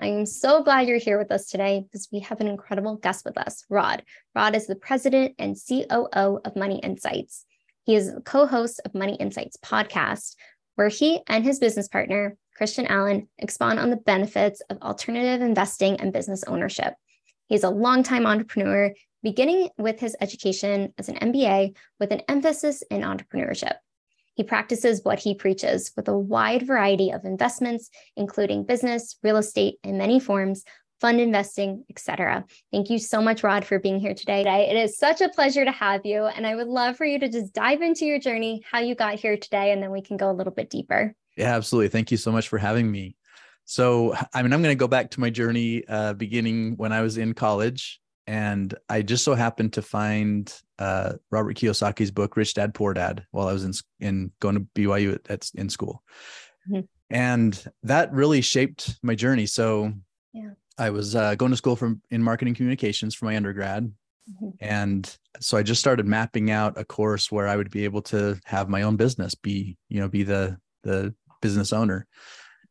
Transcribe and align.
I 0.00 0.06
am 0.06 0.26
so 0.26 0.62
glad 0.62 0.86
you're 0.86 0.98
here 0.98 1.18
with 1.18 1.32
us 1.32 1.46
today 1.46 1.80
because 1.82 2.08
we 2.12 2.20
have 2.20 2.40
an 2.40 2.46
incredible 2.46 2.94
guest 2.94 3.24
with 3.24 3.36
us, 3.36 3.64
Rod. 3.68 4.04
Rod 4.32 4.54
is 4.54 4.68
the 4.68 4.76
president 4.76 5.34
and 5.40 5.56
COO 5.56 6.40
of 6.44 6.54
Money 6.54 6.78
Insights. 6.78 7.44
He 7.82 7.96
is 7.96 8.14
the 8.14 8.20
co 8.20 8.46
host 8.46 8.80
of 8.84 8.94
Money 8.94 9.16
Insights 9.16 9.56
podcast, 9.56 10.36
where 10.76 10.88
he 10.88 11.20
and 11.26 11.44
his 11.44 11.58
business 11.58 11.88
partner, 11.88 12.36
Christian 12.54 12.86
Allen, 12.86 13.28
expound 13.38 13.80
on 13.80 13.90
the 13.90 13.96
benefits 13.96 14.60
of 14.70 14.78
alternative 14.82 15.44
investing 15.44 16.00
and 16.00 16.12
business 16.12 16.44
ownership. 16.44 16.94
He's 17.48 17.64
a 17.64 17.70
longtime 17.70 18.24
entrepreneur, 18.24 18.94
beginning 19.24 19.70
with 19.78 19.98
his 19.98 20.14
education 20.20 20.94
as 20.96 21.08
an 21.08 21.16
MBA 21.16 21.74
with 21.98 22.12
an 22.12 22.22
emphasis 22.28 22.82
in 22.82 23.00
entrepreneurship. 23.00 23.74
He 24.38 24.44
practices 24.44 25.00
what 25.02 25.18
he 25.18 25.34
preaches 25.34 25.90
with 25.96 26.06
a 26.06 26.16
wide 26.16 26.64
variety 26.64 27.10
of 27.10 27.24
investments, 27.24 27.90
including 28.16 28.62
business, 28.62 29.16
real 29.20 29.36
estate 29.36 29.78
in 29.82 29.98
many 29.98 30.20
forms, 30.20 30.62
fund 31.00 31.20
investing, 31.20 31.84
etc. 31.90 32.44
Thank 32.70 32.88
you 32.88 33.00
so 33.00 33.20
much, 33.20 33.42
Rod, 33.42 33.64
for 33.64 33.80
being 33.80 33.98
here 33.98 34.14
today. 34.14 34.44
It 34.70 34.76
is 34.76 34.96
such 34.96 35.20
a 35.20 35.28
pleasure 35.28 35.64
to 35.64 35.72
have 35.72 36.06
you. 36.06 36.26
And 36.26 36.46
I 36.46 36.54
would 36.54 36.68
love 36.68 36.96
for 36.96 37.04
you 37.04 37.18
to 37.18 37.28
just 37.28 37.52
dive 37.52 37.82
into 37.82 38.04
your 38.04 38.20
journey, 38.20 38.62
how 38.70 38.78
you 38.78 38.94
got 38.94 39.18
here 39.18 39.36
today, 39.36 39.72
and 39.72 39.82
then 39.82 39.90
we 39.90 40.02
can 40.02 40.16
go 40.16 40.30
a 40.30 40.32
little 40.32 40.52
bit 40.52 40.70
deeper. 40.70 41.16
Yeah, 41.36 41.56
absolutely. 41.56 41.88
Thank 41.88 42.12
you 42.12 42.16
so 42.16 42.30
much 42.30 42.46
for 42.46 42.58
having 42.58 42.88
me. 42.88 43.16
So, 43.64 44.14
I 44.32 44.44
mean, 44.44 44.52
I'm 44.52 44.62
going 44.62 44.72
to 44.72 44.78
go 44.78 44.86
back 44.86 45.10
to 45.10 45.20
my 45.20 45.30
journey 45.30 45.82
uh, 45.88 46.12
beginning 46.12 46.76
when 46.76 46.92
I 46.92 47.00
was 47.00 47.18
in 47.18 47.34
college. 47.34 48.00
And 48.28 48.74
I 48.90 49.00
just 49.00 49.24
so 49.24 49.34
happened 49.34 49.72
to 49.72 49.82
find 49.82 50.54
uh, 50.78 51.14
Robert 51.30 51.56
Kiyosaki's 51.56 52.10
book 52.10 52.36
Rich 52.36 52.52
Dad 52.54 52.74
Poor 52.74 52.92
Dad 52.92 53.24
while 53.30 53.48
I 53.48 53.54
was 53.54 53.64
in 53.64 53.72
in 54.00 54.32
going 54.38 54.54
to 54.54 54.66
BYU 54.74 55.14
at, 55.14 55.30
at 55.30 55.50
in 55.54 55.70
school, 55.70 56.02
mm-hmm. 56.70 56.84
and 57.08 57.64
that 57.84 58.12
really 58.12 58.42
shaped 58.42 58.98
my 59.02 59.14
journey. 59.14 59.46
So 59.46 59.94
yeah. 60.34 60.50
I 60.76 60.90
was 60.90 61.16
uh, 61.16 61.36
going 61.36 61.52
to 61.52 61.56
school 61.56 61.74
from 61.74 62.02
in 62.10 62.22
marketing 62.22 62.54
communications 62.54 63.14
for 63.14 63.24
my 63.24 63.34
undergrad, 63.34 63.90
mm-hmm. 64.30 64.50
and 64.60 65.18
so 65.40 65.56
I 65.56 65.62
just 65.62 65.80
started 65.80 66.04
mapping 66.04 66.50
out 66.50 66.76
a 66.76 66.84
course 66.84 67.32
where 67.32 67.48
I 67.48 67.56
would 67.56 67.70
be 67.70 67.84
able 67.84 68.02
to 68.02 68.38
have 68.44 68.68
my 68.68 68.82
own 68.82 68.96
business, 68.96 69.34
be 69.34 69.78
you 69.88 70.00
know 70.00 70.08
be 70.08 70.22
the 70.22 70.58
the 70.82 71.14
business 71.40 71.72
owner. 71.72 72.06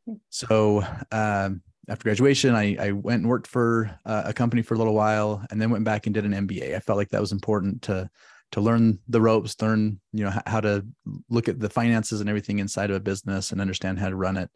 Mm-hmm. 0.07 0.17
So 0.29 0.85
um, 1.11 1.63
after 1.89 2.03
graduation, 2.03 2.53
I, 2.53 2.75
I 2.79 2.91
went 2.91 3.21
and 3.21 3.29
worked 3.29 3.47
for 3.47 3.97
uh, 4.05 4.23
a 4.25 4.33
company 4.33 4.61
for 4.61 4.73
a 4.73 4.77
little 4.77 4.93
while, 4.93 5.45
and 5.49 5.61
then 5.61 5.69
went 5.69 5.85
back 5.85 6.05
and 6.05 6.13
did 6.13 6.25
an 6.25 6.47
MBA. 6.47 6.75
I 6.75 6.79
felt 6.79 6.97
like 6.97 7.09
that 7.09 7.21
was 7.21 7.31
important 7.31 7.81
to 7.83 8.09
to 8.53 8.61
learn 8.61 8.97
the 9.09 9.19
ropes, 9.19 9.61
learn 9.61 9.99
you 10.13 10.25
know 10.25 10.33
how 10.45 10.59
to 10.59 10.85
look 11.29 11.47
at 11.47 11.59
the 11.59 11.69
finances 11.69 12.21
and 12.21 12.29
everything 12.29 12.59
inside 12.59 12.89
of 12.89 12.97
a 12.97 13.01
business, 13.01 13.51
and 13.51 13.61
understand 13.61 13.99
how 13.99 14.09
to 14.09 14.15
run 14.15 14.37
it. 14.37 14.49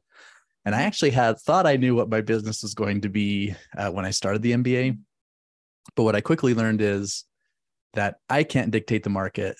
And 0.65 0.75
I 0.75 0.83
actually 0.83 1.11
had 1.11 1.39
thought 1.39 1.65
I 1.65 1.77
knew 1.77 1.95
what 1.95 2.09
my 2.09 2.21
business 2.21 2.61
was 2.61 2.73
going 2.73 3.01
to 3.01 3.09
be 3.09 3.55
uh, 3.77 3.89
when 3.89 4.05
I 4.05 4.11
started 4.11 4.41
the 4.41 4.53
MBA, 4.53 4.99
but 5.95 6.03
what 6.03 6.15
I 6.15 6.21
quickly 6.21 6.53
learned 6.53 6.81
is 6.81 7.25
that 7.93 8.17
I 8.29 8.43
can't 8.43 8.71
dictate 8.71 9.03
the 9.03 9.09
market, 9.09 9.55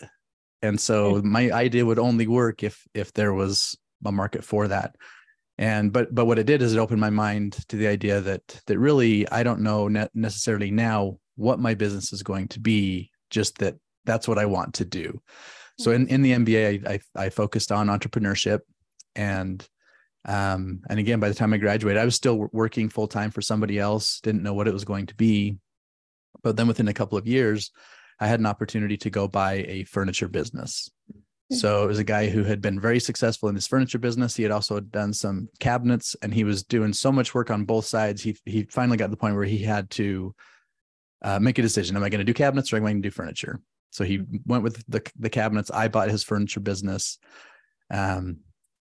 and 0.62 0.80
so 0.80 1.22
my 1.24 1.52
idea 1.52 1.86
would 1.86 2.00
only 2.00 2.28
work 2.28 2.64
if 2.64 2.86
if 2.94 3.14
there 3.14 3.34
was 3.34 3.78
a 4.06 4.12
market 4.12 4.44
for 4.44 4.68
that 4.68 4.96
and 5.62 5.94
but 5.94 6.14
but 6.14 6.26
what 6.26 6.40
it 6.40 6.48
did 6.48 6.64
is 6.64 6.74
it 6.74 6.80
opened 6.80 7.00
my 7.00 7.12
mind 7.12 7.54
to 7.70 7.78
the 7.78 7.88
idea 7.88 8.20
that 8.20 8.60
that 8.66 8.80
really 8.80 9.30
i 9.30 9.44
don't 9.44 9.62
know 9.62 9.88
ne- 9.88 10.10
necessarily 10.14 10.72
now 10.72 11.18
what 11.36 11.60
my 11.60 11.76
business 11.76 12.12
is 12.12 12.24
going 12.24 12.48
to 12.48 12.60
be 12.60 13.12
just 13.30 13.60
that 13.60 13.76
that's 14.04 14.28
what 14.28 14.40
i 14.40 14.46
want 14.46 14.74
to 14.74 14.84
do. 14.86 15.22
So 15.80 15.92
in, 15.92 16.08
in 16.08 16.22
the 16.24 16.32
mba 16.32 16.88
I, 16.88 16.94
I, 16.94 17.26
I 17.26 17.30
focused 17.30 17.72
on 17.72 17.88
entrepreneurship 17.88 18.60
and 19.16 19.66
um 20.26 20.82
and 20.90 21.00
again 21.00 21.20
by 21.20 21.30
the 21.30 21.36
time 21.36 21.54
i 21.54 21.58
graduated 21.58 22.00
i 22.00 22.06
was 22.06 22.16
still 22.16 22.50
working 22.52 22.90
full 22.90 23.08
time 23.08 23.32
for 23.32 23.42
somebody 23.42 23.80
else 23.80 24.20
didn't 24.22 24.44
know 24.44 24.54
what 24.54 24.68
it 24.68 24.74
was 24.74 24.86
going 24.86 25.08
to 25.08 25.16
be. 25.16 25.58
But 26.44 26.58
then 26.58 26.68
within 26.68 26.88
a 26.88 26.94
couple 26.94 27.20
of 27.20 27.28
years 27.28 27.72
i 28.20 28.28
had 28.28 28.40
an 28.40 28.48
opportunity 28.48 28.98
to 28.98 29.10
go 29.12 29.28
buy 29.28 29.66
a 29.68 29.84
furniture 29.84 30.28
business 30.28 30.90
so 31.52 31.84
it 31.84 31.88
was 31.88 32.00
a 32.00 32.04
guy 32.04 32.30
who 32.30 32.44
had 32.44 32.62
been 32.62 32.80
very 32.80 33.00
successful 33.00 33.50
in 33.50 33.56
his 33.56 33.68
furniture 33.68 34.00
business. 34.00 34.36
He 34.36 34.44
had 34.44 34.52
also 34.52 34.80
done 34.80 35.14
some 35.14 35.50
cabinets 35.60 36.16
and 36.22 36.34
he 36.34 36.44
was 36.44 36.64
doing 36.64 36.94
so 36.94 37.12
much 37.12 37.34
work 37.34 37.52
on 37.52 37.66
both 37.66 37.86
sides. 37.86 38.22
He 38.22 38.38
he 38.46 38.64
finally 38.64 38.98
got 38.98 39.08
to 39.08 39.12
the 39.12 39.18
point 39.18 39.36
where 39.36 39.46
he 39.46 39.60
had 39.60 39.90
to 39.92 40.34
uh, 41.22 41.40
make 41.40 41.60
a 41.60 41.62
decision. 41.62 41.96
Am 41.96 42.04
I 42.04 42.10
going 42.10 42.20
to 42.20 42.26
do 42.26 42.34
cabinets 42.34 42.72
or 42.72 42.78
am 42.78 42.86
I 42.86 42.92
going 42.92 43.02
to 43.02 43.08
do 43.08 43.12
furniture? 43.12 43.60
So 43.92 44.04
he 44.04 44.20
mm-hmm. 44.20 44.38
went 44.46 44.64
with 44.64 44.84
the 44.88 45.02
the 45.20 45.30
cabinets. 45.30 45.72
I 45.72 45.88
bought 45.88 46.10
his 46.10 46.24
furniture 46.24 46.62
business. 46.62 47.20
Um, 47.90 48.38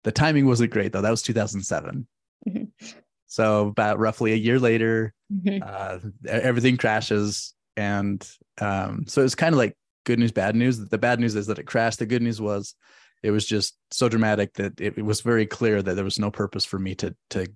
the 0.04 0.12
timing 0.12 0.46
wasn't 0.46 0.72
great 0.72 0.92
though. 0.92 1.02
That 1.02 1.10
was 1.10 1.22
2007. 1.22 2.06
Mm-hmm. 2.48 2.86
So 3.26 3.68
about 3.68 3.98
roughly 3.98 4.32
a 4.32 4.36
year 4.36 4.58
later, 4.58 5.12
mm-hmm. 5.32 5.62
uh, 5.64 5.98
everything 6.28 6.76
crashes, 6.76 7.54
and 7.76 8.28
um, 8.60 9.04
so 9.06 9.20
it 9.20 9.24
was 9.24 9.34
kind 9.34 9.52
of 9.54 9.58
like 9.58 9.76
good 10.06 10.18
news, 10.18 10.32
bad 10.32 10.56
news. 10.56 10.78
The 10.78 10.96
bad 10.96 11.20
news 11.20 11.34
is 11.34 11.48
that 11.48 11.58
it 11.58 11.66
crashed. 11.66 11.98
The 11.98 12.06
good 12.06 12.22
news 12.22 12.40
was 12.40 12.74
it 13.22 13.32
was 13.32 13.44
just 13.44 13.76
so 13.90 14.08
dramatic 14.08 14.54
that 14.54 14.80
it, 14.80 14.96
it 14.96 15.04
was 15.04 15.20
very 15.20 15.44
clear 15.44 15.82
that 15.82 15.94
there 15.94 16.04
was 16.04 16.18
no 16.18 16.30
purpose 16.30 16.64
for 16.64 16.78
me 16.78 16.94
to 16.94 17.14
to 17.30 17.48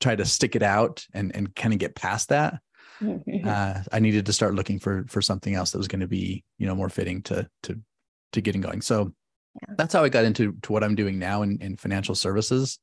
try 0.00 0.14
to 0.14 0.26
stick 0.26 0.54
it 0.54 0.62
out 0.62 1.06
and 1.14 1.34
and 1.34 1.54
kind 1.54 1.72
of 1.72 1.78
get 1.78 1.94
past 1.94 2.28
that. 2.28 2.60
uh, 3.44 3.82
I 3.92 4.00
needed 4.00 4.26
to 4.26 4.32
start 4.32 4.54
looking 4.54 4.78
for 4.78 5.04
for 5.08 5.22
something 5.22 5.54
else 5.54 5.70
that 5.70 5.78
was 5.78 5.88
going 5.88 6.00
to 6.00 6.08
be 6.08 6.44
you 6.58 6.66
know 6.66 6.74
more 6.74 6.90
fitting 6.90 7.22
to 7.22 7.48
to 7.62 7.80
to 8.32 8.40
getting 8.40 8.60
going. 8.60 8.82
So 8.82 9.12
yeah. 9.62 9.74
that's 9.78 9.94
how 9.94 10.02
I 10.02 10.08
got 10.10 10.24
into 10.24 10.52
to 10.62 10.72
what 10.72 10.84
I'm 10.84 10.96
doing 10.96 11.18
now 11.18 11.42
in 11.42 11.62
in 11.62 11.76
financial 11.76 12.16
services, 12.16 12.80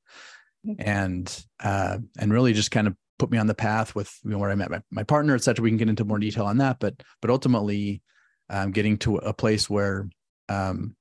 mm-hmm. 0.65 0.81
and 0.81 1.45
uh, 1.61 1.97
and 2.17 2.33
really 2.33 2.53
just 2.53 2.71
kind 2.71 2.87
of 2.87 2.95
put 3.19 3.31
me 3.31 3.37
on 3.37 3.47
the 3.47 3.55
path 3.55 3.95
with 3.95 4.17
you 4.23 4.31
know, 4.31 4.37
where 4.37 4.51
I 4.51 4.55
met 4.55 4.69
my, 4.69 4.81
my 4.91 5.03
partner, 5.03 5.35
et 5.35 5.43
cetera. 5.43 5.63
We 5.63 5.69
can 5.69 5.77
get 5.77 5.89
into 5.89 6.05
more 6.05 6.19
detail 6.19 6.45
on 6.45 6.57
that, 6.57 6.79
but 6.79 6.95
but 7.21 7.29
ultimately 7.29 8.01
um, 8.49 8.71
getting 8.71 8.97
to 8.99 9.17
a 9.17 9.33
place 9.33 9.69
where 9.69 10.09
um, 10.49 10.95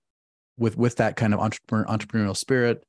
with 0.59 0.77
with 0.77 0.97
that 0.97 1.17
kind 1.17 1.35
of 1.35 1.41
entrepreneur, 1.41 1.85
entrepreneurial 1.87 2.37
spirit 2.37 2.85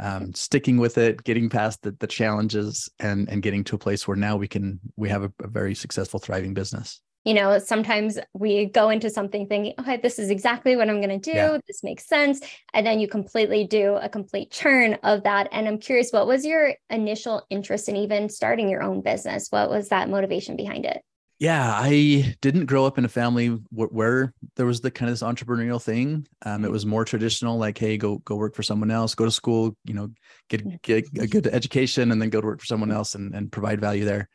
um, 0.00 0.32
sticking 0.34 0.78
with 0.78 0.98
it 0.98 1.22
getting 1.24 1.48
past 1.48 1.82
the, 1.82 1.94
the 2.00 2.06
challenges 2.06 2.88
and 2.98 3.28
and 3.28 3.42
getting 3.42 3.62
to 3.64 3.76
a 3.76 3.78
place 3.78 4.08
where 4.08 4.16
now 4.16 4.36
we 4.36 4.48
can 4.48 4.80
we 4.96 5.08
have 5.08 5.22
a, 5.22 5.32
a 5.42 5.48
very 5.48 5.74
successful 5.74 6.18
thriving 6.18 6.54
business. 6.54 7.00
You 7.24 7.34
know 7.34 7.58
sometimes 7.58 8.18
we 8.32 8.64
go 8.64 8.88
into 8.88 9.10
something 9.10 9.46
thinking 9.46 9.74
okay 9.78 9.98
this 9.98 10.18
is 10.18 10.30
exactly 10.30 10.74
what 10.74 10.88
i'm 10.88 11.02
going 11.02 11.20
to 11.20 11.30
do. 11.30 11.36
Yeah. 11.36 11.58
this 11.66 11.84
makes 11.84 12.06
sense. 12.06 12.40
And 12.72 12.86
then 12.86 12.98
you 12.98 13.08
completely 13.08 13.66
do 13.66 13.96
a 13.96 14.08
complete 14.08 14.50
churn 14.50 14.94
of 15.02 15.22
that. 15.24 15.48
And 15.52 15.68
i'm 15.68 15.78
curious 15.78 16.12
what 16.12 16.26
was 16.26 16.46
your 16.46 16.74
initial 16.88 17.44
interest 17.50 17.90
in 17.90 17.96
even 17.96 18.30
starting 18.30 18.70
your 18.70 18.82
own 18.82 19.02
business? 19.02 19.48
What 19.50 19.68
was 19.68 19.90
that 19.90 20.08
motivation 20.08 20.56
behind 20.56 20.86
it 20.86 21.02
yeah, 21.40 21.72
I 21.74 22.36
didn't 22.42 22.66
grow 22.66 22.84
up 22.84 22.98
in 22.98 23.06
a 23.06 23.08
family 23.08 23.48
where, 23.70 23.88
where 23.88 24.34
there 24.56 24.66
was 24.66 24.82
the 24.82 24.90
kind 24.90 25.08
of 25.08 25.14
this 25.14 25.26
entrepreneurial 25.26 25.82
thing. 25.82 26.26
Um, 26.44 26.62
it 26.62 26.66
mm-hmm. 26.66 26.72
was 26.72 26.84
more 26.84 27.06
traditional, 27.06 27.56
like, 27.56 27.78
hey, 27.78 27.96
go 27.96 28.18
go 28.18 28.36
work 28.36 28.54
for 28.54 28.62
someone 28.62 28.90
else, 28.90 29.14
go 29.14 29.24
to 29.24 29.30
school, 29.30 29.74
you 29.84 29.94
know, 29.94 30.10
get 30.50 30.82
get 30.82 31.06
a 31.18 31.26
good 31.26 31.46
education, 31.46 32.12
and 32.12 32.20
then 32.20 32.28
go 32.28 32.42
to 32.42 32.46
work 32.46 32.60
for 32.60 32.66
someone 32.66 32.92
else 32.92 33.14
and 33.14 33.34
and 33.34 33.50
provide 33.50 33.80
value 33.80 34.04
there. 34.04 34.28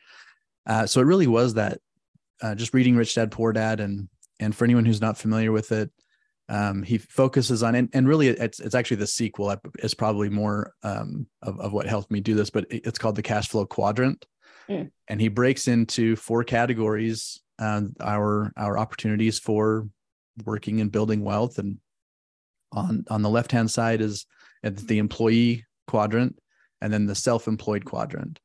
Uh, 0.66 0.84
so 0.84 1.00
it 1.00 1.04
really 1.04 1.28
was 1.28 1.54
that. 1.54 1.78
Uh, 2.42 2.54
just 2.54 2.74
reading 2.74 2.96
Rich 2.96 3.14
Dad 3.14 3.30
Poor 3.30 3.52
Dad, 3.52 3.78
and 3.78 4.08
and 4.40 4.54
for 4.54 4.64
anyone 4.64 4.84
who's 4.84 5.00
not 5.00 5.16
familiar 5.16 5.52
with 5.52 5.70
it, 5.70 5.90
um, 6.48 6.82
he 6.82 6.98
focuses 6.98 7.62
on 7.62 7.76
and, 7.76 7.88
and 7.92 8.08
really 8.08 8.28
it's 8.28 8.58
it's 8.58 8.74
actually 8.74 8.96
the 8.96 9.06
sequel 9.06 9.56
is 9.78 9.94
probably 9.94 10.28
more 10.28 10.72
um, 10.82 11.28
of 11.40 11.60
of 11.60 11.72
what 11.72 11.86
helped 11.86 12.10
me 12.10 12.18
do 12.18 12.34
this, 12.34 12.50
but 12.50 12.66
it's 12.68 12.98
called 12.98 13.14
the 13.14 13.22
cash 13.22 13.48
flow 13.48 13.64
quadrant 13.64 14.26
Mm. 14.68 14.90
And 15.08 15.20
he 15.20 15.28
breaks 15.28 15.68
into 15.68 16.16
four 16.16 16.44
categories 16.44 17.40
uh, 17.58 17.82
our 18.00 18.52
our 18.56 18.78
opportunities 18.78 19.38
for 19.38 19.88
working 20.44 20.80
and 20.80 20.92
building 20.92 21.22
wealth. 21.22 21.58
And 21.58 21.78
on 22.72 23.04
on 23.08 23.22
the 23.22 23.30
left 23.30 23.52
hand 23.52 23.70
side 23.70 24.00
is 24.00 24.26
the 24.62 24.98
employee 24.98 25.64
quadrant, 25.86 26.38
and 26.80 26.92
then 26.92 27.06
the 27.06 27.14
self 27.14 27.48
employed 27.48 27.84
quadrant. 27.84 28.38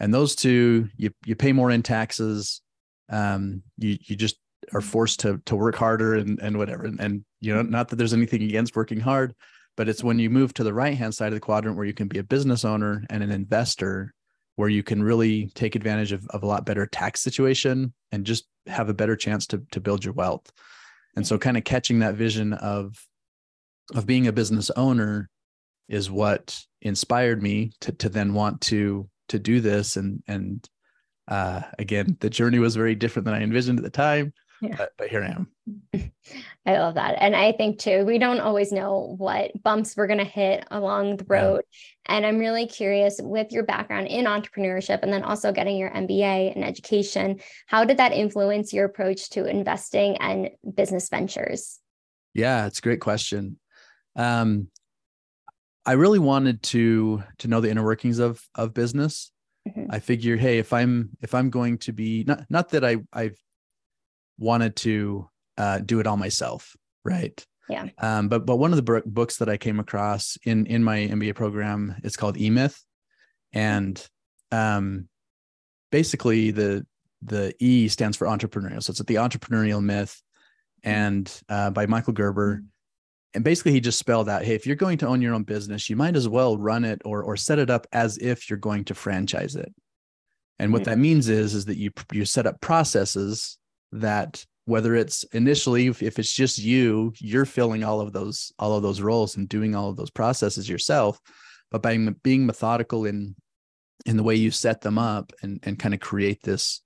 And 0.00 0.12
those 0.12 0.34
two, 0.34 0.88
you 0.96 1.10
you 1.24 1.34
pay 1.34 1.52
more 1.52 1.70
in 1.70 1.82
taxes. 1.82 2.60
Um, 3.10 3.62
you 3.78 3.96
you 4.02 4.16
just 4.16 4.36
are 4.74 4.80
forced 4.80 5.20
to 5.20 5.40
to 5.46 5.56
work 5.56 5.76
harder 5.76 6.14
and 6.14 6.38
and 6.40 6.58
whatever. 6.58 6.84
And, 6.84 7.00
and 7.00 7.24
you 7.40 7.54
know, 7.54 7.62
not 7.62 7.88
that 7.88 7.96
there's 7.96 8.12
anything 8.12 8.42
against 8.42 8.76
working 8.76 9.00
hard, 9.00 9.34
but 9.76 9.88
it's 9.88 10.04
when 10.04 10.18
you 10.18 10.28
move 10.28 10.52
to 10.54 10.64
the 10.64 10.74
right 10.74 10.96
hand 10.96 11.14
side 11.14 11.28
of 11.28 11.34
the 11.34 11.40
quadrant 11.40 11.76
where 11.76 11.86
you 11.86 11.94
can 11.94 12.08
be 12.08 12.18
a 12.18 12.24
business 12.24 12.64
owner 12.64 13.04
and 13.10 13.22
an 13.22 13.30
investor 13.30 14.12
where 14.58 14.68
you 14.68 14.82
can 14.82 15.00
really 15.00 15.46
take 15.54 15.76
advantage 15.76 16.10
of, 16.10 16.26
of 16.30 16.42
a 16.42 16.46
lot 16.46 16.66
better 16.66 16.84
tax 16.84 17.20
situation 17.20 17.92
and 18.10 18.26
just 18.26 18.44
have 18.66 18.88
a 18.88 18.94
better 18.94 19.14
chance 19.14 19.46
to 19.46 19.62
to 19.70 19.78
build 19.80 20.04
your 20.04 20.14
wealth. 20.14 20.50
And 21.14 21.24
so 21.24 21.38
kind 21.38 21.56
of 21.56 21.62
catching 21.62 22.00
that 22.00 22.16
vision 22.16 22.54
of 22.54 22.96
of 23.94 24.04
being 24.04 24.26
a 24.26 24.32
business 24.32 24.68
owner 24.70 25.30
is 25.88 26.10
what 26.10 26.58
inspired 26.82 27.40
me 27.40 27.70
to 27.82 27.92
to 27.92 28.08
then 28.08 28.34
want 28.34 28.60
to 28.62 29.08
to 29.28 29.38
do 29.38 29.60
this 29.60 29.96
and 29.96 30.24
and 30.26 30.68
uh, 31.28 31.62
again 31.78 32.16
the 32.18 32.28
journey 32.28 32.58
was 32.58 32.74
very 32.74 32.96
different 32.96 33.26
than 33.26 33.34
I 33.34 33.42
envisioned 33.42 33.78
at 33.78 33.84
the 33.84 33.90
time 33.90 34.32
yeah. 34.60 34.74
but, 34.76 34.90
but 34.98 35.08
here 35.08 35.22
I 35.22 35.28
am. 35.28 35.48
I 36.66 36.78
love 36.78 36.94
that. 36.94 37.16
And 37.20 37.34
I 37.34 37.52
think 37.52 37.78
too, 37.78 38.04
we 38.04 38.18
don't 38.18 38.40
always 38.40 38.72
know 38.72 39.14
what 39.18 39.50
bumps 39.62 39.96
we're 39.96 40.06
going 40.06 40.18
to 40.18 40.24
hit 40.24 40.64
along 40.70 41.16
the 41.16 41.24
road. 41.26 41.62
Yeah. 41.72 42.16
And 42.16 42.26
I'm 42.26 42.38
really 42.38 42.66
curious 42.66 43.20
with 43.22 43.52
your 43.52 43.64
background 43.64 44.08
in 44.08 44.26
entrepreneurship 44.26 45.00
and 45.02 45.12
then 45.12 45.22
also 45.22 45.52
getting 45.52 45.76
your 45.76 45.90
MBA 45.90 46.54
in 46.54 46.62
education, 46.62 47.40
how 47.66 47.84
did 47.84 47.98
that 47.98 48.12
influence 48.12 48.72
your 48.72 48.84
approach 48.84 49.30
to 49.30 49.46
investing 49.46 50.16
and 50.18 50.50
business 50.74 51.08
ventures? 51.08 51.78
Yeah, 52.34 52.66
it's 52.66 52.78
a 52.78 52.82
great 52.82 53.00
question. 53.00 53.58
Um, 54.16 54.68
I 55.86 55.92
really 55.92 56.18
wanted 56.18 56.62
to 56.64 57.22
to 57.38 57.48
know 57.48 57.60
the 57.60 57.70
inner 57.70 57.84
workings 57.84 58.18
of 58.18 58.42
of 58.54 58.74
business. 58.74 59.32
Mm-hmm. 59.66 59.86
I 59.90 60.00
figured, 60.00 60.38
hey, 60.38 60.58
if 60.58 60.72
I'm 60.72 61.10
if 61.22 61.34
I'm 61.34 61.48
going 61.48 61.78
to 61.78 61.92
be 61.92 62.24
not 62.26 62.44
not 62.50 62.68
that 62.70 62.84
I 62.84 62.98
I've 63.12 63.38
wanted 64.38 64.76
to 64.76 65.28
uh, 65.58 65.80
do 65.80 66.00
it 66.00 66.06
all 66.06 66.16
myself, 66.16 66.74
right? 67.04 67.44
Yeah. 67.68 67.88
Um, 67.98 68.28
but 68.28 68.46
but 68.46 68.56
one 68.56 68.72
of 68.72 68.82
the 68.82 69.02
books 69.04 69.36
that 69.38 69.48
I 69.48 69.58
came 69.58 69.78
across 69.78 70.38
in 70.44 70.66
in 70.66 70.82
my 70.82 70.98
MBA 71.00 71.34
program 71.34 71.96
is 72.02 72.16
called 72.16 72.38
E 72.38 72.48
Myth, 72.48 72.82
and 73.52 74.02
um, 74.50 75.08
basically 75.90 76.50
the 76.50 76.86
the 77.20 77.54
E 77.58 77.88
stands 77.88 78.16
for 78.16 78.26
entrepreneurial. 78.26 78.82
So 78.82 78.92
it's 78.92 79.00
the 79.00 79.16
entrepreneurial 79.16 79.82
myth, 79.82 80.22
and 80.82 81.30
uh, 81.48 81.70
by 81.70 81.86
Michael 81.86 82.14
Gerber. 82.14 82.56
Mm-hmm. 82.56 82.64
And 83.34 83.44
basically, 83.44 83.72
he 83.72 83.80
just 83.80 83.98
spelled 83.98 84.26
out, 84.26 84.42
hey, 84.42 84.54
if 84.54 84.66
you're 84.66 84.74
going 84.74 84.96
to 84.98 85.06
own 85.06 85.20
your 85.20 85.34
own 85.34 85.42
business, 85.42 85.90
you 85.90 85.96
might 85.96 86.16
as 86.16 86.26
well 86.26 86.56
run 86.56 86.82
it 86.82 87.02
or 87.04 87.22
or 87.22 87.36
set 87.36 87.58
it 87.58 87.68
up 87.68 87.86
as 87.92 88.16
if 88.16 88.48
you're 88.48 88.58
going 88.58 88.84
to 88.86 88.94
franchise 88.94 89.54
it. 89.54 89.72
And 90.58 90.72
what 90.72 90.84
that 90.84 90.98
means 90.98 91.28
is 91.28 91.54
is 91.54 91.66
that 91.66 91.76
you 91.76 91.90
you 92.10 92.24
set 92.24 92.46
up 92.46 92.60
processes 92.62 93.58
that 93.92 94.44
whether 94.68 94.94
it's 94.94 95.24
initially 95.32 95.86
if 95.86 96.18
it's 96.18 96.32
just 96.32 96.58
you 96.58 97.10
you're 97.16 97.46
filling 97.46 97.82
all 97.82 98.02
of 98.02 98.12
those 98.12 98.52
all 98.58 98.76
of 98.76 98.82
those 98.82 99.00
roles 99.00 99.38
and 99.38 99.48
doing 99.48 99.74
all 99.74 99.88
of 99.88 99.96
those 99.96 100.10
processes 100.10 100.68
yourself. 100.68 101.18
But 101.70 101.82
by 101.82 101.96
being 102.22 102.44
methodical 102.44 103.06
in 103.06 103.34
in 104.04 104.18
the 104.18 104.22
way 104.22 104.34
you 104.34 104.50
set 104.50 104.82
them 104.82 104.98
up 104.98 105.32
and 105.42 105.58
and 105.62 105.78
kind 105.78 105.94
of 105.94 106.00
create 106.00 106.42
this 106.42 106.82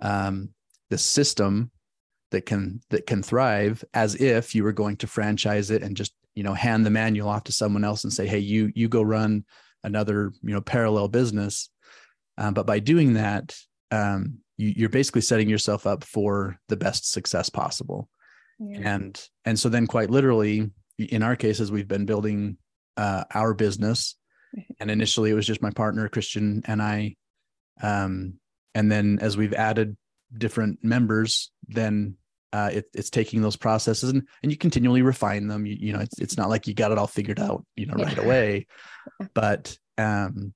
um 0.00 0.50
this 0.88 1.02
system 1.02 1.72
that 2.30 2.46
can 2.46 2.80
that 2.90 3.06
can 3.06 3.24
thrive 3.24 3.84
as 3.92 4.14
if 4.14 4.54
you 4.54 4.62
were 4.62 4.72
going 4.72 4.96
to 4.98 5.08
franchise 5.08 5.72
it 5.72 5.82
and 5.82 5.96
just 5.96 6.14
you 6.36 6.44
know 6.44 6.54
hand 6.54 6.86
the 6.86 6.90
manual 6.90 7.28
off 7.28 7.42
to 7.44 7.52
someone 7.52 7.82
else 7.82 8.04
and 8.04 8.12
say 8.12 8.28
hey 8.28 8.38
you 8.38 8.70
you 8.76 8.86
go 8.86 9.02
run 9.02 9.44
another 9.82 10.32
you 10.42 10.54
know 10.54 10.60
parallel 10.60 11.08
business. 11.08 11.70
Um, 12.38 12.54
but 12.54 12.66
by 12.66 12.78
doing 12.78 13.14
that 13.14 13.56
um, 13.90 14.38
you, 14.56 14.86
are 14.86 14.90
basically 14.90 15.20
setting 15.20 15.48
yourself 15.48 15.86
up 15.86 16.04
for 16.04 16.58
the 16.68 16.76
best 16.76 17.10
success 17.10 17.48
possible. 17.48 18.08
Yeah. 18.58 18.94
And 18.94 19.28
and 19.44 19.58
so 19.58 19.68
then 19.68 19.86
quite 19.86 20.10
literally, 20.10 20.70
in 20.98 21.22
our 21.22 21.36
cases, 21.36 21.70
we've 21.70 21.88
been 21.88 22.06
building 22.06 22.56
uh, 22.96 23.24
our 23.34 23.52
business, 23.52 24.16
and 24.80 24.90
initially 24.90 25.30
it 25.30 25.34
was 25.34 25.46
just 25.46 25.62
my 25.62 25.70
partner 25.70 26.08
Christian 26.08 26.62
and 26.66 26.80
I. 26.80 27.16
Um, 27.82 28.34
and 28.74 28.90
then 28.90 29.18
as 29.20 29.36
we've 29.36 29.52
added 29.52 29.96
different 30.36 30.82
members, 30.82 31.50
then 31.68 32.16
uh, 32.52 32.70
it, 32.72 32.86
it's 32.94 33.10
taking 33.10 33.42
those 33.42 33.56
processes 33.56 34.10
and, 34.10 34.26
and 34.42 34.50
you 34.50 34.56
continually 34.56 35.02
refine 35.02 35.46
them. 35.48 35.66
You, 35.66 35.76
you 35.78 35.92
know, 35.92 36.00
it's 36.00 36.18
it's 36.18 36.38
not 36.38 36.48
like 36.48 36.66
you 36.66 36.72
got 36.72 36.92
it 36.92 36.98
all 36.98 37.06
figured 37.06 37.40
out, 37.40 37.66
you 37.76 37.86
know, 37.86 37.96
yeah. 37.98 38.04
right 38.04 38.18
away, 38.18 38.66
but 39.34 39.76
um, 39.98 40.54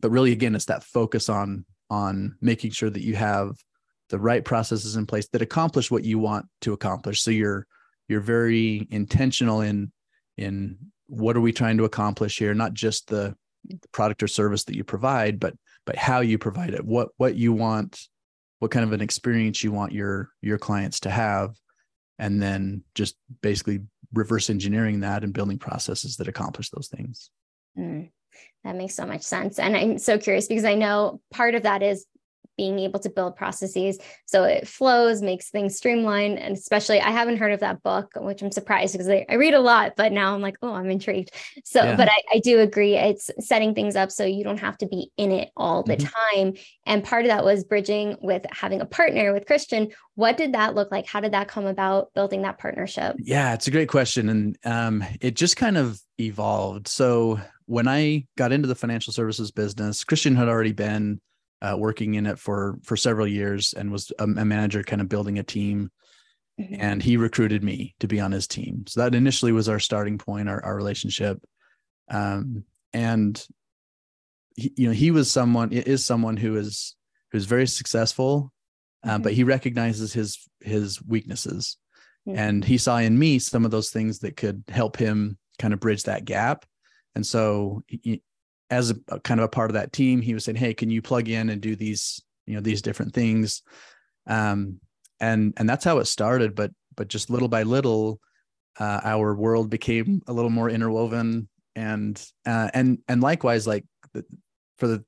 but 0.00 0.10
really 0.10 0.32
again, 0.32 0.54
it's 0.54 0.66
that 0.66 0.84
focus 0.84 1.28
on 1.28 1.66
on 1.90 2.36
making 2.40 2.70
sure 2.70 2.88
that 2.88 3.02
you 3.02 3.16
have 3.16 3.56
the 4.08 4.18
right 4.18 4.44
processes 4.44 4.96
in 4.96 5.06
place 5.06 5.28
that 5.28 5.42
accomplish 5.42 5.90
what 5.90 6.04
you 6.04 6.18
want 6.18 6.46
to 6.60 6.72
accomplish 6.72 7.22
so 7.22 7.30
you're 7.30 7.66
you're 8.08 8.20
very 8.20 8.86
intentional 8.90 9.60
in 9.60 9.92
in 10.36 10.76
what 11.06 11.36
are 11.36 11.40
we 11.40 11.52
trying 11.52 11.76
to 11.76 11.84
accomplish 11.84 12.38
here 12.38 12.54
not 12.54 12.72
just 12.72 13.08
the, 13.08 13.34
the 13.68 13.88
product 13.92 14.22
or 14.22 14.28
service 14.28 14.64
that 14.64 14.76
you 14.76 14.84
provide 14.84 15.38
but 15.38 15.54
but 15.86 15.96
how 15.96 16.20
you 16.20 16.38
provide 16.38 16.74
it 16.74 16.84
what 16.84 17.08
what 17.16 17.34
you 17.34 17.52
want 17.52 18.00
what 18.58 18.70
kind 18.70 18.84
of 18.84 18.92
an 18.92 19.00
experience 19.00 19.62
you 19.62 19.72
want 19.72 19.92
your 19.92 20.30
your 20.40 20.58
clients 20.58 21.00
to 21.00 21.10
have 21.10 21.54
and 22.18 22.42
then 22.42 22.82
just 22.94 23.16
basically 23.42 23.80
reverse 24.12 24.50
engineering 24.50 25.00
that 25.00 25.24
and 25.24 25.32
building 25.32 25.58
processes 25.58 26.16
that 26.16 26.28
accomplish 26.28 26.70
those 26.70 26.88
things 26.88 27.30
mm. 27.78 28.08
That 28.64 28.76
makes 28.76 28.94
so 28.94 29.06
much 29.06 29.22
sense. 29.22 29.58
And 29.58 29.76
I'm 29.76 29.98
so 29.98 30.18
curious 30.18 30.46
because 30.46 30.64
I 30.64 30.74
know 30.74 31.20
part 31.30 31.54
of 31.54 31.62
that 31.62 31.82
is 31.82 32.06
being 32.60 32.78
able 32.78 33.00
to 33.00 33.08
build 33.08 33.36
processes 33.36 33.98
so 34.26 34.44
it 34.44 34.68
flows, 34.68 35.22
makes 35.22 35.48
things 35.48 35.78
streamlined. 35.78 36.38
And 36.38 36.54
especially, 36.54 37.00
I 37.00 37.10
haven't 37.10 37.38
heard 37.38 37.52
of 37.52 37.60
that 37.60 37.82
book, 37.82 38.10
which 38.16 38.42
I'm 38.42 38.52
surprised 38.52 38.92
because 38.92 39.08
I, 39.08 39.24
I 39.30 39.36
read 39.36 39.54
a 39.54 39.60
lot, 39.60 39.94
but 39.96 40.12
now 40.12 40.34
I'm 40.34 40.42
like, 40.42 40.58
oh, 40.60 40.74
I'm 40.74 40.90
intrigued. 40.90 41.30
So, 41.64 41.82
yeah. 41.82 41.96
but 41.96 42.10
I, 42.10 42.16
I, 42.34 42.38
do 42.40 42.60
agree. 42.60 42.96
It's 42.96 43.30
setting 43.38 43.74
things 43.74 43.96
up 43.96 44.10
so 44.10 44.26
you 44.26 44.44
don't 44.44 44.60
have 44.60 44.76
to 44.78 44.86
be 44.86 45.10
in 45.16 45.32
it 45.32 45.48
all 45.56 45.82
the 45.82 45.96
mm-hmm. 45.96 46.36
time. 46.36 46.54
And 46.84 47.02
part 47.02 47.24
of 47.24 47.30
that 47.30 47.46
was 47.46 47.64
bridging 47.64 48.16
with 48.20 48.44
having 48.52 48.82
a 48.82 48.86
partner 48.86 49.32
with 49.32 49.46
Christian. 49.46 49.88
What 50.16 50.36
did 50.36 50.52
that 50.52 50.74
look 50.74 50.90
like? 50.90 51.06
How 51.06 51.20
did 51.20 51.32
that 51.32 51.48
come 51.48 51.64
about 51.64 52.12
building 52.12 52.42
that 52.42 52.58
partnership? 52.58 53.16
Yeah, 53.20 53.54
it's 53.54 53.68
a 53.68 53.70
great 53.70 53.88
question. 53.88 54.28
And 54.28 54.58
um, 54.66 55.02
it 55.22 55.34
just 55.34 55.56
kind 55.56 55.78
of 55.78 55.98
evolved. 56.18 56.88
So, 56.88 57.40
when 57.70 57.86
I 57.86 58.26
got 58.36 58.50
into 58.50 58.66
the 58.66 58.74
financial 58.74 59.12
services 59.12 59.52
business, 59.52 60.02
Christian 60.02 60.34
had 60.34 60.48
already 60.48 60.72
been 60.72 61.20
uh, 61.62 61.76
working 61.78 62.14
in 62.14 62.26
it 62.26 62.36
for 62.36 62.80
for 62.82 62.96
several 62.96 63.28
years 63.28 63.74
and 63.74 63.92
was 63.92 64.10
a, 64.18 64.24
a 64.24 64.44
manager, 64.44 64.82
kind 64.82 65.00
of 65.00 65.08
building 65.08 65.38
a 65.38 65.44
team. 65.44 65.88
Mm-hmm. 66.60 66.74
And 66.80 67.00
he 67.00 67.16
recruited 67.16 67.62
me 67.62 67.94
to 68.00 68.08
be 68.08 68.18
on 68.18 68.32
his 68.32 68.48
team. 68.48 68.86
So 68.88 69.00
that 69.00 69.14
initially 69.14 69.52
was 69.52 69.68
our 69.68 69.78
starting 69.78 70.18
point, 70.18 70.48
our, 70.48 70.60
our 70.64 70.74
relationship. 70.74 71.38
Um, 72.10 72.64
and 72.92 73.40
he, 74.56 74.72
you 74.76 74.88
know, 74.88 74.92
he 74.92 75.12
was 75.12 75.30
someone 75.30 75.70
is 75.70 76.04
someone 76.04 76.36
who 76.36 76.56
is 76.56 76.96
who's 77.30 77.44
very 77.44 77.68
successful, 77.68 78.52
uh, 79.04 79.10
mm-hmm. 79.10 79.22
but 79.22 79.32
he 79.32 79.44
recognizes 79.44 80.12
his 80.12 80.38
his 80.58 81.00
weaknesses, 81.06 81.76
mm-hmm. 82.26 82.36
and 82.36 82.64
he 82.64 82.78
saw 82.78 82.96
in 82.96 83.16
me 83.16 83.38
some 83.38 83.64
of 83.64 83.70
those 83.70 83.90
things 83.90 84.18
that 84.18 84.36
could 84.36 84.64
help 84.66 84.96
him 84.96 85.38
kind 85.60 85.72
of 85.72 85.78
bridge 85.78 86.02
that 86.02 86.24
gap 86.24 86.66
and 87.14 87.26
so, 87.26 87.82
he, 87.86 88.22
as 88.70 88.90
a, 88.90 89.20
kind 89.20 89.40
of 89.40 89.44
a 89.44 89.48
part 89.48 89.70
of 89.70 89.74
that 89.74 89.92
team, 89.92 90.20
he 90.20 90.34
was 90.34 90.44
saying, 90.44 90.56
"Hey, 90.56 90.74
can 90.74 90.90
you 90.90 91.02
plug 91.02 91.28
in 91.28 91.50
and 91.50 91.60
do 91.60 91.76
these, 91.76 92.22
you 92.46 92.54
know, 92.54 92.60
these 92.60 92.82
different 92.82 93.14
things?" 93.14 93.62
Um, 94.26 94.80
and 95.18 95.54
and 95.56 95.68
that's 95.68 95.84
how 95.84 95.98
it 95.98 96.06
started. 96.06 96.54
But 96.54 96.70
but 96.96 97.08
just 97.08 97.30
little 97.30 97.48
by 97.48 97.64
little, 97.64 98.20
uh, 98.78 99.00
our 99.04 99.34
world 99.34 99.70
became 99.70 100.22
a 100.26 100.32
little 100.32 100.50
more 100.50 100.70
interwoven, 100.70 101.48
and 101.74 102.22
uh, 102.46 102.70
and 102.72 102.98
and 103.08 103.20
likewise, 103.20 103.66
like 103.66 103.84
for 104.78 104.86
the 104.86 105.04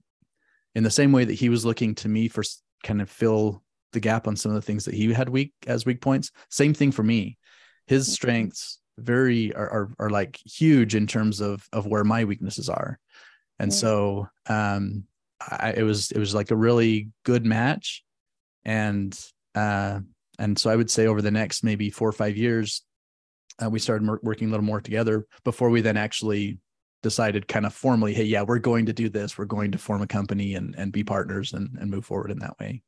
in 0.75 0.83
the 0.83 0.91
same 0.91 1.13
way 1.13 1.25
that 1.25 1.35
he 1.35 1.49
was 1.49 1.65
looking 1.65 1.95
to 1.97 2.09
me 2.09 2.29
for 2.29 2.43
kind 2.83 3.01
of 3.01 3.11
fill 3.11 3.63
the 3.93 4.01
gap 4.01 4.27
on 4.27 4.37
some 4.37 4.51
of 4.51 4.57
the 4.57 4.63
things 4.63 4.85
that 4.87 4.95
he 4.95 5.13
had 5.13 5.29
weak 5.29 5.53
as 5.67 5.85
weak 5.85 6.01
points. 6.01 6.31
Same 6.51 6.75
thing 6.75 6.93
for 6.93 7.03
me. 7.03 7.39
His 7.87 8.07
mm-hmm. 8.07 8.13
strengths 8.13 8.79
very 8.99 9.55
are, 9.55 9.71
are, 9.71 9.91
are 9.99 10.11
like 10.11 10.39
huge 10.45 10.95
in 10.95 11.07
terms 11.07 11.41
of 11.41 11.67
of 11.73 11.87
where 11.87 12.05
my 12.05 12.25
weaknesses 12.25 12.69
are. 12.69 12.99
And 13.59 13.73
so 13.73 14.29
um 14.47 15.05
I, 15.41 15.75
it 15.77 15.83
was 15.83 16.11
it 16.11 16.19
was 16.19 16.35
like 16.35 16.51
a 16.51 16.57
really 16.57 17.11
good 17.25 17.45
match. 17.47 18.05
And 18.65 19.19
uh 19.55 20.01
and 20.39 20.59
so 20.59 20.71
i 20.71 20.77
would 20.77 20.91
say 20.91 21.07
over 21.07 21.21
the 21.21 21.31
next 21.31 21.63
maybe 21.63 21.91
four 21.91 22.09
or 22.09 22.13
five 22.13 22.37
years 22.37 22.83
uh, 23.63 23.69
we 23.69 23.79
started 23.79 24.09
working 24.23 24.49
a 24.49 24.51
little 24.51 24.65
more 24.65 24.81
together 24.81 25.27
before 25.45 25.69
we 25.69 25.83
then 25.83 25.97
actually 25.99 26.59
decided 27.03 27.47
kind 27.47 27.67
of 27.67 27.75
formally 27.75 28.15
hey 28.15 28.25
yeah 28.25 28.43
we're 28.43 28.59
going 28.59 28.87
to 28.87 28.93
do 28.93 29.09
this. 29.09 29.37
We're 29.37 29.45
going 29.45 29.73
to 29.73 29.79
form 29.79 30.03
a 30.03 30.07
company 30.07 30.55
and 30.55 30.75
and 30.77 30.93
be 30.93 31.05
partners 31.05 31.53
and 31.53 31.77
and 31.81 31.91
move 31.91 32.05
forward 32.05 32.31
in 32.31 32.39
that 32.39 32.59
way 32.59 32.83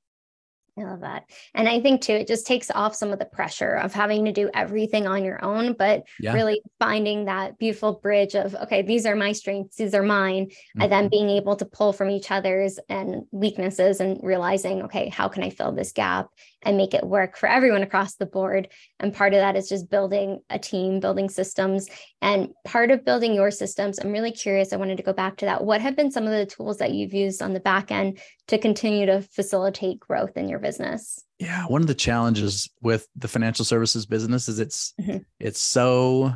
I 0.77 0.83
love 0.83 1.03
that. 1.03 1.25
And 1.55 1.69
I 1.69 1.81
think 1.81 2.01
too, 2.01 2.15
it 2.15 2.27
just 2.27 2.49
takes 2.49 2.69
off 2.69 2.97
some 2.97 3.13
of 3.13 3.21
the 3.21 3.25
pressure 3.25 3.75
of 3.75 3.93
having 3.93 4.25
to 4.25 4.33
do 4.33 4.51
everything 4.55 5.07
on 5.07 5.25
your 5.25 5.43
own, 5.45 5.75
but 5.75 6.03
yeah. 6.19 6.33
really 6.33 6.61
finding 6.81 7.27
that 7.27 7.59
beautiful 7.59 8.01
bridge 8.03 8.35
of, 8.35 8.57
okay, 8.57 8.83
these 8.83 9.07
are 9.07 9.15
my 9.15 9.31
strengths, 9.31 9.77
these 9.77 9.95
are 9.95 10.03
mine. 10.03 10.47
Mm-hmm. 10.47 10.83
And 10.83 10.93
then 10.93 11.05
mm-hmm. 11.05 11.11
being 11.11 11.31
able 11.31 11.55
to 11.57 11.65
pull 11.65 11.93
from 11.93 12.11
each 12.11 12.33
other's 12.33 12.81
and 12.89 13.23
weaknesses 13.31 14.01
and 14.01 14.19
realizing, 14.21 14.83
okay, 14.83 15.09
how 15.09 15.29
can 15.29 15.45
I 15.45 15.51
fill 15.51 15.71
this 15.71 15.93
gap 15.93 16.29
and 16.65 16.77
make 16.77 16.95
it 16.95 17.05
work 17.05 17.37
for 17.37 17.49
everyone 17.49 17.83
across 17.83 18.15
the 18.15 18.27
board. 18.27 18.69
And 18.99 19.15
part 19.15 19.35
of 19.35 19.41
that 19.41 19.57
is 19.57 19.69
just 19.69 19.91
building 19.91 20.41
a 20.51 20.59
team, 20.59 21.01
building 21.01 21.29
systems. 21.29 21.89
And 22.23 22.51
part 22.65 22.91
of 22.91 23.05
building 23.05 23.35
your 23.35 23.51
systems, 23.51 23.99
I'm 23.99 24.13
really 24.13 24.33
curious. 24.33 24.73
I 24.73 24.77
wanted 24.77 24.97
to 24.97 25.03
go 25.03 25.13
back 25.13 25.37
to 25.39 25.47
that. 25.47 25.65
What 25.65 25.81
have 25.81 25.97
been 25.97 26.11
some 26.11 26.25
of 26.25 26.31
the 26.31 26.47
tools 26.47 26.79
that 26.79 26.93
you've 26.93 27.15
used 27.15 27.43
on 27.43 27.53
the 27.53 27.61
back 27.61 27.91
end 27.91 28.19
to 28.49 28.59
continue 28.59 29.07
to 29.07 29.23
facilitate 29.23 30.01
growth 30.01 30.37
in 30.37 30.49
your 30.49 30.59
business? 30.59 31.23
Yeah, 31.39 31.67
one 31.67 31.83
of 31.83 31.89
the 31.89 31.95
challenges 31.95 32.71
with 32.81 33.07
the 33.17 33.29
financial 33.29 33.65
services 33.65 34.07
business 34.07 34.49
is 34.49 34.59
it's 34.59 34.95
mm-hmm. 35.01 35.19
it's 35.41 35.61
so 35.61 36.35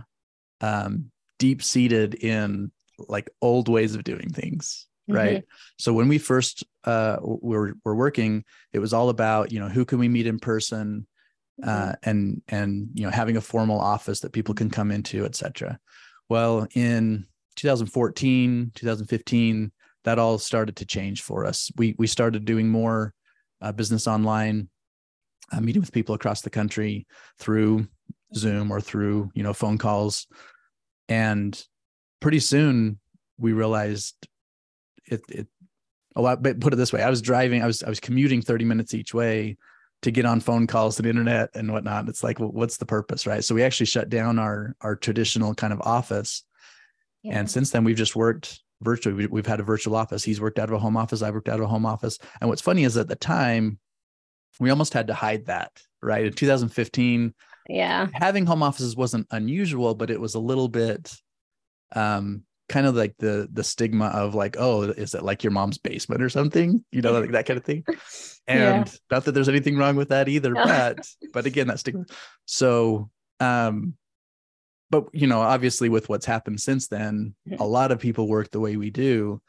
um, 0.61 1.11
deep 1.39 1.63
seated 1.63 2.15
in 2.15 2.73
like 3.09 3.31
old 3.41 3.69
ways 3.69 3.95
of 3.95 4.05
doing 4.05 4.29
things 4.31 4.87
right 5.09 5.39
mm-hmm. 5.39 5.75
so 5.79 5.93
when 5.93 6.09
we 6.09 6.19
first 6.19 6.65
uh 6.85 7.17
were, 7.21 7.75
were 7.85 7.95
working 7.95 8.45
it 8.73 8.79
was 8.79 8.93
all 8.93 9.09
about 9.09 9.51
you 9.53 9.59
know 9.59 9.69
who 9.69 9.85
can 9.85 9.99
we 9.99 10.09
meet 10.09 10.27
in 10.27 10.39
person 10.39 11.07
uh 11.63 11.67
mm-hmm. 11.67 12.11
and 12.11 12.43
and 12.49 12.89
you 12.95 13.05
know 13.05 13.11
having 13.11 13.37
a 13.37 13.41
formal 13.41 13.81
office 13.81 14.21
that 14.21 14.33
people 14.33 14.55
can 14.55 14.71
come 14.71 14.91
into 14.91 15.25
etc 15.25 15.79
well 16.29 16.67
in 16.75 17.27
2014 17.57 18.73
2015 18.75 19.73
that 20.05 20.19
all 20.19 20.39
started 20.39 20.77
to 20.77 20.87
change 20.87 21.23
for 21.23 21.45
us 21.45 21.71
we 21.77 21.95
we 21.99 22.07
started 22.07 22.45
doing 22.45 22.69
more 22.69 23.13
uh, 23.61 23.73
business 23.73 24.07
online 24.07 24.69
uh, 25.51 25.61
meeting 25.61 25.81
with 25.81 25.93
people 25.93 26.15
across 26.15 26.43
the 26.43 26.51
country 26.51 27.07
through 27.39 27.87
zoom 28.35 28.71
or 28.71 28.81
through 28.81 29.31
you 29.35 29.43
know 29.43 29.55
phone 29.55 29.79
calls 29.79 30.27
and 31.09 31.65
pretty 32.21 32.41
soon 32.41 32.99
we 33.39 33.53
realized 33.53 34.29
it 35.11 35.23
it 35.29 35.47
a 36.17 36.23
lot 36.23 36.43
but 36.43 36.61
put 36.61 36.73
it 36.73 36.77
this 36.77 36.93
way 36.93 37.03
i 37.03 37.11
was 37.11 37.23
driving 37.23 37.63
i 37.63 37.67
was 37.67 37.83
i 37.83 37.89
was 37.89 38.01
commuting 38.01 38.43
30 38.43 38.65
minutes 38.65 38.95
each 38.95 39.15
way 39.15 39.57
to 40.03 40.11
get 40.11 40.25
on 40.25 40.41
phone 40.41 40.67
calls 40.67 40.99
and 40.99 41.07
internet 41.07 41.51
and 41.55 41.73
whatnot. 41.73 42.09
It's 42.09 42.23
like 42.23 42.39
well, 42.39 42.51
what's 42.51 42.77
the 42.77 42.87
purpose 42.87 43.27
right? 43.27 43.43
So 43.43 43.55
we 43.55 43.65
actually 43.65 43.87
shut 43.87 44.09
down 44.09 44.39
our 44.39 44.77
our 44.81 44.97
traditional 44.97 45.55
kind 45.55 45.73
of 45.73 45.81
office. 45.83 46.45
Yeah. 47.23 47.41
and 47.41 47.51
since 47.51 47.71
then 47.71 47.83
we've 47.83 47.97
just 47.97 48.15
worked 48.15 48.61
virtually. 48.81 49.27
We, 49.27 49.41
have 49.41 49.47
had 49.47 49.59
a 49.59 49.65
virtual 49.65 49.97
office. 49.97 50.23
He's 50.23 50.41
worked 50.41 50.61
out 50.61 50.69
of 50.69 50.77
a 50.77 50.79
home 50.79 50.97
office. 50.97 51.21
I've 51.21 51.35
worked 51.35 51.49
out 51.49 51.59
of 51.59 51.65
a 51.65 51.69
home 51.69 51.85
office. 51.85 52.17
And 52.41 52.49
what's 52.49 52.63
funny 52.63 52.85
is 52.85 52.97
at 52.97 53.09
the 53.09 53.17
time 53.17 53.81
we 54.61 54.71
almost 54.71 54.95
had 54.95 55.09
to 55.09 55.15
hide 55.15 55.47
that 55.47 55.73
right? 56.01 56.27
In 56.27 56.33
2015 56.33 57.35
yeah. 57.69 58.07
having 58.15 58.47
home 58.47 58.63
offices 58.63 58.97
wasn't 58.97 59.27
unusual 59.33 59.95
but 59.95 60.11
it 60.11 60.21
was 60.21 60.37
a 60.37 60.41
little 60.41 60.69
bit 60.69 61.13
um 61.95 62.45
kind 62.69 62.87
of 62.87 62.95
like 62.95 63.15
the 63.19 63.49
the 63.53 63.65
stigma 63.65 64.07
of 64.07 64.35
like 64.35 64.57
oh 64.59 64.83
is 64.83 65.15
it 65.15 65.23
like 65.23 65.43
your 65.43 65.51
mom's 65.51 65.79
basement 65.79 66.23
or 66.23 66.29
something? 66.29 66.85
You 66.93 67.03
know 67.03 67.19
like 67.19 67.33
that 67.33 67.47
kind 67.47 67.59
of 67.59 67.65
thing. 67.65 67.85
And 68.51 68.87
yeah. 68.87 68.93
not 69.11 69.27
that 69.27 69.33
there's 69.33 69.51
anything 69.51 69.77
wrong 69.77 69.95
with 69.95 70.09
that 70.09 70.27
either 70.27 70.55
but 70.55 71.07
but 71.35 71.45
again 71.45 71.67
that 71.67 71.81
stigma. 71.81 72.07
So 72.47 73.11
um 73.41 73.95
but 74.91 75.05
you 75.13 75.27
know 75.27 75.41
obviously 75.41 75.91
with 75.91 76.09
what's 76.09 76.25
happened 76.25 76.59
since 76.59 76.89
then 76.89 77.35
a 77.59 77.67
lot 77.67 77.93
of 77.93 77.99
people 77.99 78.27
work 78.27 78.51
the 78.51 78.61
way 78.61 78.77
we 78.77 78.89
do. 78.89 79.43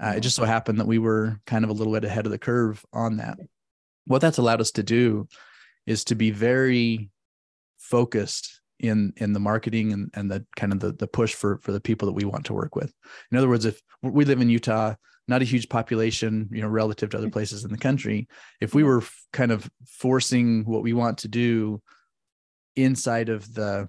Uh, 0.00 0.14
it 0.16 0.20
just 0.20 0.36
so 0.36 0.44
happened 0.44 0.80
that 0.80 0.86
we 0.86 0.98
were 0.98 1.40
kind 1.44 1.64
of 1.64 1.70
a 1.70 1.74
little 1.74 1.92
bit 1.92 2.04
ahead 2.04 2.24
of 2.24 2.32
the 2.32 2.38
curve 2.38 2.84
on 2.92 3.16
that. 3.18 3.38
What 4.06 4.20
that's 4.20 4.38
allowed 4.38 4.60
us 4.60 4.70
to 4.72 4.82
do 4.82 5.28
is 5.86 6.04
to 6.04 6.14
be 6.14 6.30
very 6.30 7.10
focused 7.78 8.57
in 8.80 9.12
in 9.16 9.32
the 9.32 9.40
marketing 9.40 9.92
and, 9.92 10.10
and 10.14 10.30
the 10.30 10.44
kind 10.56 10.72
of 10.72 10.80
the, 10.80 10.92
the 10.92 11.06
push 11.06 11.34
for 11.34 11.58
for 11.58 11.72
the 11.72 11.80
people 11.80 12.06
that 12.06 12.12
we 12.12 12.24
want 12.24 12.44
to 12.46 12.54
work 12.54 12.76
with. 12.76 12.92
In 13.30 13.38
other 13.38 13.48
words 13.48 13.64
if 13.64 13.80
we 14.02 14.24
live 14.24 14.40
in 14.40 14.48
utah 14.48 14.94
not 15.26 15.42
a 15.42 15.46
huge 15.46 15.68
population 15.68 16.48
you 16.50 16.62
know 16.62 16.68
relative 16.68 17.10
to 17.10 17.18
other 17.18 17.30
places 17.30 17.64
in 17.64 17.70
the 17.70 17.78
country. 17.78 18.28
If 18.60 18.74
we 18.74 18.82
were 18.82 19.02
kind 19.32 19.52
of 19.52 19.68
forcing 19.86 20.64
what 20.64 20.82
we 20.82 20.92
want 20.92 21.18
to 21.18 21.28
do 21.28 21.82
inside 22.76 23.28
of 23.28 23.52
the 23.54 23.88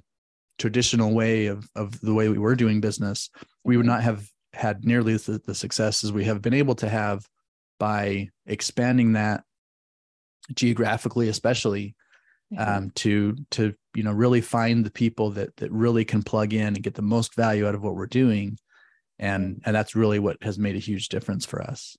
traditional 0.58 1.14
way 1.14 1.48
of 1.48 1.68
of 1.76 2.00
the 2.02 2.14
way 2.14 2.28
we 2.28 2.38
were 2.38 2.56
doing 2.56 2.82
business 2.82 3.30
we 3.64 3.78
would 3.78 3.86
mm-hmm. 3.86 3.96
not 3.96 4.04
have 4.04 4.28
had 4.54 4.84
nearly 4.84 5.16
the, 5.16 5.40
the 5.46 5.56
success 5.56 6.04
as 6.04 6.12
we 6.12 6.26
have 6.26 6.42
been 6.42 6.54
able 6.54 6.76
to 6.76 6.90
have 6.90 7.26
by 7.80 8.28
expanding 8.46 9.14
that 9.14 9.44
geographically 10.54 11.30
especially 11.30 11.96
mm-hmm. 12.54 12.78
um, 12.78 12.92
to 12.96 13.36
to 13.52 13.74
you 13.96 14.04
know 14.04 14.12
really 14.12 14.42
find 14.42 14.86
the 14.86 14.92
people 14.92 15.32
that 15.32 15.56
that 15.58 15.72
really 15.72 16.06
can 16.06 16.24
plug 16.24 16.54
in 16.54 16.68
and 16.68 16.84
get 16.84 16.96
the 16.96 17.02
most 17.02 17.36
value 17.36 17.68
out 17.68 17.76
of 17.76 17.84
what 17.84 17.96
we're 17.96 18.08
doing 18.08 18.58
and 19.18 19.56
mm. 19.56 19.62
and 19.66 19.76
that's 19.76 19.96
really 19.96 20.20
what 20.20 20.42
has 20.44 20.58
made 20.58 20.76
a 20.76 20.80
huge 20.80 21.10
difference 21.10 21.46
for 21.46 21.62
us 21.62 21.98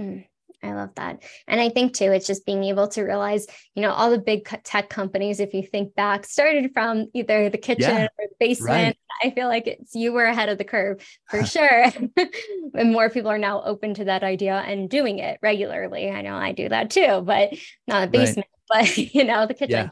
mm, 0.00 0.24
i 0.62 0.72
love 0.72 0.90
that 0.96 1.22
and 1.46 1.60
i 1.60 1.68
think 1.68 1.94
too 1.94 2.12
it's 2.12 2.26
just 2.26 2.44
being 2.44 2.64
able 2.64 2.88
to 2.88 3.02
realize 3.02 3.46
you 3.74 3.82
know 3.82 3.92
all 3.92 4.10
the 4.10 4.18
big 4.18 4.44
tech 4.64 4.88
companies 4.88 5.40
if 5.40 5.54
you 5.54 5.62
think 5.62 5.94
back 5.94 6.26
started 6.26 6.72
from 6.72 7.06
either 7.14 7.48
the 7.48 7.58
kitchen 7.58 7.90
yeah, 7.90 8.04
or 8.18 8.26
the 8.28 8.34
basement 8.38 8.68
right. 8.68 8.96
i 9.22 9.30
feel 9.30 9.48
like 9.48 9.66
it's 9.66 9.94
you 9.94 10.12
were 10.12 10.24
ahead 10.24 10.48
of 10.48 10.58
the 10.58 10.64
curve 10.64 11.00
for 11.28 11.44
sure 11.46 11.86
and 12.74 12.92
more 12.92 13.10
people 13.10 13.30
are 13.30 13.38
now 13.38 13.62
open 13.62 13.94
to 13.94 14.04
that 14.04 14.22
idea 14.22 14.54
and 14.54 14.90
doing 14.90 15.18
it 15.18 15.38
regularly 15.42 16.10
i 16.10 16.20
know 16.22 16.34
i 16.34 16.52
do 16.52 16.68
that 16.68 16.90
too 16.90 17.22
but 17.24 17.50
not 17.86 18.08
a 18.08 18.10
basement 18.10 18.38
right. 18.38 18.57
But 18.68 18.96
you 19.14 19.24
know 19.24 19.46
the 19.46 19.54
kitchen 19.54 19.70
yeah 19.70 19.88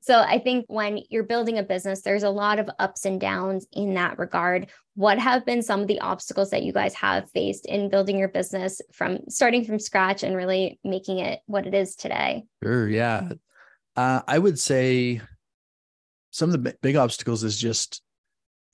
so 0.00 0.20
I 0.20 0.38
think 0.38 0.66
when 0.68 1.00
you're 1.08 1.24
building 1.24 1.58
a 1.58 1.62
business, 1.62 2.02
there's 2.02 2.22
a 2.22 2.30
lot 2.30 2.58
of 2.58 2.70
ups 2.78 3.04
and 3.04 3.20
downs 3.20 3.66
in 3.72 3.94
that 3.94 4.18
regard. 4.18 4.68
What 4.94 5.18
have 5.18 5.44
been 5.44 5.62
some 5.62 5.80
of 5.80 5.86
the 5.86 6.00
obstacles 6.00 6.50
that 6.50 6.62
you 6.62 6.72
guys 6.72 6.94
have 6.94 7.30
faced 7.30 7.66
in 7.66 7.88
building 7.88 8.18
your 8.18 8.28
business 8.28 8.80
from 8.92 9.20
starting 9.28 9.64
from 9.64 9.78
scratch 9.78 10.22
and 10.22 10.36
really 10.36 10.78
making 10.84 11.18
it 11.18 11.40
what 11.46 11.66
it 11.66 11.74
is 11.74 11.96
today? 11.96 12.44
Sure. 12.62 12.88
Yeah. 12.88 13.30
Uh, 13.96 14.20
I 14.26 14.38
would 14.38 14.58
say 14.58 15.20
some 16.30 16.50
of 16.50 16.62
the 16.62 16.76
big 16.80 16.96
obstacles 16.96 17.42
is 17.42 17.58
just 17.58 18.02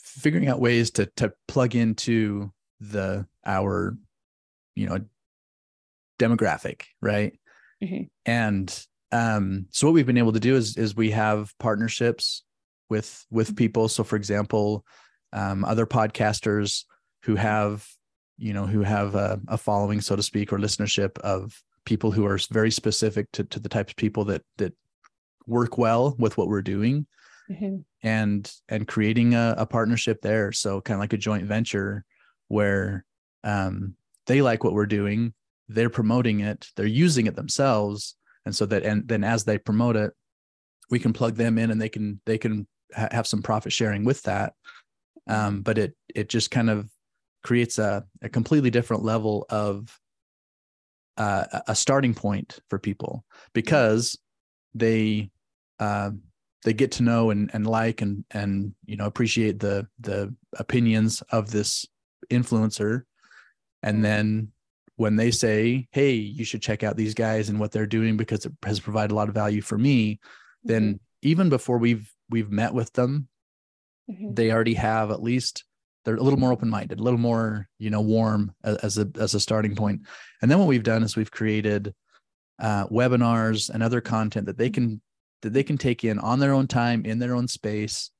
figuring 0.01 0.49
out 0.49 0.61
ways 0.61 0.91
to 0.93 1.07
to 1.17 1.33
plug 1.49 1.75
into 1.75 2.53
the 2.81 3.27
our 3.45 3.97
you 4.75 4.87
know 4.87 4.99
demographic 6.19 6.83
right 7.01 7.39
mm-hmm. 7.83 8.05
and 8.25 8.87
um, 9.17 9.67
so 9.71 9.87
what 9.87 9.95
we've 9.95 10.07
been 10.07 10.19
able 10.19 10.33
to 10.33 10.41
do 10.41 10.57
is 10.57 10.77
is 10.77 10.95
we 10.95 11.11
have 11.13 11.57
partnerships 11.59 12.45
with 12.91 13.25
with 13.31 13.49
mm-hmm. 13.49 13.57
people. 13.57 13.89
So 13.89 14.05
for 14.05 14.17
example, 14.17 14.85
um, 15.33 15.65
other 15.65 15.87
podcasters 15.87 16.85
who 17.23 17.37
have 17.37 17.87
you 18.37 18.53
know 18.53 18.67
who 18.67 18.83
have 18.83 19.15
a, 19.15 19.41
a, 19.49 19.57
following, 19.57 20.01
so 20.01 20.17
to 20.17 20.23
speak, 20.23 20.53
or 20.53 20.59
listenership 20.59 21.19
of 21.21 21.63
people 21.87 22.11
who 22.11 22.27
are 22.27 22.39
very 22.51 22.71
specific 22.71 23.31
to 23.33 23.45
to 23.45 23.59
the 23.61 23.69
types 23.69 23.93
of 23.93 23.97
people 23.97 24.25
that 24.27 24.43
that 24.59 24.75
work 25.47 25.79
well 25.79 26.15
with 26.19 26.37
what 26.37 26.49
we're 26.49 26.63
doing. 26.63 27.07
Mm-hmm. 27.49 27.77
and 28.03 28.53
and 28.69 28.89
creating 28.89 29.35
a, 29.35 29.55
a 29.57 29.67
partnership 29.67 30.21
there 30.21 30.51
so 30.51 30.81
kind 30.81 30.97
of 30.97 31.01
like 31.01 31.13
a 31.13 31.17
joint 31.17 31.45
venture 31.45 32.05
where 32.49 33.05
um, 33.45 33.95
they 34.27 34.43
like 34.43 34.65
what 34.65 34.73
we're 34.73 34.85
doing 34.85 35.33
they're 35.69 35.89
promoting 35.89 36.41
it 36.41 36.67
they're 36.75 36.87
using 36.87 37.29
it 37.29 37.37
themselves 37.37 38.17
and 38.47 38.57
so 38.57 38.65
that 38.65 38.83
and 38.85 39.07
then 39.07 39.23
as 39.23 39.45
they 39.45 39.59
promote 39.59 39.97
it 39.97 40.13
we 40.91 40.99
can 40.99 41.13
plug 41.13 41.37
them 41.37 41.59
in 41.59 41.71
and 41.71 41.81
they 41.81 41.89
can 41.89 42.21
they 42.27 42.39
can 42.39 42.67
ha- 42.95 43.09
have 43.11 43.27
some 43.27 43.43
profit 43.43 43.73
sharing 43.73 44.05
with 44.05 44.23
that. 44.23 44.55
Um, 45.29 45.63
but 45.63 45.79
it 45.79 45.97
it 46.15 46.29
just 46.29 46.51
kind 46.51 46.71
of 46.71 46.89
creates 47.43 47.79
a, 47.79 48.05
a 48.23 48.29
completely 48.29 48.71
different 48.71 49.05
level 49.05 49.47
of 49.51 49.99
uh, 51.17 51.45
a 51.67 51.75
starting 51.75 52.15
point 52.15 52.61
for 52.69 52.79
people 52.79 53.25
because 53.53 54.19
they 54.75 55.31
uh, 55.81 56.11
they 56.63 56.73
get 56.73 56.93
to 56.93 57.03
know 57.03 57.31
and, 57.31 57.51
and 57.53 57.67
like 57.67 58.03
and 58.03 58.25
and 58.31 58.75
you 58.85 58.97
know 58.97 59.07
appreciate 59.07 59.59
the 59.59 59.87
the 60.01 60.35
opinions 60.59 61.23
of 61.31 61.51
this 61.51 61.87
influencer. 62.31 63.03
And 63.83 64.05
then 64.05 64.49
when 64.97 65.17
they 65.17 65.31
say, 65.31 65.87
"Hey, 65.93 66.13
you 66.13 66.45
should 66.45 66.63
check 66.63 66.83
out 66.83 66.97
these 66.97 67.15
guys 67.15 67.49
and 67.49 67.61
what 67.61 67.73
they're 67.73 67.87
doing 67.87 68.17
because 68.17 68.45
it 68.45 68.53
has 68.65 68.81
provided 68.81 69.13
a 69.13 69.15
lot 69.15 69.29
of 69.29 69.35
value 69.35 69.61
for 69.61 69.79
me," 69.79 70.15
mm-hmm. 70.15 70.69
then 70.69 71.01
even 71.23 71.49
before 71.49 71.79
we've 71.79 72.11
we've 72.31 72.51
met 72.51 72.75
with 72.75 72.93
them, 72.93 73.29
mm-hmm. 74.11 74.35
they 74.35 74.51
already 74.51 74.75
have 74.75 75.11
at 75.11 75.23
least 75.23 75.65
they're 76.05 76.17
a 76.17 76.23
little 76.23 76.39
more 76.39 76.53
open-minded, 76.53 77.01
a 77.01 77.03
little 77.03 77.19
more 77.19 77.69
you 77.79 77.91
know 77.91 78.01
warm 78.01 78.55
as, 78.65 78.77
as 78.79 78.99
a 78.99 79.09
as 79.19 79.35
a 79.35 79.41
starting 79.41 79.75
point. 79.75 80.03
And 80.41 80.51
then 80.51 80.59
what 80.59 80.69
we've 80.69 80.83
done 80.83 81.03
is 81.03 81.17
we've 81.17 81.31
created 81.31 81.95
uh, 82.59 82.87
webinars 82.87 83.71
and 83.71 83.83
other 83.83 84.01
content 84.01 84.47
that 84.47 84.59
they 84.59 84.71
can 84.71 85.01
that 85.43 85.53
they 85.53 85.63
can 85.63 85.77
take 85.79 86.05
in 86.05 86.19
on 86.19 86.39
their 86.39 86.53
own 86.53 86.67
time 86.67 87.05
in 87.05 87.19
their 87.19 87.35
own 87.35 87.49
space 87.49 88.11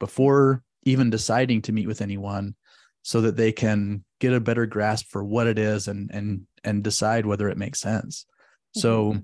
before 0.00 0.62
even 0.84 1.10
deciding 1.10 1.62
to 1.62 1.72
meet 1.72 1.86
with 1.86 2.00
anyone 2.00 2.54
so 3.02 3.20
that 3.20 3.36
they 3.36 3.52
can 3.52 4.04
get 4.20 4.32
a 4.32 4.40
better 4.40 4.66
grasp 4.66 5.06
for 5.10 5.24
what 5.24 5.46
it 5.46 5.58
is 5.58 5.88
and 5.88 6.10
and 6.12 6.46
and 6.64 6.82
decide 6.82 7.26
whether 7.26 7.48
it 7.48 7.58
makes 7.58 7.80
sense 7.80 8.24
mm-hmm. 8.24 8.80
so 8.80 9.16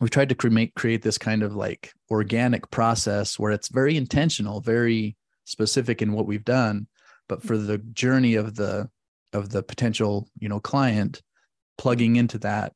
we've 0.00 0.10
tried 0.10 0.28
to 0.28 0.34
create 0.34 0.74
create 0.74 1.02
this 1.02 1.18
kind 1.18 1.42
of 1.42 1.54
like 1.54 1.92
organic 2.10 2.70
process 2.70 3.38
where 3.38 3.52
it's 3.52 3.68
very 3.68 3.96
intentional 3.96 4.60
very 4.60 5.16
specific 5.44 6.02
in 6.02 6.12
what 6.12 6.26
we've 6.26 6.44
done 6.44 6.86
but 7.28 7.42
for 7.42 7.56
the 7.56 7.78
journey 7.78 8.34
of 8.34 8.56
the 8.56 8.88
of 9.32 9.50
the 9.50 9.62
potential 9.62 10.28
you 10.38 10.48
know 10.48 10.60
client 10.60 11.22
plugging 11.78 12.16
into 12.16 12.38
that 12.38 12.72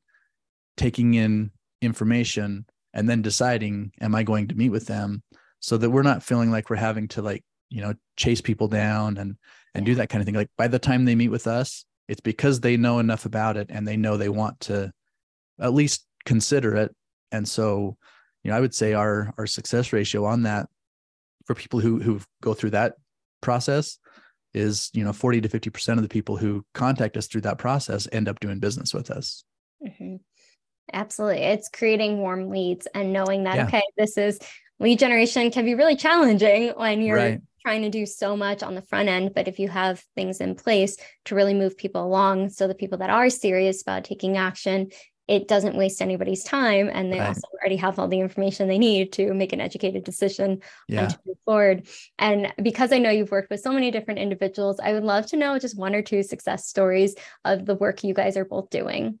taking 0.77 1.13
in 1.13 1.51
information 1.81 2.65
and 2.93 3.09
then 3.09 3.21
deciding 3.21 3.91
am 4.01 4.15
i 4.15 4.23
going 4.23 4.47
to 4.47 4.55
meet 4.55 4.69
with 4.69 4.87
them 4.87 5.21
so 5.59 5.77
that 5.77 5.89
we're 5.89 6.01
not 6.01 6.23
feeling 6.23 6.51
like 6.51 6.69
we're 6.69 6.75
having 6.75 7.07
to 7.07 7.21
like 7.21 7.43
you 7.69 7.81
know 7.81 7.93
chase 8.17 8.41
people 8.41 8.67
down 8.67 9.17
and 9.17 9.35
and 9.73 9.85
do 9.85 9.95
that 9.95 10.09
kind 10.09 10.21
of 10.21 10.25
thing 10.25 10.35
like 10.35 10.49
by 10.57 10.67
the 10.67 10.79
time 10.79 11.05
they 11.05 11.15
meet 11.15 11.29
with 11.29 11.47
us 11.47 11.85
it's 12.07 12.21
because 12.21 12.59
they 12.59 12.75
know 12.75 12.99
enough 12.99 13.25
about 13.25 13.55
it 13.55 13.67
and 13.69 13.87
they 13.87 13.95
know 13.95 14.17
they 14.17 14.29
want 14.29 14.59
to 14.59 14.91
at 15.59 15.73
least 15.73 16.05
consider 16.25 16.75
it 16.75 16.93
and 17.31 17.47
so 17.47 17.95
you 18.43 18.51
know 18.51 18.57
i 18.57 18.59
would 18.59 18.73
say 18.73 18.93
our 18.93 19.33
our 19.37 19.47
success 19.47 19.93
ratio 19.93 20.25
on 20.25 20.43
that 20.43 20.67
for 21.45 21.55
people 21.55 21.79
who 21.79 21.99
who 21.99 22.19
go 22.41 22.53
through 22.53 22.71
that 22.71 22.95
process 23.41 23.97
is 24.53 24.89
you 24.93 25.03
know 25.03 25.13
40 25.13 25.41
to 25.41 25.49
50 25.49 25.69
percent 25.69 25.99
of 25.99 26.03
the 26.03 26.09
people 26.09 26.37
who 26.37 26.65
contact 26.73 27.17
us 27.17 27.27
through 27.27 27.41
that 27.41 27.57
process 27.57 28.07
end 28.11 28.27
up 28.27 28.39
doing 28.39 28.59
business 28.59 28.93
with 28.93 29.11
us 29.11 29.43
mm-hmm. 29.85 30.15
absolutely 30.93 31.41
it's 31.41 31.69
creating 31.69 32.19
warm 32.19 32.49
leads 32.49 32.87
and 32.93 33.13
knowing 33.13 33.43
that 33.43 33.55
yeah. 33.55 33.67
okay 33.67 33.83
this 33.97 34.17
is 34.17 34.39
lead 34.79 34.99
generation 34.99 35.51
can 35.51 35.65
be 35.65 35.75
really 35.75 35.95
challenging 35.95 36.69
when 36.77 37.01
you're 37.01 37.17
right. 37.17 37.41
trying 37.61 37.81
to 37.81 37.89
do 37.89 38.05
so 38.05 38.35
much 38.35 38.63
on 38.63 38.75
the 38.75 38.81
front 38.81 39.09
end 39.09 39.31
but 39.33 39.47
if 39.47 39.59
you 39.59 39.67
have 39.67 40.03
things 40.15 40.39
in 40.39 40.55
place 40.55 40.97
to 41.25 41.35
really 41.35 41.53
move 41.53 41.77
people 41.77 42.03
along 42.03 42.49
so 42.49 42.67
the 42.67 42.75
people 42.75 42.97
that 42.97 43.09
are 43.09 43.29
serious 43.29 43.81
about 43.81 44.03
taking 44.03 44.37
action 44.37 44.89
it 45.29 45.47
doesn't 45.47 45.77
waste 45.77 46.01
anybody's 46.01 46.43
time 46.43 46.89
and 46.91 47.13
they 47.13 47.19
right. 47.19 47.27
also 47.27 47.47
already 47.53 47.75
have 47.75 47.99
all 47.99 48.07
the 48.07 48.19
information 48.19 48.67
they 48.67 48.79
need 48.79 49.13
to 49.13 49.31
make 49.35 49.53
an 49.53 49.61
educated 49.61 50.03
decision 50.03 50.59
yeah. 50.87 51.07
to 51.07 51.19
move 51.25 51.37
forward 51.45 51.87
and 52.17 52.51
because 52.61 52.91
i 52.91 52.97
know 52.97 53.11
you've 53.11 53.31
worked 53.31 53.51
with 53.51 53.61
so 53.61 53.71
many 53.71 53.91
different 53.91 54.19
individuals 54.19 54.79
i 54.83 54.91
would 54.91 55.03
love 55.03 55.25
to 55.27 55.37
know 55.37 55.57
just 55.59 55.77
one 55.77 55.95
or 55.95 56.01
two 56.01 56.23
success 56.23 56.67
stories 56.67 57.15
of 57.45 57.65
the 57.65 57.75
work 57.75 58.03
you 58.03 58.13
guys 58.13 58.35
are 58.35 58.45
both 58.45 58.69
doing 58.71 59.19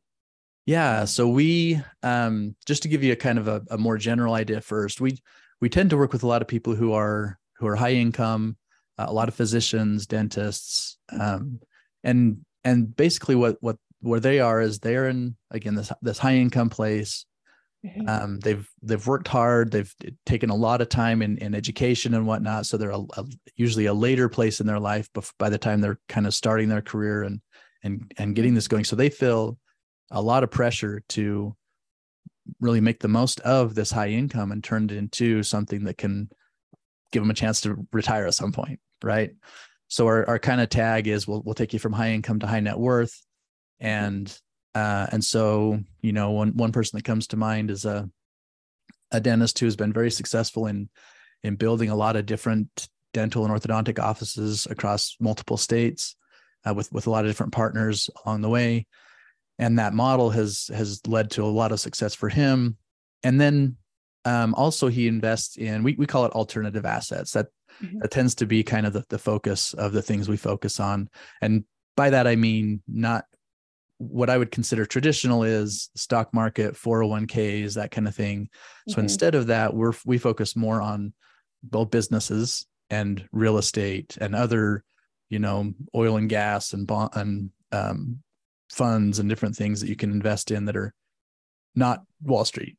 yeah 0.65 1.05
so 1.05 1.27
we 1.27 1.79
um, 2.01 2.55
just 2.65 2.81
to 2.81 2.87
give 2.89 3.03
you 3.03 3.13
a 3.13 3.15
kind 3.15 3.37
of 3.37 3.47
a, 3.47 3.61
a 3.69 3.77
more 3.77 3.97
general 3.97 4.33
idea 4.33 4.59
first 4.59 4.99
we 4.99 5.15
we 5.61 5.69
tend 5.69 5.89
to 5.89 5.97
work 5.97 6.13
with 6.13 6.23
a 6.23 6.27
lot 6.27 6.41
of 6.41 6.47
people 6.47 6.75
who 6.75 6.93
are 6.93 7.37
who 7.57 7.67
are 7.67 7.75
high 7.75 7.93
income 7.93 8.57
uh, 8.97 9.05
a 9.07 9.13
lot 9.13 9.27
of 9.27 9.35
physicians 9.35 10.05
dentists 10.05 10.97
um, 11.11 11.59
and 12.03 12.45
and 12.63 12.95
basically 12.95 13.35
what 13.35 13.57
what 13.61 13.77
where 14.01 14.19
they 14.19 14.39
are 14.39 14.61
is 14.61 14.79
they're 14.79 15.07
in 15.07 15.35
again 15.51 15.75
this 15.75 15.91
this 16.01 16.17
high 16.17 16.35
income 16.35 16.69
place. 16.69 17.25
Mm-hmm. 17.85 18.09
Um, 18.09 18.39
they've 18.39 18.67
they've 18.81 19.05
worked 19.05 19.27
hard. 19.27 19.71
They've 19.71 19.93
taken 20.25 20.49
a 20.49 20.55
lot 20.55 20.81
of 20.81 20.89
time 20.89 21.21
in, 21.21 21.37
in 21.37 21.55
education 21.55 22.13
and 22.13 22.27
whatnot. 22.27 22.65
So 22.65 22.77
they're 22.77 22.89
a, 22.91 22.99
a, 22.99 23.25
usually 23.55 23.85
a 23.85 23.93
later 23.93 24.27
place 24.27 24.59
in 24.59 24.67
their 24.67 24.79
life. 24.79 25.09
But 25.13 25.31
by 25.37 25.49
the 25.49 25.57
time 25.57 25.79
they're 25.79 25.99
kind 26.09 26.27
of 26.27 26.33
starting 26.33 26.67
their 26.67 26.81
career 26.81 27.23
and 27.23 27.39
and 27.83 28.11
and 28.17 28.35
getting 28.35 28.53
this 28.53 28.67
going, 28.67 28.83
so 28.83 28.95
they 28.95 29.09
feel 29.09 29.57
a 30.11 30.21
lot 30.21 30.43
of 30.43 30.51
pressure 30.51 31.03
to 31.09 31.55
really 32.59 32.81
make 32.81 32.99
the 32.99 33.07
most 33.07 33.39
of 33.41 33.75
this 33.75 33.91
high 33.91 34.09
income 34.09 34.51
and 34.51 34.63
turn 34.63 34.85
it 34.85 34.91
into 34.91 35.43
something 35.43 35.85
that 35.85 35.97
can 35.97 36.29
give 37.11 37.23
them 37.23 37.31
a 37.31 37.35
chance 37.35 37.61
to 37.61 37.87
retire 37.91 38.25
at 38.25 38.33
some 38.33 38.51
point, 38.51 38.79
right? 39.03 39.31
So 39.87 40.05
our, 40.07 40.27
our 40.27 40.39
kind 40.39 40.61
of 40.61 40.69
tag 40.69 41.07
is 41.07 41.27
we'll 41.27 41.41
we'll 41.41 41.55
take 41.55 41.73
you 41.73 41.79
from 41.79 41.93
high 41.93 42.11
income 42.11 42.39
to 42.39 42.47
high 42.47 42.59
net 42.59 42.77
worth 42.77 43.19
and 43.79 44.35
uh, 44.75 45.07
and 45.11 45.23
so 45.23 45.79
you 46.01 46.11
know 46.11 46.31
one 46.31 46.55
one 46.55 46.71
person 46.71 46.97
that 46.97 47.05
comes 47.05 47.27
to 47.27 47.37
mind 47.37 47.71
is 47.71 47.85
a 47.85 48.09
a 49.11 49.19
dentist 49.19 49.57
who 49.57 49.65
has 49.65 49.75
been 49.75 49.91
very 49.91 50.11
successful 50.11 50.67
in 50.67 50.89
in 51.43 51.55
building 51.55 51.89
a 51.89 51.95
lot 51.95 52.15
of 52.15 52.25
different 52.25 52.87
dental 53.13 53.45
and 53.45 53.53
orthodontic 53.53 53.97
offices 53.97 54.67
across 54.69 55.15
multiple 55.19 55.57
states 55.57 56.15
uh, 56.67 56.73
with 56.73 56.91
with 56.91 57.07
a 57.07 57.09
lot 57.09 57.25
of 57.25 57.29
different 57.29 57.53
partners 57.53 58.09
along 58.23 58.41
the 58.41 58.49
way 58.49 58.85
and 59.59 59.77
that 59.77 59.93
model 59.93 60.29
has 60.31 60.71
has 60.73 61.05
led 61.05 61.29
to 61.31 61.43
a 61.43 61.45
lot 61.45 61.71
of 61.71 61.79
success 61.79 62.15
for 62.15 62.29
him 62.29 62.77
and 63.23 63.39
then 63.39 63.75
um, 64.25 64.53
also 64.55 64.87
he 64.87 65.07
invests 65.07 65.57
in 65.57 65.83
we, 65.83 65.93
we 65.95 66.05
call 66.05 66.25
it 66.25 66.31
alternative 66.31 66.85
assets 66.85 67.33
that 67.33 67.47
mm-hmm. 67.81 67.99
that 67.99 68.11
tends 68.11 68.33
to 68.35 68.45
be 68.45 68.63
kind 68.63 68.85
of 68.85 68.93
the, 68.93 69.05
the 69.09 69.19
focus 69.19 69.73
of 69.73 69.91
the 69.91 70.01
things 70.01 70.27
we 70.27 70.37
focus 70.37 70.79
on 70.79 71.09
and 71.41 71.63
by 71.95 72.09
that 72.09 72.25
i 72.25 72.35
mean 72.35 72.81
not 72.87 73.25
what 73.99 74.29
I 74.29 74.37
would 74.37 74.51
consider 74.51 74.85
traditional 74.85 75.43
is 75.43 75.89
stock 75.93 76.33
market, 76.33 76.73
401ks, 76.73 77.73
that 77.75 77.91
kind 77.91 78.07
of 78.07 78.15
thing. 78.15 78.45
Mm-hmm. 78.45 78.93
So 78.93 78.99
instead 79.01 79.35
of 79.35 79.47
that, 79.47 79.73
we're 79.73 79.93
we 80.05 80.17
focus 80.17 80.55
more 80.55 80.81
on 80.81 81.13
both 81.61 81.91
businesses 81.91 82.65
and 82.89 83.27
real 83.31 83.57
estate 83.57 84.17
and 84.19 84.35
other, 84.35 84.83
you 85.29 85.39
know, 85.39 85.73
oil 85.93 86.15
and 86.15 86.29
gas 86.29 86.71
and 86.71 86.87
bond 86.87 87.11
and 87.13 87.49
um, 87.73 88.23
funds 88.71 89.19
and 89.19 89.29
different 89.29 89.55
things 89.55 89.81
that 89.81 89.89
you 89.89 89.95
can 89.95 90.11
invest 90.11 90.51
in 90.51 90.65
that 90.65 90.77
are 90.77 90.93
not 91.75 92.03
Wall 92.23 92.45
Street. 92.45 92.77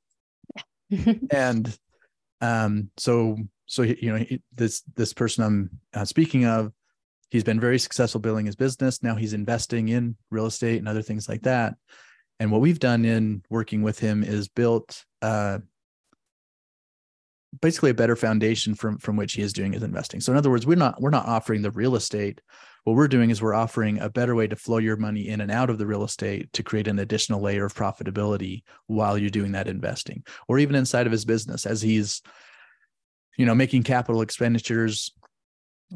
and 1.31 1.79
um, 2.41 2.91
so 2.97 3.37
so 3.67 3.83
you 3.83 4.19
know 4.19 4.25
this 4.55 4.83
this 4.97 5.13
person 5.13 5.45
I'm 5.45 5.71
uh, 5.95 6.05
speaking 6.05 6.47
of 6.47 6.73
he's 7.31 7.45
been 7.45 7.61
very 7.61 7.79
successful 7.79 8.21
building 8.21 8.47
his 8.47 8.57
business. 8.57 9.03
Now 9.03 9.15
he's 9.15 9.33
investing 9.33 9.89
in 9.89 10.17
real 10.31 10.47
estate 10.47 10.79
and 10.79 10.89
other 10.89 11.03
things 11.03 11.29
like 11.29 11.43
that. 11.43 11.75
And 12.41 12.51
what 12.51 12.61
we've 12.61 12.81
done 12.81 13.05
in 13.05 13.43
working 13.51 13.83
with 13.83 13.99
him 13.99 14.25
is 14.25 14.49
built 14.49 15.05
uh, 15.23 15.59
basically 17.61 17.91
a 17.91 17.95
better 17.95 18.17
foundation 18.17 18.75
from 18.75 18.99
from 18.99 19.17
which 19.17 19.35
he 19.35 19.43
is 19.43 19.53
doing 19.53 19.73
his 19.73 19.83
investing. 19.83 20.21
So 20.21 20.33
in 20.33 20.39
other 20.39 20.51
words, 20.51 20.67
we're 20.67 20.77
not 20.77 21.01
we're 21.01 21.11
not 21.11 21.27
offering 21.27 21.63
the 21.63 21.71
real 21.71 21.97
estate. 21.97 22.41
What 22.85 22.97
we're 22.97 23.09
doing 23.09 23.31
is 23.31 23.43
we're 23.43 23.55
offering 23.55 23.99
a 23.99 24.09
better 24.09 24.35
way 24.35 24.47
to 24.47 24.57
flow 24.57 24.79
your 24.79 24.97
money 24.97 25.29
in 25.29 25.41
and 25.41 25.51
out 25.51 25.71
of 25.71 25.79
the 25.79 25.87
real 25.87 26.05
estate 26.05 26.53
to 26.55 26.63
create 26.63 26.89
an 26.89 26.99
additional 26.99 27.41
layer 27.41 27.65
of 27.65 27.75
profitability 27.75 28.63
while 28.87 29.19
you're 29.19 29.31
doing 29.31 29.53
that 29.53 29.69
investing, 29.69 30.25
or 30.49 30.59
even 30.59 30.75
inside 30.75 31.07
of 31.07 31.13
his 31.13 31.25
business 31.25 31.67
as 31.67 31.83
he's 31.83 32.23
you 33.37 33.47
know 33.47 33.55
making 33.55 33.83
capital 33.83 34.23
expenditures 34.23 35.13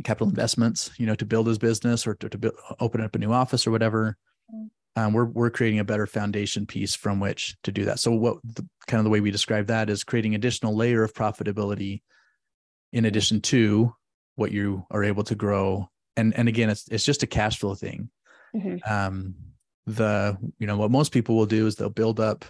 capital 0.02 0.28
investments, 0.28 0.90
you 0.98 1.06
know, 1.06 1.14
to 1.14 1.24
build 1.24 1.46
his 1.46 1.58
business 1.58 2.06
or 2.06 2.14
to, 2.16 2.28
to 2.28 2.38
build, 2.38 2.54
open 2.80 3.00
up 3.00 3.14
a 3.14 3.18
new 3.18 3.32
office 3.32 3.66
or 3.66 3.70
whatever. 3.70 4.16
Mm. 4.52 4.70
Um, 4.96 5.12
we're 5.12 5.24
we're 5.24 5.50
creating 5.50 5.80
a 5.80 5.84
better 5.84 6.06
foundation 6.06 6.66
piece 6.66 6.94
from 6.94 7.20
which 7.20 7.56
to 7.64 7.72
do 7.72 7.84
that. 7.86 7.98
So 7.98 8.12
what 8.12 8.38
the, 8.44 8.66
kind 8.86 8.98
of 8.98 9.04
the 9.04 9.10
way 9.10 9.20
we 9.20 9.30
describe 9.30 9.66
that 9.66 9.90
is 9.90 10.04
creating 10.04 10.34
additional 10.34 10.76
layer 10.76 11.02
of 11.02 11.14
profitability 11.14 12.02
in 12.92 13.04
addition 13.04 13.40
to 13.42 13.94
what 14.36 14.52
you 14.52 14.86
are 14.90 15.04
able 15.04 15.24
to 15.24 15.34
grow. 15.34 15.88
And 16.16 16.34
and 16.34 16.48
again, 16.48 16.70
it's 16.70 16.86
it's 16.88 17.04
just 17.04 17.22
a 17.22 17.26
cash 17.26 17.58
flow 17.58 17.74
thing. 17.74 18.10
Mm-hmm. 18.54 18.92
Um, 18.92 19.34
the 19.86 20.38
you 20.58 20.66
know 20.66 20.76
what 20.76 20.90
most 20.90 21.12
people 21.12 21.36
will 21.36 21.46
do 21.46 21.66
is 21.66 21.76
they'll 21.76 21.90
build 21.90 22.20
up 22.20 22.44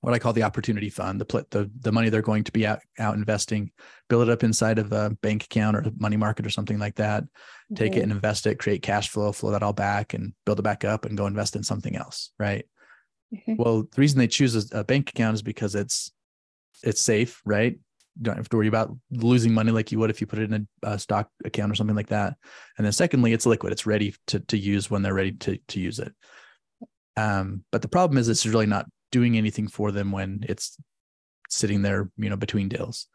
what 0.00 0.14
I 0.14 0.18
call 0.18 0.32
the 0.32 0.44
opportunity 0.44 0.90
fund, 0.90 1.20
the 1.20 1.46
the 1.50 1.70
the 1.80 1.92
money 1.92 2.08
they're 2.08 2.22
going 2.22 2.44
to 2.44 2.52
be 2.52 2.66
out, 2.66 2.80
out 2.98 3.16
investing, 3.16 3.72
build 4.08 4.28
it 4.28 4.32
up 4.32 4.44
inside 4.44 4.78
of 4.78 4.92
a 4.92 5.10
bank 5.22 5.44
account 5.44 5.76
or 5.76 5.84
money 5.98 6.16
market 6.16 6.46
or 6.46 6.50
something 6.50 6.78
like 6.78 6.96
that. 6.96 7.24
Mm-hmm. 7.24 7.74
Take 7.74 7.96
it 7.96 8.02
and 8.02 8.12
invest 8.12 8.46
it, 8.46 8.58
create 8.58 8.82
cash 8.82 9.08
flow, 9.08 9.32
flow 9.32 9.50
that 9.50 9.62
all 9.62 9.72
back, 9.72 10.14
and 10.14 10.34
build 10.46 10.60
it 10.60 10.62
back 10.62 10.84
up, 10.84 11.04
and 11.04 11.16
go 11.16 11.26
invest 11.26 11.56
in 11.56 11.64
something 11.64 11.96
else. 11.96 12.30
Right. 12.38 12.66
Mm-hmm. 13.34 13.56
Well, 13.56 13.82
the 13.82 14.00
reason 14.00 14.18
they 14.18 14.28
choose 14.28 14.72
a, 14.72 14.78
a 14.80 14.84
bank 14.84 15.10
account 15.10 15.34
is 15.34 15.42
because 15.42 15.74
it's 15.74 16.12
it's 16.84 17.02
safe, 17.02 17.42
right? 17.44 17.78
You 18.18 18.24
don't 18.24 18.36
have 18.36 18.48
to 18.48 18.56
worry 18.56 18.68
about 18.68 18.96
losing 19.10 19.54
money 19.54 19.70
like 19.70 19.92
you 19.92 19.98
would 19.98 20.10
if 20.10 20.20
you 20.20 20.26
put 20.26 20.40
it 20.40 20.52
in 20.52 20.68
a, 20.82 20.90
a 20.90 20.98
stock 20.98 21.30
account 21.44 21.72
or 21.72 21.74
something 21.74 21.96
like 21.96 22.08
that. 22.08 22.36
And 22.76 22.84
then 22.84 22.92
secondly, 22.92 23.32
it's 23.32 23.46
liquid; 23.46 23.72
it's 23.72 23.86
ready 23.86 24.14
to 24.28 24.40
to 24.40 24.58
use 24.58 24.90
when 24.90 25.02
they're 25.02 25.14
ready 25.14 25.32
to 25.32 25.58
to 25.68 25.80
use 25.80 25.98
it. 25.98 26.12
Um, 27.16 27.64
but 27.72 27.82
the 27.82 27.88
problem 27.88 28.18
is 28.18 28.28
it's 28.28 28.46
really 28.46 28.66
not 28.66 28.86
doing 29.10 29.36
anything 29.36 29.68
for 29.68 29.90
them 29.90 30.12
when 30.12 30.44
it's 30.48 30.76
sitting 31.48 31.82
there, 31.82 32.10
you 32.16 32.30
know, 32.30 32.36
between 32.36 32.68
deals. 32.68 33.06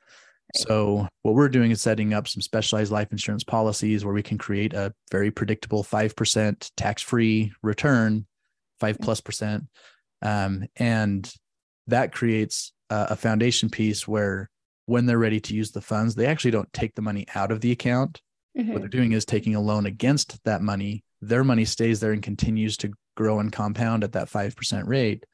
So 0.55 1.07
what 1.23 1.33
we're 1.33 1.49
doing 1.49 1.71
is 1.71 1.81
setting 1.81 2.13
up 2.13 2.27
some 2.27 2.41
specialized 2.41 2.91
life 2.91 3.11
insurance 3.11 3.43
policies 3.43 4.05
where 4.05 4.13
we 4.13 4.21
can 4.21 4.37
create 4.37 4.73
a 4.73 4.93
very 5.11 5.31
predictable 5.31 5.83
5% 5.83 6.71
tax-free 6.77 7.53
return, 7.63 8.27
5 8.79 8.97
plus 8.99 9.19
percent. 9.19 9.63
Um, 10.21 10.65
and 10.75 11.31
that 11.87 12.11
creates 12.11 12.71
a, 12.89 13.07
a 13.11 13.15
foundation 13.15 13.69
piece 13.69 14.07
where 14.07 14.49
when 14.85 15.05
they're 15.05 15.17
ready 15.17 15.39
to 15.39 15.55
use 15.55 15.71
the 15.71 15.81
funds, 15.81 16.15
they 16.15 16.25
actually 16.25 16.51
don't 16.51 16.71
take 16.73 16.95
the 16.95 17.01
money 17.01 17.25
out 17.35 17.51
of 17.51 17.61
the 17.61 17.71
account. 17.71 18.21
Mm-hmm. 18.57 18.71
What 18.71 18.79
they're 18.81 18.89
doing 18.89 19.13
is 19.13 19.25
taking 19.25 19.55
a 19.55 19.61
loan 19.61 19.85
against 19.85 20.43
that 20.43 20.61
money. 20.61 21.03
Their 21.21 21.43
money 21.43 21.65
stays 21.65 21.99
there 21.99 22.11
and 22.11 22.21
continues 22.21 22.77
to 22.77 22.91
grow 23.15 23.39
and 23.39 23.51
compound 23.51 24.03
at 24.03 24.13
that 24.13 24.29
5% 24.29 24.87
rate 24.87 25.25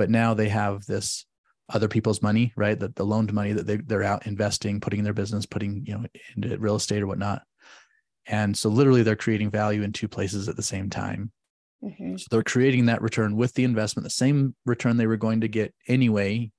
but 0.00 0.08
now 0.08 0.32
they 0.32 0.48
have 0.48 0.86
this 0.86 1.26
other 1.68 1.86
people's 1.86 2.22
money, 2.22 2.54
right? 2.56 2.80
That 2.80 2.96
the 2.96 3.04
loaned 3.04 3.34
money 3.34 3.52
that 3.52 3.66
they, 3.66 3.76
they're 3.76 4.02
out 4.02 4.26
investing, 4.26 4.80
putting 4.80 5.00
in 5.00 5.04
their 5.04 5.12
business, 5.12 5.44
putting, 5.44 5.84
you 5.84 5.92
know, 5.92 6.06
into 6.34 6.56
real 6.56 6.76
estate 6.76 7.02
or 7.02 7.06
whatnot. 7.06 7.42
And 8.26 8.56
so 8.56 8.70
literally 8.70 9.02
they're 9.02 9.14
creating 9.14 9.50
value 9.50 9.82
in 9.82 9.92
two 9.92 10.08
places 10.08 10.48
at 10.48 10.56
the 10.56 10.62
same 10.62 10.88
time. 10.88 11.32
Mm-hmm. 11.84 12.16
So 12.16 12.28
they're 12.30 12.42
creating 12.42 12.86
that 12.86 13.02
return 13.02 13.36
with 13.36 13.52
the 13.52 13.64
investment, 13.64 14.04
the 14.04 14.10
same 14.10 14.54
return 14.64 14.96
they 14.96 15.06
were 15.06 15.18
going 15.18 15.42
to 15.42 15.48
get 15.48 15.74
anyway, 15.86 16.50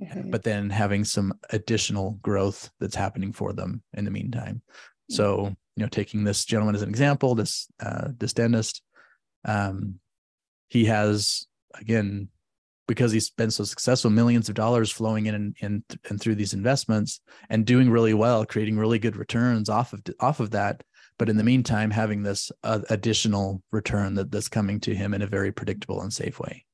mm-hmm. 0.00 0.30
but 0.30 0.42
then 0.42 0.70
having 0.70 1.04
some 1.04 1.32
additional 1.50 2.18
growth 2.22 2.70
that's 2.80 2.96
happening 2.96 3.32
for 3.32 3.52
them 3.52 3.82
in 3.94 4.04
the 4.04 4.10
meantime. 4.10 4.62
Mm-hmm. 4.62 5.14
So, 5.14 5.56
you 5.76 5.82
know, 5.82 5.88
taking 5.88 6.24
this 6.24 6.44
gentleman 6.44 6.74
as 6.74 6.82
an 6.82 6.88
example, 6.88 7.34
this 7.34 7.68
uh, 7.80 8.08
this 8.18 8.32
dentist, 8.32 8.82
um, 9.44 10.00
he 10.68 10.84
has 10.86 11.46
again 11.74 12.28
because 12.88 13.12
he's 13.12 13.30
been 13.30 13.50
so 13.50 13.64
successful, 13.64 14.10
millions 14.10 14.48
of 14.48 14.54
dollars 14.54 14.90
flowing 14.90 15.26
in 15.26 15.34
and, 15.34 15.56
and, 15.60 15.82
and 16.08 16.18
through 16.18 16.34
these 16.34 16.54
investments 16.54 17.20
and 17.50 17.66
doing 17.66 17.90
really 17.90 18.14
well, 18.14 18.46
creating 18.46 18.78
really 18.78 18.98
good 18.98 19.14
returns 19.14 19.68
off 19.68 19.92
of 19.92 20.02
off 20.18 20.40
of 20.40 20.50
that. 20.50 20.82
But 21.18 21.28
in 21.28 21.36
the 21.36 21.44
meantime, 21.44 21.90
having 21.90 22.22
this 22.22 22.50
uh, 22.62 22.80
additional 22.90 23.62
return 23.72 24.14
that, 24.14 24.30
that's 24.30 24.48
coming 24.48 24.80
to 24.80 24.94
him 24.94 25.14
in 25.14 25.22
a 25.22 25.26
very 25.26 25.52
predictable 25.52 26.00
and 26.00 26.12
safe 26.12 26.40
way. 26.40 26.64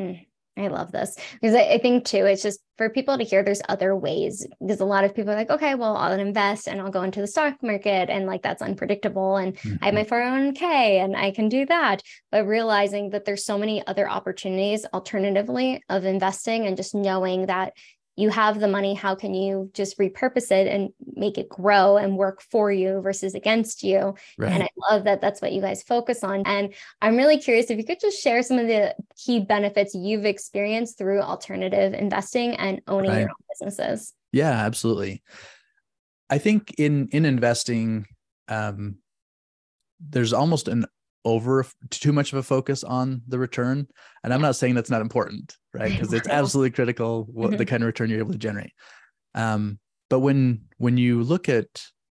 Mm. 0.00 0.26
I 0.58 0.66
love 0.68 0.92
this 0.92 1.16
because 1.40 1.54
I, 1.54 1.62
I, 1.62 1.78
think 1.78 2.04
too, 2.04 2.26
it's 2.26 2.42
just 2.42 2.60
for 2.76 2.90
people 2.90 3.16
to 3.16 3.24
hear 3.24 3.42
there's 3.42 3.62
other 3.68 3.96
ways 3.96 4.46
because 4.60 4.80
a 4.80 4.84
lot 4.84 5.04
of 5.04 5.14
people 5.14 5.32
are 5.32 5.36
like, 5.36 5.50
okay, 5.50 5.74
well, 5.74 5.96
I'll 5.96 6.18
invest 6.18 6.66
and 6.66 6.80
I'll 6.80 6.90
go 6.90 7.02
into 7.02 7.20
the 7.20 7.26
stock 7.26 7.62
market 7.62 8.10
and 8.10 8.26
like 8.26 8.42
that's 8.42 8.60
unpredictable. 8.60 9.36
And 9.36 9.56
mm-hmm. 9.56 9.76
I 9.80 9.86
have 9.86 9.94
my 9.94 10.04
401k 10.04 10.58
mm-hmm. 10.58 11.04
and 11.04 11.16
I 11.16 11.30
can 11.30 11.48
do 11.48 11.66
that. 11.66 12.02
But 12.30 12.46
realizing 12.46 13.10
that 13.10 13.24
there's 13.24 13.44
so 13.44 13.58
many 13.58 13.86
other 13.86 14.10
opportunities 14.10 14.84
alternatively 14.92 15.82
of 15.88 16.04
investing 16.04 16.66
and 16.66 16.76
just 16.76 16.94
knowing 16.94 17.46
that 17.46 17.72
you 18.20 18.28
have 18.28 18.60
the 18.60 18.68
money 18.68 18.94
how 18.94 19.14
can 19.14 19.34
you 19.34 19.70
just 19.72 19.98
repurpose 19.98 20.50
it 20.50 20.66
and 20.66 20.90
make 21.14 21.38
it 21.38 21.48
grow 21.48 21.96
and 21.96 22.16
work 22.16 22.42
for 22.42 22.70
you 22.70 23.00
versus 23.00 23.34
against 23.34 23.82
you 23.82 24.14
right. 24.38 24.52
and 24.52 24.62
i 24.62 24.68
love 24.90 25.04
that 25.04 25.20
that's 25.20 25.40
what 25.40 25.52
you 25.52 25.60
guys 25.60 25.82
focus 25.82 26.22
on 26.22 26.42
and 26.46 26.74
i'm 27.00 27.16
really 27.16 27.38
curious 27.38 27.70
if 27.70 27.78
you 27.78 27.84
could 27.84 28.00
just 28.00 28.20
share 28.20 28.42
some 28.42 28.58
of 28.58 28.66
the 28.66 28.94
key 29.16 29.40
benefits 29.40 29.94
you've 29.94 30.26
experienced 30.26 30.98
through 30.98 31.20
alternative 31.20 31.94
investing 31.94 32.54
and 32.56 32.80
owning 32.86 33.10
right. 33.10 33.20
your 33.20 33.30
own 33.30 33.44
businesses 33.50 34.12
yeah 34.32 34.50
absolutely 34.50 35.22
i 36.28 36.38
think 36.38 36.74
in 36.78 37.08
in 37.08 37.24
investing 37.24 38.06
um 38.48 38.96
there's 40.00 40.32
almost 40.32 40.68
an 40.68 40.84
over 41.24 41.66
too 41.90 42.12
much 42.12 42.32
of 42.32 42.38
a 42.38 42.42
focus 42.42 42.82
on 42.82 43.22
the 43.28 43.38
return. 43.38 43.86
And 44.24 44.32
i'm 44.32 44.40
not 44.40 44.56
saying 44.56 44.74
that's 44.74 44.90
not 44.90 45.02
important 45.02 45.56
right? 45.72 45.92
Because 46.00 46.12
it's 46.12 46.28
absolutely 46.28 46.70
critical 46.70 47.26
what 47.32 47.50
the 47.50 47.58
mm-hmm. 47.58 47.64
kind 47.64 47.82
of 47.82 47.86
return 47.86 48.10
you're 48.10 48.18
able 48.18 48.32
to 48.32 48.38
generate. 48.38 48.72
Um, 49.34 49.78
but 50.08 50.20
when 50.20 50.62
when 50.78 50.96
you 50.96 51.22
look 51.22 51.48
at 51.48 51.66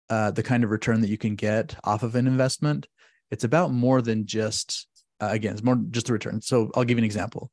uh, 0.10 0.32
the 0.32 0.44
kind 0.44 0.64
of 0.64 0.72
return 0.72 1.02
that 1.02 1.10
you 1.10 1.18
can 1.18 1.36
get 1.36 1.76
off 1.84 2.04
of 2.04 2.16
an 2.16 2.26
investment 2.26 2.88
it's 3.30 3.44
about 3.44 3.72
more 3.72 4.02
than 4.02 4.26
just 4.26 4.88
uh, 5.22 5.30
again 5.32 5.54
it's 5.54 5.64
more 5.64 5.80
just 5.92 6.08
the 6.08 6.14
return. 6.14 6.42
So 6.42 6.72
i'll 6.76 6.84
give 6.84 6.98
you 6.98 7.02
an 7.02 7.06
example. 7.06 7.52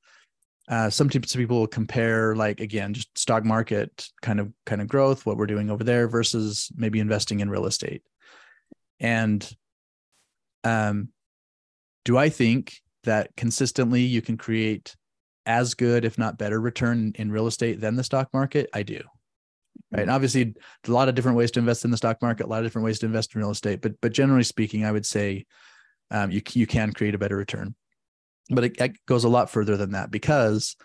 Uh, 0.68 0.90
sometimes 0.90 1.34
people 1.34 1.60
will 1.60 1.66
compare 1.66 2.34
like 2.34 2.60
again 2.60 2.94
just 2.94 3.16
stock 3.18 3.44
market 3.44 4.08
kind 4.22 4.40
of 4.40 4.52
kind 4.64 4.80
of 4.80 4.88
growth 4.88 5.26
what 5.26 5.36
we're 5.36 5.46
doing 5.46 5.70
over 5.70 5.84
there 5.84 6.08
versus 6.08 6.70
maybe 6.74 7.00
investing 7.00 7.40
in 7.40 7.50
real 7.50 7.66
estate. 7.66 8.02
And 8.98 9.48
um, 10.64 11.10
do 12.06 12.16
I 12.16 12.28
think 12.28 12.80
that 13.02 13.34
consistently 13.36 14.02
you 14.02 14.22
can 14.22 14.36
create 14.36 14.96
as 15.44 15.74
good, 15.74 16.04
if 16.04 16.16
not 16.18 16.38
better, 16.38 16.60
return 16.60 17.12
in 17.16 17.32
real 17.32 17.48
estate 17.48 17.80
than 17.80 17.96
the 17.96 18.04
stock 18.04 18.28
market? 18.32 18.70
I 18.72 18.84
do. 18.84 19.00
Right. 19.90 20.02
And 20.02 20.10
obviously, 20.10 20.54
a 20.86 20.90
lot 20.90 21.08
of 21.08 21.16
different 21.16 21.36
ways 21.36 21.50
to 21.52 21.60
invest 21.60 21.84
in 21.84 21.90
the 21.90 21.96
stock 21.96 22.22
market, 22.22 22.46
a 22.46 22.48
lot 22.48 22.60
of 22.60 22.64
different 22.64 22.84
ways 22.84 23.00
to 23.00 23.06
invest 23.06 23.34
in 23.34 23.40
real 23.40 23.50
estate. 23.50 23.82
But 23.82 24.00
but 24.00 24.12
generally 24.12 24.44
speaking, 24.44 24.84
I 24.84 24.92
would 24.92 25.04
say 25.04 25.46
um, 26.12 26.30
you 26.30 26.40
you 26.52 26.66
can 26.66 26.92
create 26.92 27.14
a 27.14 27.18
better 27.18 27.36
return. 27.36 27.74
But 28.50 28.64
it, 28.64 28.80
it 28.80 28.92
goes 29.06 29.24
a 29.24 29.28
lot 29.28 29.50
further 29.50 29.76
than 29.76 29.90
that 29.90 30.12
because 30.12 30.76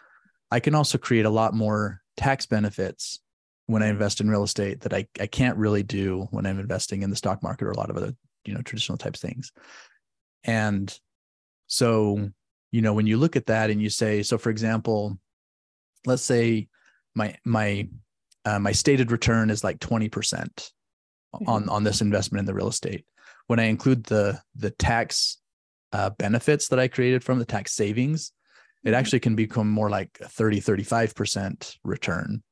I 0.50 0.60
can 0.60 0.74
also 0.74 0.98
create 0.98 1.26
a 1.26 1.30
lot 1.30 1.54
more 1.54 2.02
tax 2.18 2.48
benefits 2.48 3.20
when 3.68 3.84
I 3.84 3.88
invest 3.88 4.20
in 4.20 4.30
real 4.30 4.44
estate 4.44 4.82
that 4.82 4.94
I, 4.94 5.08
I 5.20 5.28
can't 5.28 5.58
really 5.58 5.84
do 5.84 6.28
when 6.32 6.48
I'm 6.48 6.60
investing 6.60 7.04
in 7.04 7.12
the 7.12 7.16
stock 7.16 7.44
market 7.44 7.66
or 7.66 7.72
a 7.72 7.78
lot 7.78 7.92
of 7.92 7.98
other, 7.98 8.14
you 8.44 8.56
know, 8.56 8.62
traditional 8.62 8.98
types 8.98 9.20
things. 9.20 9.52
And 10.44 11.00
so, 11.72 12.30
you 12.72 12.82
know, 12.82 12.94
when 12.94 13.08
you 13.08 13.16
look 13.16 13.38
at 13.38 13.46
that 13.46 13.70
and 13.70 13.82
you 13.82 13.90
say, 13.90 14.24
so 14.24 14.38
for 14.38 14.50
example, 14.50 15.18
let's 16.06 16.22
say 16.22 16.68
my 17.16 17.38
my 17.46 17.88
uh, 18.44 18.60
my 18.60 18.74
stated 18.74 19.10
return 19.10 19.50
is 19.50 19.64
like 19.64 19.80
20% 19.80 20.10
mm-hmm. 20.10 21.48
on 21.48 21.70
on 21.70 21.86
this 21.86 22.02
investment 22.02 22.42
in 22.42 22.46
the 22.46 22.54
real 22.54 22.68
estate. 22.68 23.06
When 23.48 23.58
I 23.58 23.66
include 23.66 24.04
the 24.04 24.42
the 24.54 24.72
tax 24.72 25.38
uh, 25.94 26.10
benefits 26.10 26.68
that 26.68 26.80
I 26.80 26.90
created 26.90 27.24
from 27.24 27.40
the 27.40 27.46
tax 27.46 27.72
savings, 27.72 28.34
it 28.84 28.90
mm-hmm. 28.90 28.96
actually 28.96 29.22
can 29.22 29.36
become 29.36 29.70
more 29.70 29.90
like 29.90 30.18
30 30.22 30.60
35% 30.60 31.78
return. 31.86 32.44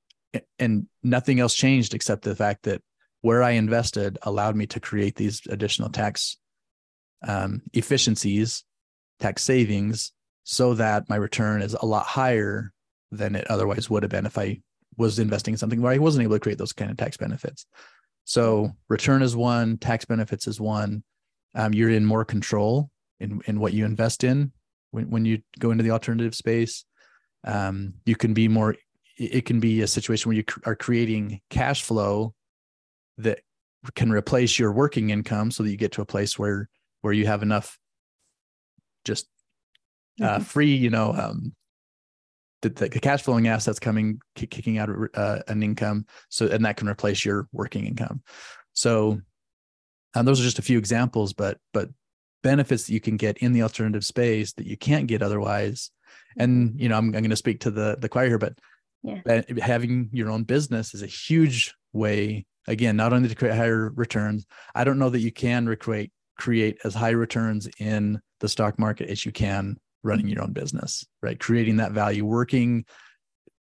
And 0.59 0.87
nothing 1.03 1.41
else 1.41 1.55
changed 1.55 1.93
except 1.93 2.21
the 2.21 2.37
fact 2.37 2.63
that 2.63 2.81
where 3.19 3.43
I 3.43 3.51
invested 3.51 4.17
allowed 4.21 4.55
me 4.55 4.65
to 4.67 4.79
create 4.79 5.15
these 5.17 5.41
additional 5.49 5.89
tax 5.89 6.37
um, 7.27 7.63
efficiencies 7.73 8.63
tax 9.19 9.43
savings 9.43 10.11
so 10.43 10.73
that 10.73 11.09
my 11.09 11.15
return 11.15 11.61
is 11.61 11.73
a 11.73 11.85
lot 11.85 12.05
higher 12.05 12.71
than 13.11 13.35
it 13.35 13.49
otherwise 13.49 13.89
would 13.89 14.03
have 14.03 14.11
been 14.11 14.25
if 14.25 14.37
I 14.37 14.59
was 14.97 15.19
investing 15.19 15.53
in 15.53 15.57
something 15.57 15.81
where 15.81 15.93
I 15.93 15.97
wasn't 15.97 16.23
able 16.23 16.35
to 16.35 16.39
create 16.39 16.57
those 16.57 16.73
kind 16.73 16.91
of 16.91 16.97
tax 16.97 17.17
benefits. 17.17 17.65
So 18.25 18.71
return 18.89 19.21
is 19.21 19.35
one, 19.35 19.77
tax 19.77 20.05
benefits 20.05 20.47
is 20.47 20.59
one. 20.59 21.03
Um, 21.55 21.73
you're 21.73 21.89
in 21.89 22.05
more 22.05 22.25
control 22.25 22.89
in, 23.19 23.41
in 23.45 23.59
what 23.59 23.73
you 23.73 23.85
invest 23.85 24.23
in 24.23 24.51
when, 24.91 25.09
when 25.09 25.25
you 25.25 25.41
go 25.57 25.71
into 25.71 25.83
the 25.83 25.91
alternative 25.91 26.35
space. 26.35 26.85
Um, 27.43 27.95
you 28.05 28.15
can 28.15 28.33
be 28.33 28.47
more, 28.47 28.75
it 29.17 29.45
can 29.45 29.59
be 29.59 29.81
a 29.81 29.87
situation 29.87 30.29
where 30.29 30.37
you 30.37 30.43
are 30.65 30.75
creating 30.75 31.41
cash 31.49 31.83
flow 31.83 32.33
that 33.17 33.39
can 33.95 34.11
replace 34.11 34.59
your 34.59 34.71
working 34.71 35.09
income 35.09 35.51
so 35.51 35.63
that 35.63 35.69
you 35.69 35.77
get 35.77 35.93
to 35.93 36.01
a 36.01 36.05
place 36.05 36.37
where 36.37 36.69
where 37.01 37.13
you 37.13 37.25
have 37.25 37.43
enough 37.43 37.77
just 39.05 39.27
uh, 40.21 40.35
mm-hmm. 40.35 40.43
free, 40.43 40.75
you 40.75 40.89
know, 40.89 41.13
um, 41.13 41.53
the, 42.61 42.69
the, 42.69 42.89
cash 42.89 43.21
flowing 43.21 43.47
assets 43.47 43.79
coming 43.79 44.19
kicking 44.35 44.77
out 44.77 44.89
uh, 45.13 45.39
an 45.47 45.63
income, 45.63 46.05
so 46.27 46.47
and 46.47 46.65
that 46.65 46.77
can 46.77 46.89
replace 46.89 47.23
your 47.23 47.47
working 47.53 47.85
income. 47.85 48.21
So, 48.73 49.21
and 50.13 50.27
those 50.27 50.41
are 50.41 50.43
just 50.43 50.59
a 50.59 50.63
few 50.63 50.77
examples, 50.77 51.33
but 51.33 51.57
but 51.73 51.89
benefits 52.43 52.85
that 52.85 52.93
you 52.93 52.99
can 52.99 53.17
get 53.17 53.37
in 53.37 53.53
the 53.53 53.61
alternative 53.61 54.03
space 54.03 54.53
that 54.53 54.65
you 54.65 54.77
can't 54.77 55.07
get 55.07 55.21
otherwise. 55.21 55.91
And 56.37 56.69
mm-hmm. 56.69 56.79
you 56.79 56.89
know, 56.89 56.97
I'm, 56.97 57.05
I'm 57.05 57.11
going 57.21 57.29
to 57.29 57.35
speak 57.35 57.61
to 57.61 57.71
the 57.71 57.97
the 57.99 58.09
choir 58.09 58.27
here, 58.27 58.37
but 58.37 58.55
yeah. 59.03 59.41
having 59.61 60.09
your 60.11 60.29
own 60.29 60.43
business 60.43 60.93
is 60.93 61.01
a 61.01 61.07
huge 61.07 61.73
way. 61.93 62.45
Again, 62.67 62.97
not 62.97 63.13
only 63.13 63.29
to 63.29 63.35
create 63.35 63.55
higher 63.55 63.89
returns, 63.95 64.45
I 64.75 64.83
don't 64.83 64.99
know 64.99 65.09
that 65.09 65.21
you 65.21 65.31
can 65.31 65.65
recreate 65.65 66.11
create 66.39 66.79
as 66.83 66.95
high 66.95 67.09
returns 67.09 67.67
in 67.79 68.19
the 68.39 68.49
stock 68.49 68.79
market 68.79 69.09
as 69.09 69.25
you 69.25 69.31
can 69.31 69.77
running 70.03 70.27
your 70.27 70.41
own 70.41 70.53
business, 70.53 71.05
right? 71.21 71.39
Creating 71.39 71.77
that 71.77 71.91
value, 71.91 72.25
working, 72.25 72.85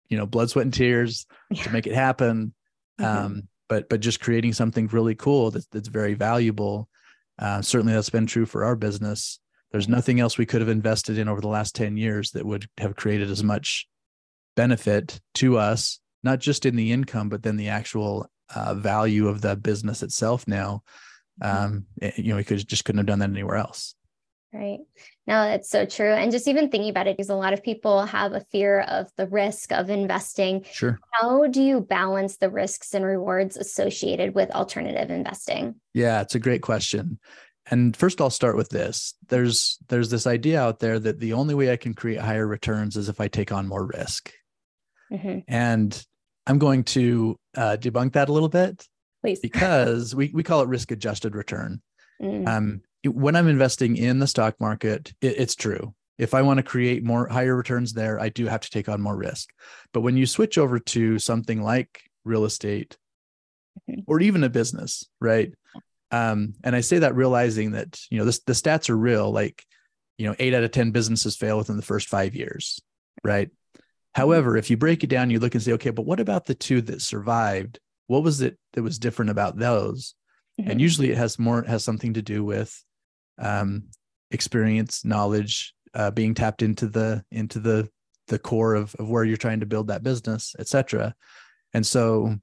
you 0.08 0.18
know, 0.18 0.26
blood, 0.26 0.50
sweat, 0.50 0.64
and 0.64 0.74
tears 0.74 1.26
yeah. 1.50 1.62
to 1.62 1.70
make 1.70 1.86
it 1.86 1.94
happen. 1.94 2.52
Mm-hmm. 3.00 3.24
Um, 3.26 3.48
but 3.68 3.88
but 3.88 4.00
just 4.00 4.20
creating 4.20 4.52
something 4.52 4.88
really 4.88 5.14
cool 5.14 5.50
that's 5.50 5.66
that's 5.66 5.88
very 5.88 6.14
valuable. 6.14 6.88
Uh, 7.38 7.62
certainly, 7.62 7.94
that's 7.94 8.10
been 8.10 8.26
true 8.26 8.46
for 8.46 8.64
our 8.64 8.76
business. 8.76 9.40
There's 9.72 9.88
nothing 9.88 10.20
else 10.20 10.38
we 10.38 10.46
could 10.46 10.60
have 10.60 10.70
invested 10.70 11.18
in 11.18 11.28
over 11.28 11.40
the 11.40 11.48
last 11.48 11.74
10 11.74 11.96
years 11.96 12.30
that 12.32 12.46
would 12.46 12.68
have 12.78 12.94
created 12.94 13.28
as 13.28 13.42
much 13.42 13.88
benefit 14.54 15.20
to 15.34 15.58
us, 15.58 15.98
not 16.22 16.38
just 16.38 16.64
in 16.64 16.76
the 16.76 16.92
income, 16.92 17.28
but 17.28 17.42
then 17.42 17.56
the 17.56 17.70
actual 17.70 18.30
uh, 18.54 18.74
value 18.74 19.26
of 19.26 19.40
the 19.40 19.56
business 19.56 20.04
itself 20.04 20.46
now. 20.46 20.84
Um, 21.40 21.86
eh, 22.00 22.12
you 22.16 22.30
know, 22.30 22.36
we 22.36 22.44
could 22.44 22.66
just 22.66 22.84
couldn't 22.84 22.98
have 22.98 23.06
done 23.06 23.18
that 23.20 23.30
anywhere 23.30 23.56
else. 23.56 23.94
Right. 24.52 24.78
No, 25.26 25.42
that's 25.46 25.68
so 25.68 25.84
true. 25.84 26.12
And 26.12 26.30
just 26.30 26.46
even 26.46 26.70
thinking 26.70 26.90
about 26.90 27.08
it, 27.08 27.16
because 27.16 27.28
a 27.28 27.34
lot 27.34 27.52
of 27.52 27.62
people 27.62 28.06
have 28.06 28.34
a 28.34 28.40
fear 28.52 28.82
of 28.82 29.10
the 29.16 29.26
risk 29.26 29.72
of 29.72 29.90
investing. 29.90 30.64
Sure. 30.70 31.00
How 31.10 31.48
do 31.48 31.60
you 31.60 31.80
balance 31.80 32.36
the 32.36 32.50
risks 32.50 32.94
and 32.94 33.04
rewards 33.04 33.56
associated 33.56 34.34
with 34.34 34.52
alternative 34.52 35.10
investing? 35.10 35.74
Yeah, 35.92 36.20
it's 36.20 36.36
a 36.36 36.40
great 36.40 36.62
question. 36.62 37.18
And 37.66 37.96
first 37.96 38.20
I'll 38.20 38.30
start 38.30 38.56
with 38.56 38.68
this. 38.68 39.14
There's 39.28 39.78
there's 39.88 40.10
this 40.10 40.26
idea 40.26 40.60
out 40.60 40.78
there 40.78 41.00
that 41.00 41.18
the 41.18 41.32
only 41.32 41.54
way 41.54 41.72
I 41.72 41.76
can 41.76 41.94
create 41.94 42.20
higher 42.20 42.46
returns 42.46 42.96
is 42.96 43.08
if 43.08 43.20
I 43.20 43.26
take 43.26 43.50
on 43.50 43.66
more 43.66 43.86
risk. 43.86 44.32
Mm-hmm. 45.10 45.40
And 45.48 46.06
I'm 46.46 46.58
going 46.58 46.84
to 46.84 47.36
uh, 47.56 47.76
debunk 47.80 48.12
that 48.12 48.28
a 48.28 48.32
little 48.32 48.48
bit 48.48 48.86
please. 49.24 49.40
because 49.42 50.14
we, 50.14 50.30
we 50.34 50.42
call 50.42 50.60
it 50.60 50.68
risk 50.68 50.90
adjusted 50.90 51.34
return. 51.34 51.80
Mm. 52.20 52.46
Um, 52.46 52.80
when 53.04 53.36
I'm 53.36 53.48
investing 53.48 53.96
in 53.96 54.18
the 54.18 54.26
stock 54.26 54.60
market, 54.60 55.12
it, 55.20 55.38
it's 55.38 55.54
true. 55.54 55.94
If 56.18 56.32
I 56.32 56.42
want 56.42 56.58
to 56.58 56.62
create 56.62 57.02
more 57.02 57.26
higher 57.26 57.56
returns 57.56 57.92
there, 57.92 58.20
I 58.20 58.28
do 58.28 58.46
have 58.46 58.60
to 58.60 58.70
take 58.70 58.88
on 58.88 59.00
more 59.00 59.16
risk. 59.16 59.50
But 59.92 60.02
when 60.02 60.16
you 60.16 60.26
switch 60.26 60.58
over 60.58 60.78
to 60.78 61.18
something 61.18 61.62
like 61.62 62.02
real 62.24 62.44
estate 62.44 62.96
mm-hmm. 63.90 64.02
or 64.06 64.20
even 64.20 64.44
a 64.44 64.48
business, 64.48 65.08
right? 65.20 65.52
Um, 66.12 66.54
and 66.62 66.76
I 66.76 66.82
say 66.82 67.00
that 67.00 67.16
realizing 67.16 67.72
that, 67.72 68.00
you 68.10 68.18
know, 68.18 68.24
this, 68.24 68.38
the 68.40 68.52
stats 68.52 68.88
are 68.88 68.96
real, 68.96 69.32
like, 69.32 69.64
you 70.16 70.28
know, 70.28 70.36
eight 70.38 70.54
out 70.54 70.62
of 70.62 70.70
10 70.70 70.92
businesses 70.92 71.36
fail 71.36 71.58
within 71.58 71.76
the 71.76 71.82
first 71.82 72.08
five 72.08 72.36
years, 72.36 72.80
right? 73.24 73.48
Mm-hmm. 73.48 73.80
However, 74.14 74.56
if 74.56 74.70
you 74.70 74.76
break 74.76 75.02
it 75.02 75.08
down, 75.08 75.30
you 75.30 75.40
look 75.40 75.54
and 75.54 75.62
say, 75.62 75.72
okay, 75.72 75.90
but 75.90 76.06
what 76.06 76.20
about 76.20 76.46
the 76.46 76.54
two 76.54 76.80
that 76.82 77.02
survived 77.02 77.80
what 78.06 78.22
was 78.22 78.40
it 78.40 78.58
that 78.72 78.82
was 78.82 78.98
different 78.98 79.30
about 79.30 79.58
those 79.58 80.14
mm-hmm. 80.60 80.70
and 80.70 80.80
usually 80.80 81.10
it 81.10 81.18
has 81.18 81.38
more 81.38 81.62
has 81.62 81.84
something 81.84 82.14
to 82.14 82.22
do 82.22 82.44
with 82.44 82.82
um, 83.38 83.84
experience 84.30 85.04
knowledge 85.04 85.74
uh, 85.94 86.10
being 86.10 86.34
tapped 86.34 86.62
into 86.62 86.88
the 86.88 87.24
into 87.30 87.58
the 87.58 87.88
the 88.28 88.38
core 88.38 88.74
of, 88.74 88.94
of 88.96 89.08
where 89.08 89.24
you're 89.24 89.36
trying 89.36 89.60
to 89.60 89.66
build 89.66 89.88
that 89.88 90.02
business, 90.02 90.56
et 90.58 90.66
cetera. 90.66 91.14
And 91.72 91.86
so 91.86 92.36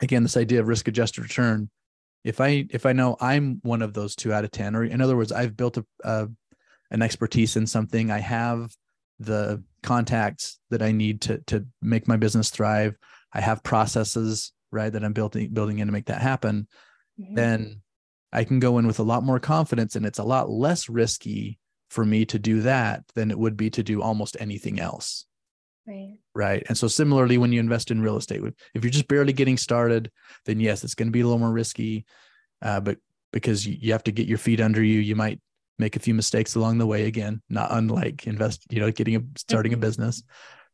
again, 0.00 0.22
this 0.22 0.36
idea 0.36 0.60
of 0.60 0.68
risk 0.68 0.88
adjusted 0.88 1.22
return, 1.22 1.70
if 2.24 2.40
I 2.40 2.66
if 2.70 2.86
I 2.86 2.92
know 2.92 3.16
I'm 3.20 3.60
one 3.62 3.82
of 3.82 3.94
those 3.94 4.14
two 4.14 4.32
out 4.32 4.44
of 4.44 4.50
10, 4.50 4.76
or 4.76 4.84
in 4.84 5.00
other 5.00 5.16
words, 5.16 5.32
I've 5.32 5.56
built 5.56 5.76
a, 5.76 5.84
a 6.04 6.28
an 6.90 7.02
expertise 7.02 7.56
in 7.56 7.66
something, 7.66 8.10
I 8.10 8.18
have 8.18 8.70
the 9.18 9.62
contacts 9.82 10.58
that 10.70 10.82
I 10.82 10.92
need 10.92 11.22
to 11.22 11.38
to 11.46 11.66
make 11.80 12.06
my 12.06 12.16
business 12.16 12.50
thrive. 12.50 12.96
I 13.32 13.40
have 13.40 13.62
processes, 13.62 14.52
right, 14.72 14.92
that 14.92 15.04
I'm 15.04 15.12
building 15.12 15.50
building 15.52 15.78
in 15.78 15.86
to 15.86 15.92
make 15.92 16.06
that 16.06 16.22
happen. 16.22 16.66
Mm-hmm. 17.20 17.34
Then 17.34 17.82
I 18.32 18.44
can 18.44 18.58
go 18.58 18.78
in 18.78 18.86
with 18.86 18.98
a 18.98 19.04
lot 19.04 19.22
more 19.22 19.38
confidence 19.38 19.94
and 19.94 20.06
it's 20.06 20.18
a 20.18 20.24
lot 20.24 20.50
less 20.50 20.88
risky 20.88 21.58
for 21.90 22.04
me 22.04 22.24
to 22.24 22.38
do 22.38 22.62
that 22.62 23.04
than 23.14 23.30
it 23.30 23.38
would 23.38 23.56
be 23.56 23.68
to 23.70 23.82
do 23.82 24.00
almost 24.00 24.36
anything 24.40 24.80
else. 24.80 25.26
Right. 25.86 26.16
Right. 26.34 26.62
And 26.68 26.78
so 26.78 26.88
similarly, 26.88 27.38
when 27.38 27.52
you 27.52 27.60
invest 27.60 27.90
in 27.90 28.00
real 28.00 28.16
estate, 28.16 28.40
if 28.74 28.82
you're 28.82 28.90
just 28.90 29.08
barely 29.08 29.32
getting 29.32 29.58
started, 29.58 30.10
then 30.46 30.60
yes, 30.60 30.84
it's 30.84 30.94
going 30.94 31.08
to 31.08 31.12
be 31.12 31.20
a 31.20 31.24
little 31.24 31.38
more 31.38 31.52
risky. 31.52 32.06
Uh, 32.62 32.80
but 32.80 32.98
because 33.32 33.66
you 33.66 33.92
have 33.92 34.04
to 34.04 34.12
get 34.12 34.28
your 34.28 34.38
feet 34.38 34.60
under 34.60 34.82
you, 34.82 35.00
you 35.00 35.16
might 35.16 35.40
make 35.78 35.96
a 35.96 36.00
few 36.00 36.14
mistakes 36.14 36.54
along 36.54 36.78
the 36.78 36.86
way. 36.86 37.06
Again, 37.06 37.42
not 37.50 37.68
unlike 37.72 38.26
invest, 38.26 38.64
you 38.70 38.80
know, 38.80 38.90
getting 38.90 39.16
a 39.16 39.20
starting 39.36 39.72
a 39.72 39.76
mm-hmm. 39.76 39.82
business, 39.82 40.22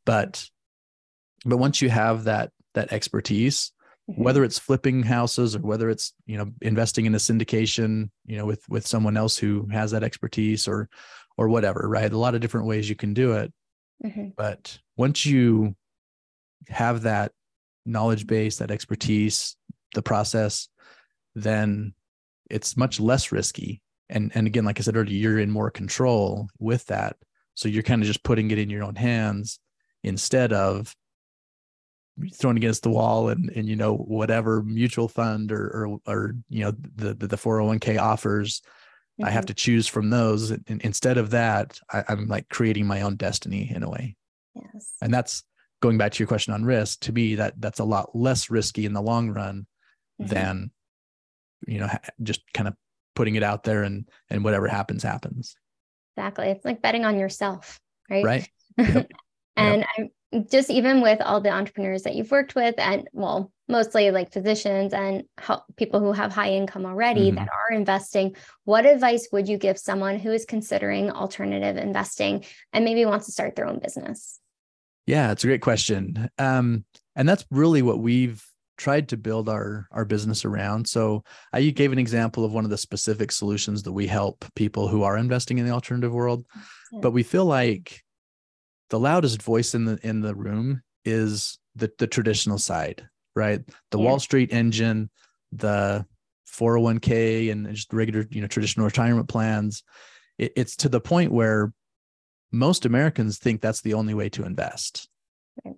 but 0.05 0.45
but 1.45 1.57
once 1.57 1.81
you 1.81 1.89
have 1.89 2.25
that 2.25 2.51
that 2.75 2.93
expertise, 2.93 3.73
mm-hmm. 4.09 4.23
whether 4.23 4.45
it's 4.45 4.59
flipping 4.59 5.03
houses 5.03 5.57
or 5.57 5.61
whether 5.61 5.91
it's 5.91 6.13
you 6.27 6.37
know 6.37 6.51
investing 6.63 7.07
in 7.07 7.15
a 7.15 7.19
syndication, 7.19 8.11
you 8.27 8.37
know, 8.37 8.47
with 8.47 8.63
with 8.69 8.87
someone 8.87 9.17
else 9.17 9.37
who 9.37 9.67
has 9.71 9.91
that 9.91 10.05
expertise 10.05 10.67
or 10.67 10.89
or 11.37 11.49
whatever, 11.49 11.89
right? 11.89 12.13
A 12.13 12.19
lot 12.19 12.35
of 12.35 12.41
different 12.41 12.67
ways 12.67 12.89
you 12.89 12.97
can 12.97 13.15
do 13.15 13.33
it. 13.33 13.53
Mm-hmm. 14.05 14.29
But 14.37 14.79
once 14.97 15.27
you 15.27 15.75
have 16.69 17.03
that 17.03 17.33
knowledge 17.87 18.27
base, 18.27 18.59
that 18.59 18.71
expertise, 18.71 19.57
the 19.95 20.03
process, 20.03 20.69
then 21.35 21.95
it's 22.51 22.77
much 22.77 23.01
less 23.01 23.33
risky. 23.33 23.83
And 24.09 24.33
and 24.35 24.47
again, 24.47 24.65
like 24.65 24.79
I 24.79 24.83
said 24.83 24.97
earlier, 24.97 25.17
you're 25.17 25.39
in 25.39 25.51
more 25.51 25.71
control 25.71 26.49
with 26.59 26.87
that. 26.87 27.17
So 27.55 27.69
you're 27.69 27.83
kind 27.83 28.03
of 28.03 28.07
just 28.07 28.23
putting 28.23 28.51
it 28.51 28.59
in 28.59 28.71
your 28.71 28.85
own 28.85 28.95
hands 28.95 29.59
instead 30.05 30.53
of 30.53 30.95
thrown 32.35 32.57
against 32.57 32.83
the 32.83 32.91
wall 32.91 33.29
and 33.29 33.51
and 33.55 33.69
you 33.69 33.77
know 33.77 33.95
whatever 33.95 34.63
mutual 34.63 35.09
fund 35.09 35.53
or 35.53 35.67
or, 35.87 36.01
or 36.07 36.35
you 36.49 36.65
know 36.65 36.73
the, 36.97 37.15
the, 37.15 37.27
the 37.29 37.37
401k 37.37 37.99
offers 38.01 38.61
mm-hmm. 38.61 39.27
i 39.27 39.31
have 39.31 39.43
mm-hmm. 39.43 39.49
to 39.49 39.55
choose 39.55 39.87
from 39.87 40.11
those 40.11 40.51
and 40.51 40.81
instead 40.83 41.19
of 41.19 41.31
that 41.31 41.79
I, 41.91 42.05
i'm 42.09 42.27
like 42.27 42.49
creating 42.49 42.87
my 42.87 43.03
own 43.03 43.17
destiny 43.17 43.71
in 43.75 43.83
a 43.83 43.91
way 43.91 44.17
yes 44.55 44.95
and 45.01 45.13
that's 45.13 45.45
going 45.81 45.99
back 45.99 46.13
to 46.13 46.19
your 46.19 46.29
question 46.29 46.55
on 46.55 46.65
risk 46.65 47.01
to 47.01 47.13
me 47.13 47.37
that 47.37 47.55
that's 47.59 47.81
a 47.81 47.85
lot 47.85 48.15
less 48.15 48.51
risky 48.51 48.85
in 48.85 48.93
the 48.93 49.03
long 49.03 49.31
run 49.31 49.67
mm-hmm. 50.21 50.33
than 50.33 50.71
you 51.67 51.79
know 51.79 51.89
just 52.23 52.43
kind 52.53 52.69
of 52.69 52.75
putting 53.15 53.35
it 53.35 53.43
out 53.43 53.65
there 53.65 53.83
and 53.83 54.09
and 54.31 54.45
whatever 54.45 54.69
happens 54.69 55.03
happens 55.03 55.57
exactly 56.17 56.49
it's 56.49 56.65
like 56.65 56.83
betting 56.83 57.05
on 57.05 57.19
yourself 57.19 57.81
right 58.11 58.25
right 58.25 58.49
yep. 58.79 59.11
And 59.59 59.81
yep. 59.81 59.89
i'm 59.99 60.47
just 60.51 60.71
even 60.71 61.01
with 61.01 61.21
all 61.23 61.41
the 61.41 61.51
entrepreneurs 61.51 62.03
that 62.03 62.15
you've 62.15 62.31
worked 62.31 62.55
with 62.55 62.75
and 62.79 63.09
well 63.13 63.51
mostly 63.69 64.11
like 64.11 64.33
physicians 64.33 64.93
and 64.93 65.25
people 65.77 66.01
who 66.01 66.13
have 66.13 66.33
high 66.33 66.51
income 66.51 66.87
already 66.87 67.29
mm-hmm. 67.29 67.37
that 67.37 67.49
are 67.49 67.75
investing 67.75 68.35
what 68.65 68.87
advice 68.87 69.29
would 69.33 69.49
you 69.49 69.59
give 69.59 69.79
someone 69.79 70.19
who 70.19 70.31
is 70.31 70.45
considering 70.45 71.11
alternative 71.11 71.77
investing 71.77 72.45
and 72.73 72.85
maybe 72.85 73.05
wants 73.05 73.27
to 73.27 73.33
start 73.33 73.57
their 73.57 73.67
own 73.67 73.79
business 73.79 74.41
yeah 75.07 75.33
it's 75.33 75.45
a 75.45 75.47
great 75.47 75.63
question 75.63 76.29
um, 76.39 76.85
and 77.17 77.29
that's 77.29 77.45
really 77.51 77.83
what 77.83 77.99
we've 77.99 78.45
tried 78.77 79.09
to 79.09 79.17
build 79.17 79.49
our 79.49 79.89
our 79.91 80.05
business 80.05 80.45
around 80.45 80.87
so 80.87 81.25
i 81.53 81.61
gave 81.71 81.91
an 81.91 81.99
example 81.99 82.45
of 82.45 82.53
one 82.53 82.65
of 82.65 82.71
the 82.71 82.79
specific 82.79 83.33
solutions 83.33 83.83
that 83.83 83.93
we 83.93 84.07
help 84.07 84.45
people 84.55 84.87
who 84.87 85.03
are 85.03 85.19
investing 85.19 85.59
in 85.59 85.67
the 85.67 85.73
alternative 85.73 86.13
world 86.13 86.45
yeah. 86.93 87.01
but 87.03 87.11
we 87.11 87.25
feel 87.25 87.45
like 87.45 88.05
the 88.91 88.99
loudest 88.99 89.43
voice 89.43 89.75
in 89.75 89.85
the 89.85 89.99
in 90.03 90.21
the 90.21 90.35
room 90.35 90.83
is 91.05 91.59
the 91.75 91.91
the 91.99 92.07
traditional 92.07 92.59
side, 92.59 93.09
right? 93.35 93.61
The 93.91 93.99
yeah. 93.99 94.05
Wall 94.05 94.19
Street 94.19 94.53
engine, 94.53 95.11
the 95.53 96.07
401k 96.49 97.53
and 97.53 97.69
just 97.75 97.93
regular, 97.93 98.27
you 98.31 98.41
know, 98.41 98.47
traditional 98.47 98.87
retirement 98.87 99.29
plans. 99.29 99.83
It, 100.39 100.53
it's 100.57 100.77
to 100.77 100.89
the 100.89 101.01
point 101.01 101.33
where 101.33 101.73
most 102.51 102.87
Americans 102.87 103.39
think 103.39 103.61
that's 103.61 103.83
the 103.83 103.95
only 103.95 104.15
way 104.15 104.29
to 104.31 104.45
invest. 104.45 105.09
Right. 105.65 105.77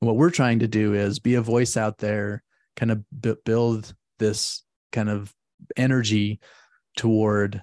What 0.00 0.16
we're 0.16 0.30
trying 0.30 0.60
to 0.60 0.68
do 0.68 0.94
is 0.94 1.18
be 1.18 1.34
a 1.34 1.42
voice 1.42 1.76
out 1.76 1.98
there, 1.98 2.42
kind 2.76 2.90
of 2.90 3.04
b- 3.20 3.36
build 3.44 3.94
this 4.18 4.62
kind 4.92 5.08
of 5.08 5.34
energy 5.76 6.40
toward 6.96 7.62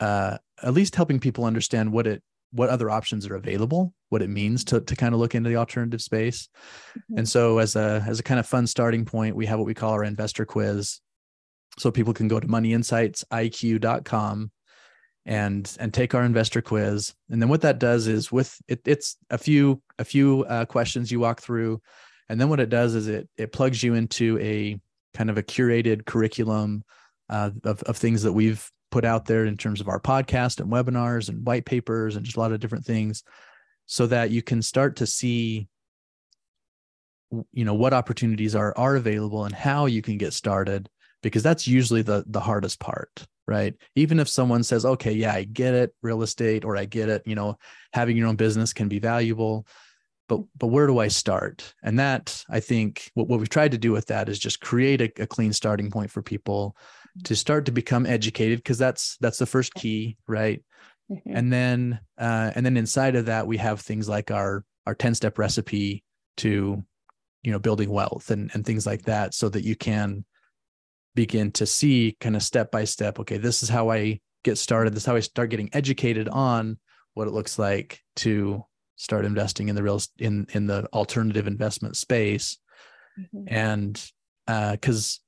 uh, 0.00 0.38
at 0.62 0.74
least 0.74 0.96
helping 0.96 1.20
people 1.20 1.44
understand 1.44 1.92
what 1.92 2.06
it 2.06 2.22
what 2.52 2.68
other 2.68 2.90
options 2.90 3.26
are 3.26 3.34
available, 3.34 3.92
what 4.10 4.22
it 4.22 4.30
means 4.30 4.62
to 4.64 4.80
to 4.80 4.94
kind 4.94 5.14
of 5.14 5.20
look 5.20 5.34
into 5.34 5.48
the 5.48 5.56
alternative 5.56 6.02
space. 6.02 6.48
Mm-hmm. 6.90 7.18
And 7.18 7.28
so 7.28 7.58
as 7.58 7.76
a 7.76 8.04
as 8.06 8.20
a 8.20 8.22
kind 8.22 8.38
of 8.38 8.46
fun 8.46 8.66
starting 8.66 9.04
point, 9.04 9.36
we 9.36 9.46
have 9.46 9.58
what 9.58 9.66
we 9.66 9.74
call 9.74 9.92
our 9.92 10.04
investor 10.04 10.44
quiz. 10.44 11.00
So 11.78 11.90
people 11.90 12.12
can 12.12 12.28
go 12.28 12.38
to 12.38 12.46
moneyinsightsiq.com 12.46 14.50
and 15.24 15.76
and 15.78 15.94
take 15.94 16.14
our 16.14 16.24
investor 16.24 16.60
quiz. 16.60 17.14
And 17.30 17.40
then 17.40 17.48
what 17.48 17.62
that 17.62 17.78
does 17.78 18.06
is 18.06 18.30
with 18.30 18.56
it, 18.68 18.80
it's 18.84 19.16
a 19.30 19.38
few 19.38 19.80
a 19.98 20.04
few 20.04 20.44
uh, 20.44 20.66
questions 20.66 21.10
you 21.10 21.20
walk 21.20 21.40
through, 21.40 21.80
and 22.28 22.40
then 22.40 22.48
what 22.48 22.60
it 22.60 22.68
does 22.68 22.94
is 22.94 23.08
it 23.08 23.28
it 23.36 23.52
plugs 23.52 23.82
you 23.82 23.94
into 23.94 24.38
a 24.40 24.78
kind 25.14 25.30
of 25.30 25.38
a 25.38 25.42
curated 25.42 26.04
curriculum 26.04 26.84
uh, 27.30 27.50
of 27.64 27.82
of 27.84 27.96
things 27.96 28.24
that 28.24 28.32
we've 28.32 28.70
put 28.92 29.04
out 29.04 29.24
there 29.24 29.46
in 29.46 29.56
terms 29.56 29.80
of 29.80 29.88
our 29.88 29.98
podcast 29.98 30.60
and 30.60 30.70
webinars 30.70 31.28
and 31.28 31.44
white 31.44 31.64
papers 31.64 32.14
and 32.14 32.24
just 32.24 32.36
a 32.36 32.40
lot 32.40 32.52
of 32.52 32.60
different 32.60 32.84
things 32.84 33.24
so 33.86 34.06
that 34.06 34.30
you 34.30 34.42
can 34.42 34.62
start 34.62 34.96
to 34.96 35.06
see 35.06 35.66
you 37.52 37.64
know 37.64 37.74
what 37.74 37.94
opportunities 37.94 38.54
are 38.54 38.74
are 38.76 38.94
available 38.94 39.46
and 39.46 39.54
how 39.54 39.86
you 39.86 40.02
can 40.02 40.18
get 40.18 40.34
started 40.34 40.88
because 41.22 41.42
that's 41.42 41.66
usually 41.66 42.02
the 42.02 42.22
the 42.28 42.40
hardest 42.40 42.78
part 42.78 43.26
right? 43.48 43.74
Even 43.96 44.20
if 44.20 44.28
someone 44.28 44.62
says 44.62 44.84
okay 44.84 45.12
yeah 45.12 45.32
i 45.32 45.42
get 45.42 45.74
it 45.74 45.94
real 46.02 46.22
estate 46.22 46.64
or 46.64 46.76
i 46.76 46.84
get 46.84 47.08
it 47.08 47.22
you 47.26 47.34
know 47.34 47.58
having 47.92 48.16
your 48.16 48.28
own 48.28 48.36
business 48.36 48.72
can 48.72 48.88
be 48.88 49.00
valuable 49.00 49.66
but 50.28 50.40
but 50.56 50.68
where 50.68 50.86
do 50.86 50.98
i 50.98 51.08
start? 51.08 51.74
And 51.82 51.98
that 51.98 52.44
i 52.50 52.60
think 52.60 53.10
what, 53.14 53.28
what 53.28 53.40
we've 53.40 53.48
tried 53.48 53.72
to 53.72 53.78
do 53.78 53.90
with 53.90 54.06
that 54.06 54.28
is 54.28 54.38
just 54.38 54.60
create 54.60 55.00
a, 55.00 55.22
a 55.22 55.26
clean 55.26 55.52
starting 55.52 55.90
point 55.90 56.10
for 56.10 56.22
people 56.22 56.76
to 57.24 57.36
start 57.36 57.66
to 57.66 57.72
become 57.72 58.06
educated 58.06 58.58
because 58.58 58.78
that's 58.78 59.16
that's 59.20 59.38
the 59.38 59.46
first 59.46 59.74
key 59.74 60.16
right 60.26 60.64
mm-hmm. 61.10 61.36
and 61.36 61.52
then 61.52 62.00
uh, 62.18 62.50
and 62.54 62.64
then 62.64 62.76
inside 62.76 63.16
of 63.16 63.26
that 63.26 63.46
we 63.46 63.58
have 63.58 63.80
things 63.80 64.08
like 64.08 64.30
our 64.30 64.64
our 64.86 64.94
10 64.94 65.14
step 65.14 65.38
recipe 65.38 66.02
to 66.38 66.82
you 67.42 67.52
know 67.52 67.58
building 67.58 67.90
wealth 67.90 68.30
and 68.30 68.50
and 68.54 68.64
things 68.64 68.86
like 68.86 69.02
that 69.02 69.34
so 69.34 69.48
that 69.48 69.64
you 69.64 69.76
can 69.76 70.24
begin 71.14 71.52
to 71.52 71.66
see 71.66 72.16
kind 72.20 72.36
of 72.36 72.42
step 72.42 72.70
by 72.70 72.84
step 72.84 73.18
okay 73.18 73.36
this 73.36 73.62
is 73.62 73.68
how 73.68 73.90
i 73.90 74.18
get 74.44 74.56
started 74.56 74.94
this 74.94 75.02
is 75.02 75.06
how 75.06 75.16
i 75.16 75.20
start 75.20 75.50
getting 75.50 75.70
educated 75.72 76.28
on 76.28 76.78
what 77.14 77.28
it 77.28 77.32
looks 77.32 77.58
like 77.58 78.00
to 78.16 78.64
start 78.96 79.24
investing 79.24 79.68
in 79.68 79.74
the 79.74 79.82
real 79.82 80.00
in 80.18 80.46
in 80.52 80.66
the 80.66 80.86
alternative 80.92 81.46
investment 81.46 81.96
space 81.96 82.58
mm-hmm. 83.18 83.44
and 83.48 84.10
uh 84.48 84.72
because 84.72 85.20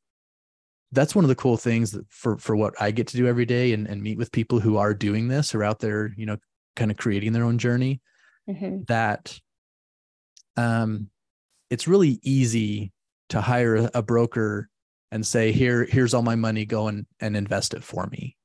that's 0.94 1.14
one 1.14 1.24
of 1.24 1.28
the 1.28 1.34
cool 1.34 1.56
things 1.56 1.92
that 1.92 2.06
for 2.10 2.38
for 2.38 2.56
what 2.56 2.74
I 2.80 2.90
get 2.90 3.08
to 3.08 3.16
do 3.16 3.26
every 3.26 3.44
day 3.44 3.72
and, 3.72 3.86
and 3.86 4.02
meet 4.02 4.18
with 4.18 4.32
people 4.32 4.60
who 4.60 4.76
are 4.76 4.94
doing 4.94 5.28
this 5.28 5.54
or 5.54 5.62
out 5.62 5.80
there, 5.80 6.12
you 6.16 6.26
know, 6.26 6.36
kind 6.76 6.90
of 6.90 6.96
creating 6.96 7.32
their 7.32 7.44
own 7.44 7.58
journey. 7.58 8.00
Mm-hmm. 8.48 8.82
That 8.88 9.38
um 10.56 11.10
it's 11.70 11.88
really 11.88 12.20
easy 12.22 12.92
to 13.30 13.40
hire 13.40 13.90
a 13.94 14.02
broker 14.02 14.68
and 15.10 15.26
say, 15.26 15.52
here, 15.52 15.84
here's 15.84 16.14
all 16.14 16.22
my 16.22 16.34
money, 16.34 16.64
go 16.64 16.88
and, 16.88 17.06
and 17.20 17.36
invest 17.36 17.74
it 17.74 17.84
for 17.84 18.06
me. 18.06 18.36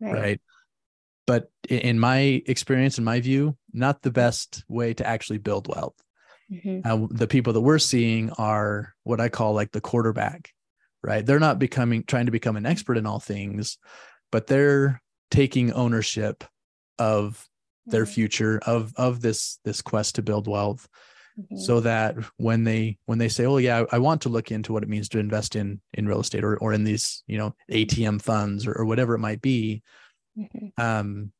Right. 0.00 0.14
right? 0.14 0.40
But 1.26 1.50
in 1.68 1.98
my 1.98 2.42
experience, 2.46 2.98
in 2.98 3.04
my 3.04 3.20
view, 3.20 3.56
not 3.72 4.02
the 4.02 4.10
best 4.10 4.64
way 4.68 4.94
to 4.94 5.06
actually 5.06 5.38
build 5.38 5.68
wealth. 5.68 5.94
Mm-hmm. 6.50 6.80
Uh, 6.84 7.06
the 7.10 7.26
people 7.26 7.52
that 7.52 7.60
we're 7.60 7.78
seeing 7.78 8.30
are 8.32 8.94
what 9.04 9.20
I 9.20 9.28
call 9.28 9.54
like 9.54 9.72
the 9.72 9.80
quarterback 9.80 10.50
right? 11.02 11.24
They're 11.24 11.40
not 11.40 11.58
becoming 11.58 12.04
trying 12.04 12.26
to 12.26 12.32
become 12.32 12.56
an 12.56 12.66
expert 12.66 12.96
in 12.96 13.06
all 13.06 13.20
things, 13.20 13.78
but 14.30 14.46
they're 14.46 15.02
taking 15.30 15.72
ownership 15.72 16.44
of 16.98 17.48
their 17.86 18.04
mm-hmm. 18.04 18.12
future 18.12 18.60
of 18.64 18.92
of 18.96 19.20
this 19.20 19.58
this 19.64 19.82
quest 19.82 20.14
to 20.16 20.22
build 20.22 20.46
wealth 20.46 20.88
mm-hmm. 21.38 21.56
so 21.56 21.80
that 21.80 22.16
when 22.36 22.64
they 22.64 22.98
when 23.06 23.18
they 23.18 23.28
say 23.28 23.44
oh 23.44 23.56
yeah 23.56 23.84
I, 23.90 23.98
want 23.98 24.22
to 24.22 24.28
look 24.28 24.52
into 24.52 24.72
what 24.72 24.82
it 24.82 24.88
means 24.88 25.08
to 25.10 25.18
invest 25.18 25.56
in 25.56 25.80
in 25.94 26.06
real 26.06 26.20
estate 26.20 26.44
or 26.44 26.56
or 26.58 26.72
in 26.72 26.84
these 26.84 27.24
you 27.26 27.38
know 27.38 27.54
atm 27.70 28.22
funds 28.22 28.66
or, 28.66 28.72
or 28.72 28.84
whatever 28.84 29.14
it 29.14 29.18
might 29.20 29.42
be 29.42 29.82
mm-hmm. 30.38 30.80
um 30.80 31.32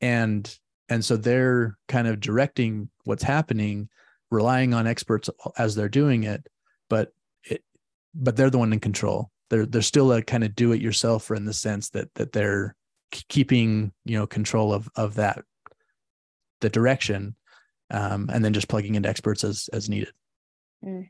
and 0.00 0.54
and 0.88 1.04
so 1.04 1.16
they're 1.16 1.78
kind 1.88 2.06
of 2.06 2.20
directing 2.20 2.90
what's 3.04 3.22
happening 3.22 3.88
relying 4.30 4.74
on 4.74 4.86
experts 4.86 5.30
as 5.56 5.74
they're 5.74 5.88
doing 5.88 6.24
it 6.24 6.46
but 6.90 7.12
but 8.16 8.36
they're 8.36 8.50
the 8.50 8.58
one 8.58 8.72
in 8.72 8.80
control 8.80 9.30
they're 9.50 9.66
they're 9.66 9.82
still 9.82 10.12
a 10.12 10.22
kind 10.22 10.44
of 10.44 10.54
do 10.54 10.72
it 10.72 10.82
yourselfer 10.82 11.36
in 11.36 11.44
the 11.44 11.52
sense 11.52 11.90
that 11.90 12.12
that 12.14 12.32
they're 12.32 12.74
keeping 13.10 13.92
you 14.04 14.18
know 14.18 14.26
control 14.26 14.72
of 14.72 14.88
of 14.96 15.14
that 15.14 15.44
the 16.60 16.68
direction 16.68 17.36
um, 17.90 18.28
and 18.32 18.44
then 18.44 18.52
just 18.52 18.68
plugging 18.68 18.94
into 18.94 19.08
experts 19.08 19.44
as 19.44 19.68
as 19.72 19.88
needed 19.88 20.12
mm. 20.84 21.08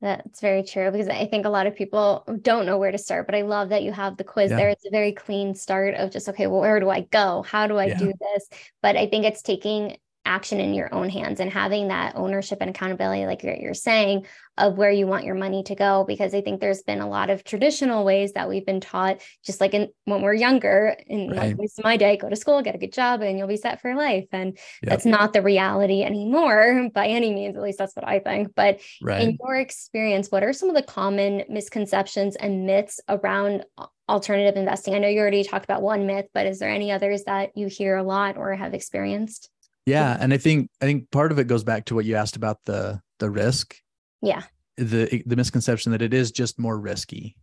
That's 0.00 0.40
very 0.40 0.62
true 0.62 0.92
because 0.92 1.08
I 1.08 1.26
think 1.26 1.44
a 1.44 1.50
lot 1.50 1.66
of 1.66 1.74
people 1.74 2.24
don't 2.42 2.66
know 2.66 2.78
where 2.78 2.92
to 2.92 2.98
start, 2.98 3.26
but 3.26 3.34
I 3.34 3.42
love 3.42 3.70
that 3.70 3.82
you 3.82 3.90
have 3.90 4.16
the 4.16 4.22
quiz 4.22 4.50
yeah. 4.50 4.56
there. 4.56 4.68
It's 4.68 4.86
a 4.86 4.90
very 4.90 5.10
clean 5.10 5.56
start 5.56 5.94
of 5.94 6.12
just, 6.12 6.28
okay, 6.28 6.46
well, 6.46 6.60
where 6.60 6.78
do 6.78 6.88
I 6.88 7.00
go? 7.00 7.42
How 7.42 7.66
do 7.66 7.76
I 7.78 7.86
yeah. 7.86 7.98
do 7.98 8.12
this? 8.20 8.48
But 8.80 8.96
I 8.96 9.08
think 9.08 9.24
it's 9.24 9.42
taking 9.42 9.96
action 10.24 10.60
in 10.60 10.74
your 10.74 10.94
own 10.94 11.08
hands 11.08 11.40
and 11.40 11.50
having 11.50 11.88
that 11.88 12.14
ownership 12.14 12.58
and 12.60 12.70
accountability, 12.70 13.26
like 13.26 13.42
you're, 13.42 13.56
you're 13.56 13.74
saying, 13.74 14.26
of 14.58 14.76
where 14.76 14.90
you 14.90 15.06
want 15.06 15.24
your 15.24 15.34
money 15.34 15.62
to 15.62 15.74
go. 15.74 16.04
Because 16.06 16.34
I 16.34 16.42
think 16.42 16.60
there's 16.60 16.82
been 16.82 17.00
a 17.00 17.08
lot 17.08 17.30
of 17.30 17.44
traditional 17.44 18.04
ways 18.04 18.32
that 18.32 18.48
we've 18.48 18.66
been 18.66 18.80
taught, 18.80 19.22
just 19.44 19.60
like 19.60 19.72
in, 19.74 19.88
when 20.04 20.22
we're 20.22 20.34
younger, 20.34 20.96
in 21.06 21.30
right. 21.30 21.58
like 21.58 21.70
my 21.82 21.96
day, 21.96 22.16
go 22.16 22.28
to 22.28 22.36
school, 22.36 22.62
get 22.62 22.74
a 22.74 22.78
good 22.78 22.92
job, 22.92 23.22
and 23.22 23.38
you'll 23.38 23.48
be 23.48 23.56
set 23.56 23.80
for 23.80 23.94
life. 23.94 24.26
And 24.32 24.58
yep. 24.82 24.90
that's 24.90 25.06
not 25.06 25.32
the 25.32 25.42
reality 25.42 26.02
anymore 26.02 26.90
by 26.94 27.06
any 27.06 27.32
means. 27.32 27.56
At 27.56 27.62
least 27.62 27.78
that's 27.78 27.96
what 27.96 28.06
I 28.06 28.18
think. 28.18 28.54
But 28.54 28.80
right. 29.02 29.22
in 29.22 29.38
your 29.40 29.56
experience, 29.56 30.30
what 30.30 30.44
are 30.44 30.52
some 30.52 30.68
of 30.68 30.74
the 30.74 30.82
common 30.82 31.44
misconceptions 31.48 32.36
and 32.36 32.66
myths 32.66 33.00
around 33.08 33.64
uh, 33.78 33.86
alternative 34.08 34.56
investing? 34.56 34.94
I 34.94 34.98
know 34.98 35.08
you 35.08 35.20
already 35.20 35.44
talked 35.44 35.64
about 35.64 35.82
one 35.82 36.06
myth, 36.06 36.26
but 36.34 36.46
is 36.46 36.58
there 36.58 36.70
any 36.70 36.92
others 36.92 37.24
that 37.24 37.56
you 37.56 37.68
hear 37.68 37.96
a 37.96 38.02
lot 38.02 38.36
or 38.36 38.54
have 38.54 38.74
experienced? 38.74 39.50
Yeah, 39.88 40.16
and 40.18 40.32
I 40.32 40.36
think 40.36 40.70
I 40.80 40.84
think 40.84 41.10
part 41.10 41.32
of 41.32 41.38
it 41.38 41.46
goes 41.46 41.64
back 41.64 41.86
to 41.86 41.94
what 41.94 42.04
you 42.04 42.16
asked 42.16 42.36
about 42.36 42.58
the 42.64 43.00
the 43.18 43.30
risk. 43.30 43.76
Yeah. 44.22 44.42
The 44.76 45.22
the 45.26 45.36
misconception 45.36 45.92
that 45.92 46.02
it 46.02 46.14
is 46.14 46.30
just 46.30 46.58
more 46.58 46.78
risky. 46.78 47.36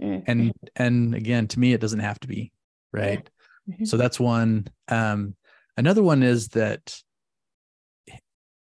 Mm-hmm. 0.00 0.30
And 0.30 0.52
and 0.76 1.14
again, 1.14 1.48
to 1.48 1.60
me 1.60 1.72
it 1.72 1.80
doesn't 1.80 2.00
have 2.00 2.18
to 2.20 2.28
be, 2.28 2.52
right? 2.92 3.28
Yeah. 3.66 3.74
Mm-hmm. 3.74 3.84
So 3.84 3.96
that's 3.96 4.18
one 4.18 4.66
um 4.88 5.36
another 5.76 6.02
one 6.02 6.22
is 6.22 6.48
that 6.48 6.96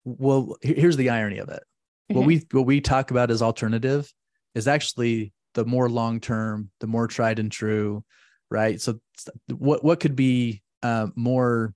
well 0.04 0.58
here's 0.62 0.98
the 0.98 1.10
irony 1.10 1.38
of 1.38 1.50
it. 1.50 1.63
Mm-hmm. 2.12 2.18
What 2.18 2.26
we 2.26 2.46
what 2.52 2.65
we 2.65 2.82
talk 2.82 3.12
about 3.12 3.32
as 3.32 3.42
alternative 3.42 4.12
is 4.56 4.68
actually 4.68 5.34
the 5.54 5.65
more 5.65 5.89
long 5.89 6.20
term, 6.20 6.72
the 6.80 6.88
more 6.88 7.08
tried 7.08 7.39
and 7.39 7.52
true, 7.52 8.04
right? 8.50 8.82
So 8.82 9.00
what 9.48 9.84
what 9.84 10.00
could 10.00 10.15
be 10.15 10.62
uh, 10.84 11.08
more 11.15 11.74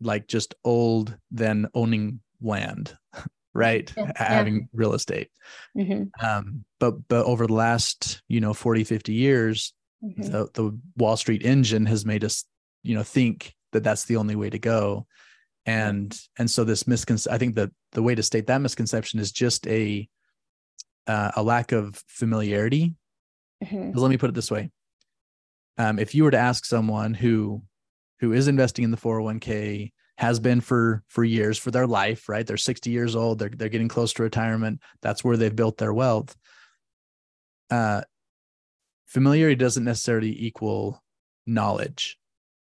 like 0.00 0.26
just 0.26 0.54
old 0.64 1.16
than 1.30 1.68
owning 1.74 2.20
land 2.40 2.96
right? 3.54 3.92
Yeah, 3.96 4.12
having 4.16 4.68
real 4.72 4.94
estate. 4.94 5.30
Mm-hmm. 5.76 6.24
um, 6.24 6.64
but 6.80 7.08
but 7.08 7.24
over 7.24 7.46
the 7.46 7.54
last 7.54 8.22
you 8.28 8.40
know 8.40 8.52
40 8.52 8.84
50 8.84 9.12
years 9.12 9.72
mm-hmm. 10.04 10.22
the, 10.22 10.48
the 10.54 10.78
wall 10.96 11.16
street 11.16 11.44
engine 11.44 11.86
has 11.86 12.04
made 12.04 12.24
us 12.24 12.44
you 12.82 12.94
know 12.94 13.02
think 13.02 13.54
that 13.72 13.84
that's 13.84 14.04
the 14.04 14.16
only 14.16 14.36
way 14.36 14.50
to 14.50 14.58
go. 14.58 15.06
And 15.66 16.14
and 16.38 16.50
so 16.50 16.64
this 16.64 16.86
misconception 16.86 17.34
i 17.34 17.38
think 17.38 17.54
that 17.54 17.70
the 17.92 18.02
way 18.02 18.14
to 18.14 18.22
state 18.22 18.48
that 18.48 18.60
misconception 18.60 19.18
is 19.18 19.32
just 19.32 19.66
a 19.66 20.06
uh, 21.06 21.30
a 21.36 21.42
lack 21.42 21.72
of 21.72 22.02
familiarity. 22.06 22.94
Mm-hmm. 23.62 23.96
let 23.98 24.10
me 24.10 24.18
put 24.18 24.28
it 24.28 24.34
this 24.34 24.50
way. 24.50 24.70
Um, 25.78 25.98
if 25.98 26.14
you 26.14 26.24
were 26.24 26.30
to 26.30 26.38
ask 26.38 26.64
someone 26.66 27.14
who 27.14 27.62
who 28.20 28.32
is 28.32 28.48
investing 28.48 28.84
in 28.84 28.90
the 28.90 28.96
401k 28.96 29.92
has 30.16 30.38
been 30.38 30.60
for 30.60 31.02
for 31.08 31.24
years 31.24 31.58
for 31.58 31.70
their 31.70 31.86
life 31.86 32.28
right? 32.28 32.46
They're 32.46 32.56
60 32.56 32.90
years 32.90 33.16
old. 33.16 33.38
They're, 33.38 33.50
they're 33.50 33.68
getting 33.68 33.88
close 33.88 34.12
to 34.14 34.22
retirement. 34.22 34.80
That's 35.02 35.24
where 35.24 35.36
they've 35.36 35.54
built 35.54 35.78
their 35.78 35.92
wealth. 35.92 36.34
Uh 37.70 38.02
familiarity 39.06 39.56
doesn't 39.56 39.84
necessarily 39.84 40.34
equal 40.44 41.02
knowledge 41.46 42.18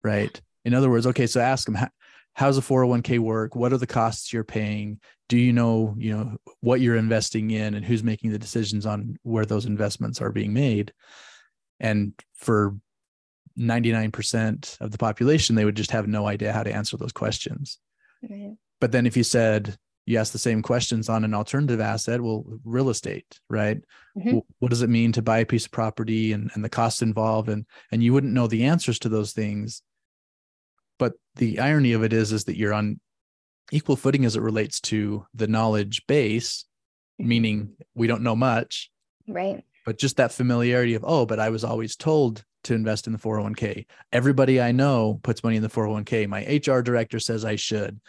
right? 0.03 0.41
In 0.65 0.75
other 0.75 0.91
words 0.91 1.07
okay 1.07 1.27
so 1.27 1.41
ask 1.41 1.67
them 1.67 1.75
how, 1.75 1.89
how's 2.35 2.59
a 2.59 2.63
401k 2.63 3.19
work? 3.19 3.55
What 3.55 3.73
are 3.73 3.79
the 3.79 3.87
costs 3.87 4.33
you're 4.33 4.45
paying? 4.45 5.01
Do 5.29 5.39
you 5.39 5.53
know 5.53 5.95
you 5.99 6.17
know 6.17 6.37
what 6.61 6.81
you're 6.81 6.97
investing 6.97 7.51
in 7.51 7.75
and 7.75 7.85
who's 7.85 8.03
making 8.03 8.31
the 8.31 8.39
decisions 8.39 8.87
on 8.87 9.19
where 9.23 9.45
those 9.45 9.67
investments 9.67 10.23
are 10.23 10.33
being 10.33 10.55
made? 10.55 10.93
And 11.81 12.15
for 12.35 12.77
99% 13.59 14.81
of 14.81 14.91
the 14.91 14.99
population, 14.99 15.57
they 15.57 15.65
would 15.65 15.77
just 15.77 15.91
have 15.91 16.07
no 16.07 16.27
idea 16.27 16.53
how 16.53 16.63
to 16.63 16.75
answer 16.75 16.97
those 16.97 17.13
questions. 17.13 17.79
Right. 18.29 18.57
But 18.81 18.93
then 18.93 19.07
if 19.07 19.17
you 19.17 19.23
said, 19.23 19.77
you 20.07 20.19
ask 20.19 20.33
the 20.33 20.39
same 20.39 20.63
questions 20.63 21.09
on 21.09 21.25
an 21.25 21.35
alternative 21.35 21.81
asset, 21.81 22.21
well, 22.21 22.45
real 22.65 22.91
estate, 22.91 23.41
right? 23.51 23.83
Mm-hmm. 24.17 24.39
What 24.61 24.69
does 24.69 24.83
it 24.83 24.91
mean 24.91 25.11
to 25.13 25.23
buy 25.23 25.39
a 25.39 25.47
piece 25.47 25.67
of 25.67 25.73
property 25.73 26.33
and, 26.33 26.51
and 26.55 26.65
the 26.65 26.69
costs 26.69 27.03
involved? 27.03 27.49
And, 27.49 27.67
and 27.91 28.03
you 28.03 28.13
wouldn't 28.13 28.33
know 28.33 28.47
the 28.47 28.65
answers 28.65 29.01
to 29.01 29.09
those 29.09 29.33
things. 29.33 29.83
But 30.99 31.15
the 31.35 31.59
irony 31.59 31.93
of 31.93 32.05
it 32.05 32.13
is, 32.13 32.33
is 32.33 32.45
that 32.45 32.57
you're 32.57 32.73
on 32.73 33.01
equal 33.73 33.97
footing 33.97 34.25
as 34.25 34.37
it 34.37 34.43
relates 34.43 34.81
to 34.83 35.27
the 35.35 35.49
knowledge 35.49 36.07
base, 36.07 36.67
mm-hmm. 37.21 37.29
meaning 37.29 37.73
we 37.95 38.07
don't 38.07 38.23
know 38.23 38.37
much. 38.37 38.91
Right. 39.27 39.65
But 39.85 39.99
just 39.99 40.19
that 40.19 40.33
familiarity 40.33 40.95
of, 40.95 41.05
oh, 41.05 41.27
but 41.27 41.41
I 41.41 41.51
was 41.51 41.65
always 41.65 41.97
told 41.97 42.45
to 42.67 42.75
invest 42.75 43.07
in 43.07 43.13
the 43.13 43.19
401k. 43.19 43.87
Everybody 44.13 44.61
I 44.61 44.73
know 44.73 45.21
puts 45.23 45.43
money 45.43 45.57
in 45.57 45.63
the 45.63 45.69
401k. 45.69 46.29
My 46.29 46.43
HR 46.43 46.83
director 46.83 47.19
says 47.19 47.45
I 47.45 47.57
should. 47.57 48.01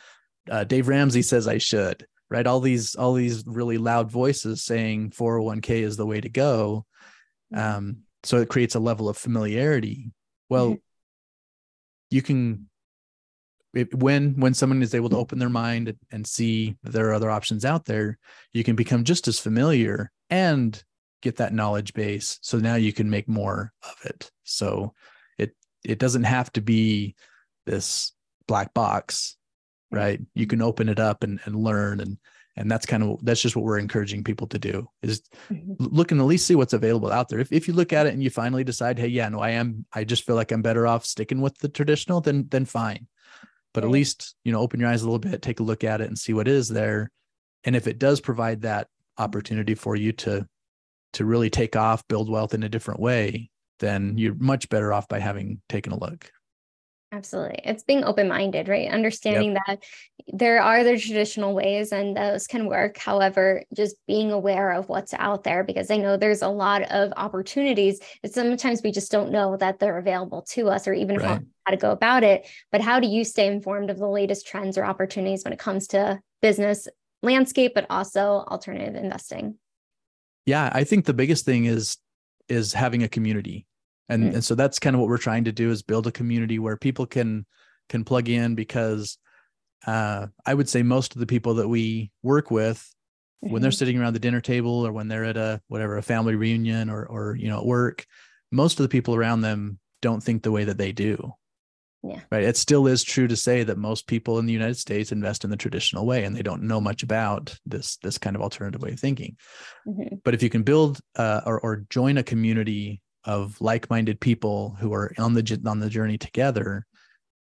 Uh, 0.49 0.63
Dave 0.63 0.87
Ramsey 0.87 1.21
says 1.21 1.47
I 1.47 1.57
should. 1.57 2.05
Right? 2.29 2.45
All 2.45 2.59
these 2.59 2.95
all 2.95 3.13
these 3.13 3.45
really 3.47 3.77
loud 3.77 4.11
voices 4.11 4.63
saying 4.63 5.11
401k 5.11 5.69
is 5.81 5.95
the 5.95 6.05
way 6.05 6.19
to 6.19 6.27
go. 6.27 6.85
Um, 7.55 7.99
so 8.23 8.37
it 8.37 8.49
creates 8.49 8.75
a 8.75 8.79
level 8.79 9.07
of 9.07 9.15
familiarity. 9.15 10.11
Well, 10.49 10.71
mm-hmm. 10.71 10.75
you 12.09 12.21
can 12.21 12.69
it, 13.73 13.93
when 13.93 14.39
when 14.39 14.53
someone 14.53 14.81
is 14.81 14.93
able 14.93 15.09
to 15.09 15.17
open 15.17 15.39
their 15.39 15.49
mind 15.49 15.95
and 16.11 16.27
see 16.27 16.75
there 16.83 17.09
are 17.09 17.13
other 17.13 17.29
options 17.29 17.63
out 17.63 17.85
there, 17.85 18.17
you 18.51 18.63
can 18.63 18.75
become 18.75 19.05
just 19.05 19.27
as 19.29 19.39
familiar 19.39 20.11
and 20.29 20.83
get 21.21 21.37
that 21.37 21.53
knowledge 21.53 21.93
base 21.93 22.39
so 22.41 22.57
now 22.57 22.75
you 22.75 22.93
can 22.93 23.09
make 23.09 23.27
more 23.27 23.73
of 23.83 23.95
it. 24.05 24.31
So 24.43 24.93
it 25.37 25.55
it 25.83 25.99
doesn't 25.99 26.23
have 26.23 26.51
to 26.53 26.61
be 26.61 27.15
this 27.65 28.13
black 28.47 28.73
box 28.73 29.37
right? 29.91 30.19
You 30.33 30.47
can 30.47 30.61
open 30.61 30.89
it 30.89 30.99
up 30.99 31.23
and, 31.23 31.39
and 31.45 31.55
learn 31.55 31.99
and 31.99 32.17
and 32.55 32.71
that's 32.71 32.87
kind 32.87 33.03
of 33.03 33.23
that's 33.23 33.41
just 33.41 33.55
what 33.55 33.63
we're 33.63 33.77
encouraging 33.77 34.23
people 34.23 34.47
to 34.47 34.57
do 34.57 34.89
is 35.03 35.21
mm-hmm. 35.51 35.73
look 35.77 36.11
and 36.11 36.19
at 36.19 36.25
least 36.25 36.47
see 36.47 36.55
what's 36.55 36.73
available 36.73 37.11
out 37.11 37.29
there. 37.29 37.39
If, 37.39 37.51
if 37.51 37.67
you 37.67 37.75
look 37.75 37.93
at 37.93 38.07
it 38.07 38.13
and 38.13 38.23
you 38.23 38.31
finally 38.31 38.63
decide 38.63 38.97
hey 38.97 39.07
yeah 39.07 39.29
no 39.29 39.39
i 39.39 39.51
am 39.51 39.85
i 39.93 40.03
just 40.03 40.23
feel 40.23 40.35
like 40.35 40.51
i'm 40.51 40.63
better 40.63 40.87
off 40.87 41.05
sticking 41.05 41.39
with 41.39 41.57
the 41.59 41.69
traditional 41.69 42.19
then 42.21 42.47
then 42.49 42.65
fine. 42.65 43.07
But 43.73 43.83
right. 43.83 43.89
at 43.89 43.93
least 43.93 44.35
you 44.43 44.51
know 44.51 44.59
open 44.59 44.79
your 44.79 44.89
eyes 44.89 45.03
a 45.03 45.05
little 45.05 45.19
bit 45.19 45.41
take 45.41 45.59
a 45.59 45.63
look 45.63 45.83
at 45.83 46.01
it 46.01 46.07
and 46.07 46.17
see 46.17 46.33
what 46.33 46.47
is 46.47 46.67
there. 46.67 47.11
And 47.63 47.75
if 47.75 47.87
it 47.87 47.99
does 47.99 48.21
provide 48.21 48.61
that 48.61 48.87
opportunity 49.17 49.75
for 49.75 49.95
you 49.95 50.11
to 50.13 50.47
to 51.17 51.25
really 51.25 51.49
take 51.49 51.75
off, 51.75 52.07
build 52.07 52.29
wealth 52.29 52.53
in 52.53 52.63
a 52.63 52.69
different 52.69 52.99
way, 52.99 53.49
then 53.79 54.17
you're 54.17 54.35
much 54.35 54.69
better 54.69 54.93
off 54.93 55.07
by 55.07 55.19
having 55.19 55.59
taken 55.67 55.91
a 55.91 55.99
look. 55.99 56.31
Absolutely. 57.11 57.59
It's 57.63 57.83
being 57.83 58.03
open 58.03 58.27
minded, 58.27 58.67
right? 58.67 58.91
Understanding 58.91 59.53
yep. 59.53 59.63
that 59.65 59.83
there 60.27 60.61
are 60.61 60.83
the 60.83 60.99
traditional 60.99 61.55
ways 61.55 61.91
and 61.91 62.15
those 62.15 62.47
can 62.47 62.67
work. 62.67 62.97
However, 62.97 63.63
just 63.73 63.95
being 64.07 64.31
aware 64.31 64.71
of 64.73 64.89
what's 64.89 65.13
out 65.13 65.43
there 65.43 65.63
because 65.63 65.89
I 65.89 65.97
know 65.97 66.17
there's 66.17 66.41
a 66.41 66.49
lot 66.49 66.83
of 66.83 67.13
opportunities. 67.15 67.99
And 68.23 68.31
sometimes 68.31 68.81
we 68.83 68.91
just 68.91 69.11
don't 69.11 69.31
know 69.31 69.55
that 69.57 69.79
they're 69.79 69.97
available 69.97 70.41
to 70.49 70.69
us 70.69 70.87
or 70.87 70.93
even 70.93 71.15
right. 71.15 71.25
how, 71.25 71.39
how 71.63 71.71
to 71.71 71.77
go 71.77 71.91
about 71.91 72.23
it. 72.23 72.45
But 72.71 72.81
how 72.81 72.99
do 72.99 73.07
you 73.07 73.23
stay 73.23 73.47
informed 73.47 73.89
of 73.89 73.97
the 73.97 74.07
latest 74.07 74.45
trends 74.45 74.77
or 74.77 74.83
opportunities 74.83 75.45
when 75.45 75.53
it 75.53 75.59
comes 75.59 75.87
to 75.87 76.19
business 76.41 76.89
landscape, 77.23 77.71
but 77.73 77.87
also 77.89 78.43
alternative 78.49 78.95
investing? 78.95 79.55
Yeah 80.47 80.71
i 80.73 80.83
think 80.83 81.05
the 81.05 81.13
biggest 81.13 81.45
thing 81.45 81.65
is 81.65 81.97
is 82.49 82.73
having 82.73 83.03
a 83.03 83.07
community 83.07 83.67
and 84.09 84.23
mm. 84.23 84.33
and 84.33 84.43
so 84.43 84.55
that's 84.55 84.79
kind 84.79 84.95
of 84.95 84.99
what 84.99 85.09
we're 85.09 85.17
trying 85.17 85.43
to 85.43 85.51
do 85.51 85.69
is 85.69 85.83
build 85.83 86.07
a 86.07 86.11
community 86.11 86.57
where 86.57 86.77
people 86.77 87.05
can 87.05 87.45
can 87.89 88.03
plug 88.03 88.29
in 88.29 88.55
because 88.55 89.19
uh, 89.85 90.25
i 90.45 90.53
would 90.53 90.67
say 90.67 90.81
most 90.81 91.13
of 91.13 91.19
the 91.19 91.27
people 91.27 91.55
that 91.55 91.67
we 91.67 92.09
work 92.23 92.49
with 92.49 92.79
mm-hmm. 93.43 93.53
when 93.53 93.61
they're 93.61 93.69
mm-hmm. 93.69 93.77
sitting 93.77 93.99
around 93.99 94.13
the 94.13 94.19
dinner 94.19 94.41
table 94.41 94.87
or 94.87 94.91
when 94.91 95.07
they're 95.07 95.25
at 95.25 95.37
a 95.37 95.61
whatever 95.67 95.97
a 95.97 96.01
family 96.01 96.35
reunion 96.35 96.89
or 96.89 97.05
or 97.05 97.35
you 97.35 97.49
know 97.49 97.59
at 97.59 97.65
work 97.65 98.05
most 98.51 98.79
of 98.79 98.83
the 98.83 98.89
people 98.89 99.13
around 99.13 99.41
them 99.41 99.77
don't 100.01 100.23
think 100.23 100.41
the 100.41 100.51
way 100.51 100.63
that 100.63 100.77
they 100.77 100.91
do 100.91 101.33
yeah. 102.03 102.19
Right. 102.31 102.43
It 102.43 102.57
still 102.57 102.87
is 102.87 103.03
true 103.03 103.27
to 103.27 103.35
say 103.35 103.63
that 103.63 103.77
most 103.77 104.07
people 104.07 104.39
in 104.39 104.45
the 104.45 104.53
United 104.53 104.77
States 104.77 105.11
invest 105.11 105.43
in 105.43 105.49
the 105.49 105.57
traditional 105.57 106.05
way 106.05 106.23
and 106.23 106.35
they 106.35 106.43
don't 106.43 106.63
know 106.63 106.79
much 106.79 107.03
about 107.03 107.57
this 107.65 107.97
this 107.97 108.17
kind 108.17 108.35
of 108.35 108.41
alternative 108.41 108.81
way 108.81 108.91
of 108.91 108.99
thinking. 108.99 109.35
Mm-hmm. 109.87 110.17
But 110.23 110.33
if 110.33 110.43
you 110.43 110.49
can 110.49 110.63
build 110.63 110.99
uh, 111.15 111.41
or, 111.45 111.59
or 111.59 111.85
join 111.89 112.17
a 112.17 112.23
community 112.23 113.01
of 113.23 113.59
like-minded 113.59 114.19
people 114.19 114.77
who 114.79 114.93
are 114.93 115.11
on 115.17 115.33
the 115.33 115.61
on 115.65 115.79
the 115.79 115.89
journey 115.89 116.17
together, 116.17 116.85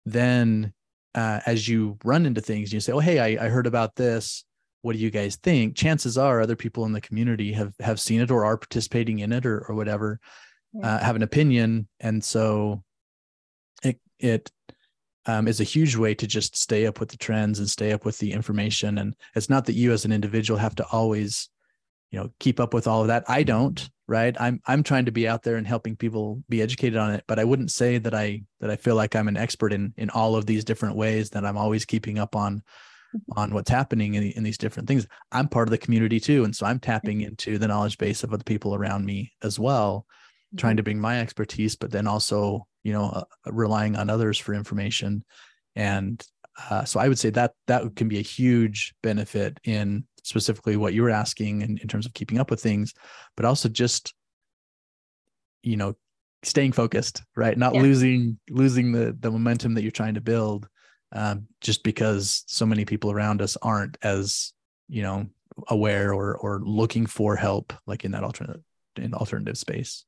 then 0.05 0.73
uh, 1.15 1.41
as 1.47 1.69
you 1.69 1.99
run 2.05 2.27
into 2.27 2.41
things, 2.41 2.73
you 2.73 2.81
say, 2.81 2.93
"Oh, 2.93 2.99
hey, 2.99 3.19
I, 3.19 3.47
I 3.47 3.49
heard 3.49 3.67
about 3.67 3.95
this. 3.95 4.45
What 4.83 4.95
do 4.95 4.99
you 4.99 5.11
guys 5.11 5.37
think?" 5.37 5.77
Chances 5.77 6.19
are, 6.19 6.41
other 6.41 6.57
people 6.57 6.85
in 6.87 6.93
the 6.93 7.01
community 7.01 7.53
have 7.53 7.73
have 7.81 8.01
seen 8.01 8.21
it 8.21 8.31
or 8.31 8.45
are 8.45 8.57
participating 8.57 9.21
in 9.21 9.33
it 9.33 9.47
or 9.47 9.65
or 9.69 9.75
whatever, 9.75 10.19
yeah. 10.73 10.97
uh, 10.97 10.99
have 11.05 11.17
an 11.17 11.23
opinion, 11.23 11.89
and 12.01 12.23
so 12.23 12.83
it 14.19 14.51
um, 15.27 15.49
is 15.49 15.61
a 15.61 15.65
huge 15.65 15.97
way 15.97 16.15
to 16.15 16.27
just 16.27 16.57
stay 16.57 16.87
up 16.87 17.01
with 17.01 17.09
the 17.09 17.17
trends 17.17 17.59
and 17.59 17.69
stay 17.69 17.93
up 17.93 18.05
with 18.05 18.19
the 18.19 18.33
information. 18.33 18.99
And 18.99 19.15
it's 19.35 19.51
not 19.51 19.67
that 19.67 19.75
you 19.75 19.93
as 19.93 20.05
an 20.05 20.13
individual 20.13 20.59
have 20.59 20.77
to 20.77 20.87
always, 20.93 21.49
you 22.11 22.19
know, 22.19 22.31
keep 22.39 22.61
up 22.61 22.73
with 22.73 22.87
all 22.87 23.03
of 23.03 23.09
that. 23.09 23.25
I 23.29 23.43
don't, 23.43 23.89
right? 24.07 24.37
I'm 24.41 24.61
I'm 24.67 24.83
trying 24.83 25.07
to 25.07 25.13
be 25.13 25.27
out 25.27 25.43
there 25.43 25.57
and 25.57 25.67
helping 25.67 25.97
people 25.97 26.43
be 26.49 26.63
educated 26.63 26.97
on 26.97 27.13
it, 27.13 27.25
but 27.27 27.39
I 27.39 27.45
wouldn't 27.45 27.73
say 27.73 27.99
that 27.99 28.15
I 28.15 28.43
that 28.61 28.71
I 28.71 28.77
feel 28.77 28.95
like 28.95 29.17
I'm 29.17 29.29
an 29.29 29.37
expert 29.37 29.73
in 29.73 29.93
in 29.97 30.11
all 30.11 30.37
of 30.37 30.47
these 30.47 30.65
different 30.65 30.97
ways 30.97 31.31
that 31.31 31.45
I'm 31.45 31.59
always 31.59 31.85
keeping 31.85 32.19
up 32.19 32.37
on 32.37 32.63
on 33.37 33.53
what's 33.53 33.71
happening 33.71 34.15
in, 34.15 34.25
in 34.25 34.43
these 34.43 34.59
different 34.59 34.89
things. 34.89 35.07
I'm 35.33 35.49
part 35.49 35.67
of 35.67 35.71
the 35.71 35.79
community 35.79 36.21
too, 36.21 36.45
and 36.45 36.55
so 36.55 36.67
I'm 36.67 36.79
tapping 36.79 37.19
mm-hmm. 37.19 37.29
into 37.29 37.59
the 37.59 37.69
knowledge 37.69 37.99
base 37.99 38.23
of 38.23 38.33
other 38.33 38.45
people 38.45 38.75
around 38.75 39.05
me 39.05 39.33
as 39.43 39.59
well, 39.59 40.07
trying 40.57 40.73
mm-hmm. 40.73 40.77
to 40.77 40.83
bring 40.85 41.01
my 41.01 41.21
expertise, 41.21 41.75
but 41.75 41.91
then 41.91 42.07
also 42.07 42.67
you 42.87 42.93
know 42.93 43.07
uh, 43.07 43.25
relying 43.53 43.97
on 43.97 44.09
others 44.09 44.39
for 44.39 44.55
information. 44.55 45.25
And 45.75 46.25
uh, 46.71 46.85
so 46.85 46.99
i 46.99 47.07
would 47.07 47.19
say 47.19 47.29
that 47.29 47.53
that 47.67 47.83
can 47.97 48.09
be 48.09 48.19
a 48.19 48.23
huge 48.23 48.95
benefit 49.03 49.61
in 49.65 50.03
specifically 50.23 50.75
what 50.75 50.95
you 50.95 51.03
were 51.03 51.11
asking 51.11 51.61
in, 51.61 51.77
in 51.77 51.87
terms 51.87 52.07
of 52.07 52.15
keeping 52.15 52.39
up 52.39 52.51
with 52.51 52.63
things 52.63 52.95
but 53.37 53.45
also 53.45 53.69
just 53.69 54.15
you 55.63 55.77
know 55.77 55.95
staying 56.43 56.73
focused 56.73 57.23
right? 57.37 57.59
Not 57.59 57.75
yeah. 57.75 57.83
losing 57.83 58.39
losing 58.49 58.93
the 58.93 59.17
the 59.19 59.31
momentum 59.31 59.75
that 59.75 59.83
you're 59.83 59.91
trying 59.91 60.15
to 60.15 60.21
build 60.21 60.69
um, 61.13 61.47
just 61.61 61.83
because 61.83 62.45
so 62.47 62.65
many 62.65 62.85
people 62.85 63.11
around 63.11 63.43
us 63.43 63.57
aren't 63.61 63.99
as 64.03 64.53
you 64.89 65.03
know 65.03 65.27
aware 65.69 66.13
or 66.15 66.37
or 66.37 66.61
looking 66.65 67.07
for 67.07 67.37
help 67.37 67.73
like 67.87 68.05
in 68.05 68.13
that 68.13 68.25
alternative 68.25 68.63
in 68.97 69.13
alternative 69.15 69.59
space 69.59 70.05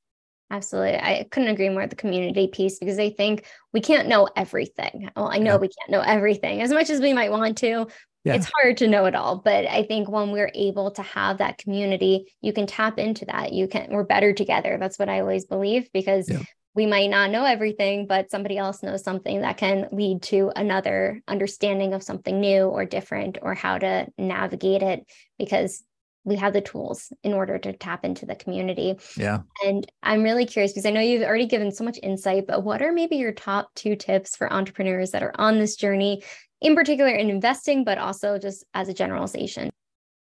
Absolutely. 0.51 0.97
I 0.97 1.27
couldn't 1.31 1.51
agree 1.51 1.69
more 1.69 1.83
with 1.83 1.91
the 1.91 1.97
community 1.97 2.47
piece 2.47 2.79
because 2.79 2.99
I 2.99 3.11
think 3.11 3.47
we 3.73 3.81
can't 3.81 4.09
know 4.09 4.29
everything. 4.35 5.11
Well, 5.15 5.29
I 5.29 5.39
know 5.39 5.53
yeah. 5.53 5.59
we 5.59 5.69
can't 5.69 5.91
know 5.91 6.01
everything 6.01 6.63
as 6.63 6.73
much 6.73 6.89
as 6.89 7.01
we 7.01 7.13
might 7.13 7.31
want 7.31 7.59
to. 7.59 7.87
Yeah. 8.25 8.35
It's 8.35 8.51
hard 8.61 8.79
to 8.79 8.89
know 8.89 9.05
it 9.05 9.15
all, 9.15 9.37
but 9.37 9.67
I 9.67 9.85
think 9.85 10.09
when 10.09 10.33
we're 10.33 10.51
able 10.55 10.91
to 10.93 11.03
have 11.03 11.39
that 11.39 11.59
community, 11.59 12.33
you 12.41 12.53
can 12.53 12.67
tap 12.67 12.99
into 12.99 13.25
that. 13.27 13.53
You 13.53 13.69
can, 13.69 13.89
we're 13.91 14.05
better 14.05 14.33
together. 14.33 14.77
That's 14.81 14.99
what 14.99 15.09
I 15.09 15.21
always 15.21 15.45
believe 15.47 15.91
because 15.93 16.29
yeah. 16.29 16.43
we 16.75 16.85
might 16.87 17.11
not 17.11 17.31
know 17.31 17.45
everything, 17.45 18.07
but 18.07 18.31
somebody 18.31 18.59
else 18.59 18.83
knows 18.83 19.05
something 19.05 19.43
that 19.43 19.57
can 19.57 19.89
lead 19.93 20.23
to 20.25 20.51
another 20.57 21.23
understanding 21.29 21.95
of 21.95 22.03
something 22.03 22.41
new 22.41 22.65
or 22.65 22.85
different 22.85 23.39
or 23.41 23.55
how 23.55 23.79
to 23.79 24.07
navigate 24.19 24.83
it 24.83 25.07
because 25.39 25.85
we 26.29 26.37
have 26.37 26.53
the 26.53 26.61
tools 26.61 27.13
in 27.25 27.33
order 27.33 27.59
to 27.59 27.73
tap 27.73 28.05
into 28.05 28.27
the 28.27 28.35
community. 28.35 28.97
Yeah. 29.17 29.41
And 29.65 29.91
I'm 30.03 30.23
really 30.23 30.45
curious 30.45 30.73
because 30.73 30.87
I 30.87 30.91
know 30.91 31.01
you've 31.01 31.23
already 31.23 31.47
given 31.47 31.73
so 31.73 31.85
much 31.85 31.99
insight, 32.03 32.47
but 32.47 32.63
what 32.63 32.83
are 32.83 32.93
maybe 32.93 33.17
your 33.17 33.33
top 33.33 33.71
two 33.75 33.97
tips 33.97 34.37
for 34.37 34.53
entrepreneurs 34.53 35.11
that 35.13 35.23
are 35.23 35.33
on 35.37 35.59
this 35.59 35.75
journey, 35.75 36.23
in 36.61 36.75
particular 36.75 37.11
in 37.11 37.31
investing, 37.31 37.83
but 37.83 37.99
also 37.99 38.39
just 38.39 38.65
as 38.75 38.89
a 38.89 38.95
generalization? 38.95 39.71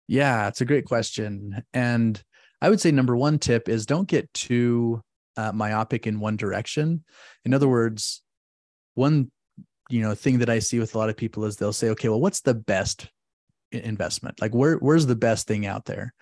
Yeah, 0.08 0.48
it's 0.48 0.62
a 0.62 0.66
great 0.66 0.86
question. 0.86 1.64
And 1.74 2.22
I 2.62 2.70
would 2.70 2.80
say 2.80 2.92
number 2.92 3.16
one 3.16 3.38
tip 3.38 3.68
is 3.68 3.86
don't 3.86 4.08
get 4.08 4.34
too 4.34 5.02
uh, 5.36 5.52
myopic 5.52 6.08
in 6.08 6.20
one 6.20 6.38
direction. 6.38 7.04
In 7.44 7.54
other 7.54 7.68
words, 7.68 8.24
one 8.96 9.30
you 9.90 10.02
know 10.02 10.16
thing 10.16 10.40
that 10.40 10.50
I 10.50 10.60
see 10.60 10.80
with 10.80 10.96
a 10.96 10.98
lot 10.98 11.10
of 11.10 11.18
people 11.18 11.46
is 11.46 11.58
they'll 11.58 11.74
say, 11.74 11.90
okay, 11.90 12.10
well, 12.10 12.22
what's 12.22 12.42
the 12.42 12.54
best 12.54 13.10
investment. 13.72 14.42
Like 14.42 14.54
where 14.54 14.76
where's 14.78 15.06
the 15.06 15.16
best 15.16 15.48
thing 15.48 15.66
out 15.66 15.86
there? 15.86 16.14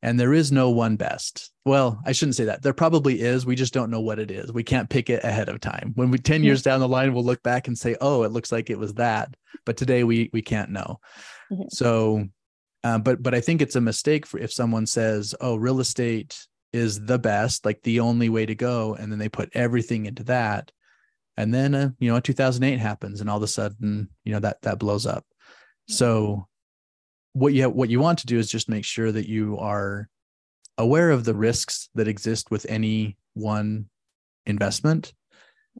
And 0.00 0.18
there 0.18 0.32
is 0.32 0.52
no 0.52 0.70
one 0.70 0.96
best. 0.96 1.50
Well 1.64 2.00
i 2.04 2.12
shouldn't 2.12 2.36
say 2.36 2.44
that. 2.46 2.62
There 2.62 2.72
probably 2.72 3.20
is. 3.20 3.46
We 3.46 3.56
just 3.56 3.74
don't 3.74 3.90
know 3.90 4.00
what 4.00 4.18
it 4.18 4.30
is. 4.30 4.52
We 4.52 4.62
can't 4.62 4.90
pick 4.90 5.10
it 5.10 5.24
ahead 5.24 5.48
of 5.48 5.60
time. 5.60 5.92
When 5.94 6.10
we 6.10 6.18
10 6.18 6.44
years 6.44 6.62
down 6.62 6.80
the 6.80 6.88
line 6.88 7.12
we'll 7.14 7.24
look 7.24 7.42
back 7.42 7.68
and 7.68 7.78
say 7.78 7.96
oh 8.00 8.22
it 8.22 8.32
looks 8.32 8.52
like 8.52 8.70
it 8.70 8.78
was 8.78 8.94
that. 8.94 9.34
But 9.64 9.76
today 9.76 10.04
we 10.04 10.30
we 10.32 10.42
can't 10.42 10.70
know. 10.70 11.00
Mm-hmm. 11.50 11.64
so 11.70 12.28
uh, 12.84 12.98
but 12.98 13.22
but 13.22 13.34
i 13.34 13.40
think 13.40 13.62
it's 13.62 13.74
a 13.74 13.80
mistake 13.80 14.26
for 14.26 14.38
if 14.38 14.52
someone 14.52 14.84
says 14.84 15.34
oh 15.40 15.56
real 15.56 15.80
estate 15.80 16.46
is 16.74 17.06
the 17.06 17.18
best 17.18 17.64
like 17.64 17.80
the 17.82 18.00
only 18.00 18.28
way 18.28 18.44
to 18.44 18.54
go 18.54 18.94
and 18.94 19.10
then 19.10 19.18
they 19.18 19.30
put 19.30 19.48
everything 19.54 20.04
into 20.04 20.22
that 20.24 20.70
and 21.38 21.54
then 21.54 21.72
uh, 21.72 21.90
you 22.00 22.12
know 22.12 22.18
2008 22.18 22.78
happens 22.78 23.20
and 23.20 23.30
all 23.30 23.36
of 23.36 23.42
a 23.44 23.46
sudden 23.46 24.08
you 24.24 24.32
know 24.32 24.40
that 24.40 24.60
that 24.62 24.80
blows 24.80 25.06
up. 25.06 25.24
So 25.86 26.48
what 27.38 27.54
you 27.54 27.62
have, 27.62 27.72
what 27.72 27.90
you 27.90 28.00
want 28.00 28.18
to 28.20 28.26
do 28.26 28.38
is 28.38 28.50
just 28.50 28.68
make 28.68 28.84
sure 28.84 29.10
that 29.12 29.28
you 29.28 29.58
are 29.58 30.08
aware 30.76 31.10
of 31.10 31.24
the 31.24 31.34
risks 31.34 31.88
that 31.94 32.08
exist 32.08 32.50
with 32.50 32.66
any 32.68 33.16
one 33.34 33.86
investment. 34.46 35.12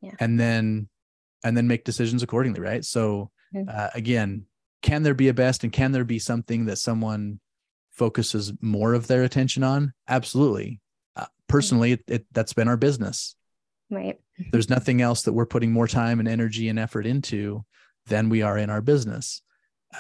Yeah. 0.01 0.13
and 0.21 0.39
then 0.39 0.89
and 1.43 1.57
then 1.57 1.67
make 1.67 1.85
decisions 1.85 2.23
accordingly 2.23 2.61
right? 2.61 2.85
So 2.85 3.31
mm-hmm. 3.53 3.69
uh, 3.69 3.89
again 3.95 4.47
can 4.81 5.03
there 5.03 5.15
be 5.15 5.27
a 5.27 5.35
best 5.35 5.65
and 5.65 5.73
can 5.73 5.91
there 5.91 6.05
be 6.05 6.21
something 6.21 6.67
that 6.67 6.77
someone 6.77 7.41
focuses 7.91 8.53
more 8.61 8.95
of 8.95 9.09
their 9.09 9.25
attention 9.25 9.65
on? 9.65 9.93
Absolutely. 10.07 10.81
Uh, 11.17 11.27
personally 11.49 11.93
it, 11.93 12.05
it, 12.07 12.27
that's 12.31 12.53
been 12.53 12.69
our 12.69 12.77
business. 12.77 13.35
Right. 13.91 14.21
There's 14.53 14.71
nothing 14.71 15.03
else 15.03 15.23
that 15.23 15.33
we're 15.33 15.47
putting 15.47 15.73
more 15.73 15.89
time 15.89 16.21
and 16.21 16.29
energy 16.29 16.69
and 16.69 16.79
effort 16.79 17.07
into 17.07 17.65
than 18.07 18.29
we 18.29 18.43
are 18.43 18.57
in 18.57 18.71
our 18.71 18.83
business 18.83 19.43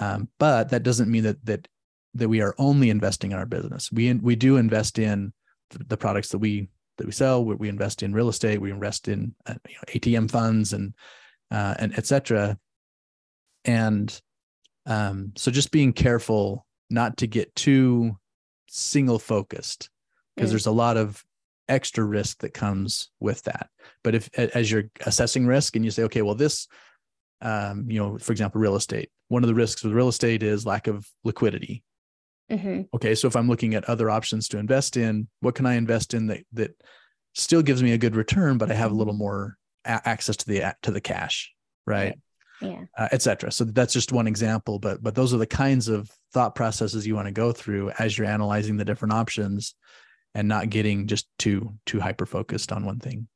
um, 0.00 0.28
but 0.38 0.70
that 0.70 0.82
doesn't 0.82 1.10
mean 1.10 1.24
that 1.24 1.44
that 1.44 1.68
that 2.14 2.28
we 2.28 2.40
are 2.40 2.54
only 2.58 2.90
investing 2.90 3.32
in 3.32 3.38
our 3.38 3.46
business. 3.46 3.90
We 3.92 4.12
we 4.14 4.36
do 4.36 4.56
invest 4.56 4.98
in 4.98 5.32
the 5.70 5.96
products 5.96 6.30
that 6.30 6.38
we 6.38 6.68
that 6.98 7.06
we 7.06 7.12
sell. 7.12 7.44
We, 7.44 7.54
we 7.54 7.68
invest 7.68 8.02
in 8.02 8.12
real 8.12 8.28
estate. 8.28 8.60
We 8.60 8.70
invest 8.70 9.08
in 9.08 9.34
uh, 9.46 9.54
you 9.68 9.74
know, 9.76 9.94
ATM 9.94 10.30
funds 10.30 10.72
and 10.72 10.94
uh, 11.50 11.74
and 11.78 11.96
etc. 11.96 12.58
And 13.64 14.20
um, 14.86 15.32
so 15.36 15.50
just 15.50 15.70
being 15.70 15.92
careful 15.92 16.66
not 16.90 17.18
to 17.18 17.26
get 17.26 17.54
too 17.54 18.16
single 18.68 19.18
focused 19.18 19.90
because 20.34 20.50
mm. 20.50 20.52
there's 20.52 20.66
a 20.66 20.72
lot 20.72 20.96
of 20.96 21.22
extra 21.68 22.04
risk 22.04 22.40
that 22.40 22.54
comes 22.54 23.10
with 23.20 23.42
that. 23.42 23.68
But 24.02 24.14
if 24.14 24.30
as 24.34 24.70
you're 24.70 24.90
assessing 25.04 25.46
risk 25.46 25.76
and 25.76 25.84
you 25.84 25.90
say, 25.90 26.04
okay, 26.04 26.22
well 26.22 26.34
this 26.34 26.66
um, 27.40 27.90
you 27.90 27.98
know, 27.98 28.18
for 28.18 28.32
example, 28.32 28.60
real 28.60 28.76
estate. 28.76 29.10
One 29.28 29.44
of 29.44 29.48
the 29.48 29.54
risks 29.54 29.82
with 29.82 29.92
real 29.92 30.08
estate 30.08 30.42
is 30.42 30.66
lack 30.66 30.86
of 30.86 31.06
liquidity. 31.24 31.82
Mm-hmm. 32.50 32.82
Okay, 32.94 33.14
so 33.14 33.28
if 33.28 33.36
I'm 33.36 33.48
looking 33.48 33.74
at 33.74 33.84
other 33.84 34.08
options 34.10 34.48
to 34.48 34.58
invest 34.58 34.96
in, 34.96 35.28
what 35.40 35.54
can 35.54 35.66
I 35.66 35.74
invest 35.74 36.14
in 36.14 36.28
that 36.28 36.44
that 36.54 36.70
still 37.34 37.62
gives 37.62 37.82
me 37.82 37.92
a 37.92 37.98
good 37.98 38.16
return, 38.16 38.58
but 38.58 38.70
I 38.70 38.74
have 38.74 38.90
a 38.90 38.94
little 38.94 39.12
mm-hmm. 39.12 39.18
more 39.18 39.56
a- 39.84 40.08
access 40.08 40.36
to 40.38 40.46
the 40.46 40.74
to 40.82 40.90
the 40.90 41.00
cash, 41.00 41.52
right? 41.86 42.18
Yeah, 42.60 42.84
uh, 42.96 43.08
etc. 43.12 43.52
So 43.52 43.64
that's 43.64 43.92
just 43.92 44.12
one 44.12 44.26
example, 44.26 44.78
but 44.78 45.02
but 45.02 45.14
those 45.14 45.34
are 45.34 45.38
the 45.38 45.46
kinds 45.46 45.88
of 45.88 46.10
thought 46.32 46.54
processes 46.54 47.06
you 47.06 47.14
want 47.14 47.26
to 47.26 47.32
go 47.32 47.52
through 47.52 47.90
as 47.98 48.16
you're 48.16 48.26
analyzing 48.26 48.78
the 48.78 48.84
different 48.84 49.12
options, 49.12 49.74
and 50.34 50.48
not 50.48 50.70
getting 50.70 51.06
just 51.06 51.28
too 51.38 51.74
too 51.84 52.00
hyper 52.00 52.26
focused 52.26 52.72
on 52.72 52.84
one 52.84 52.98
thing. 52.98 53.28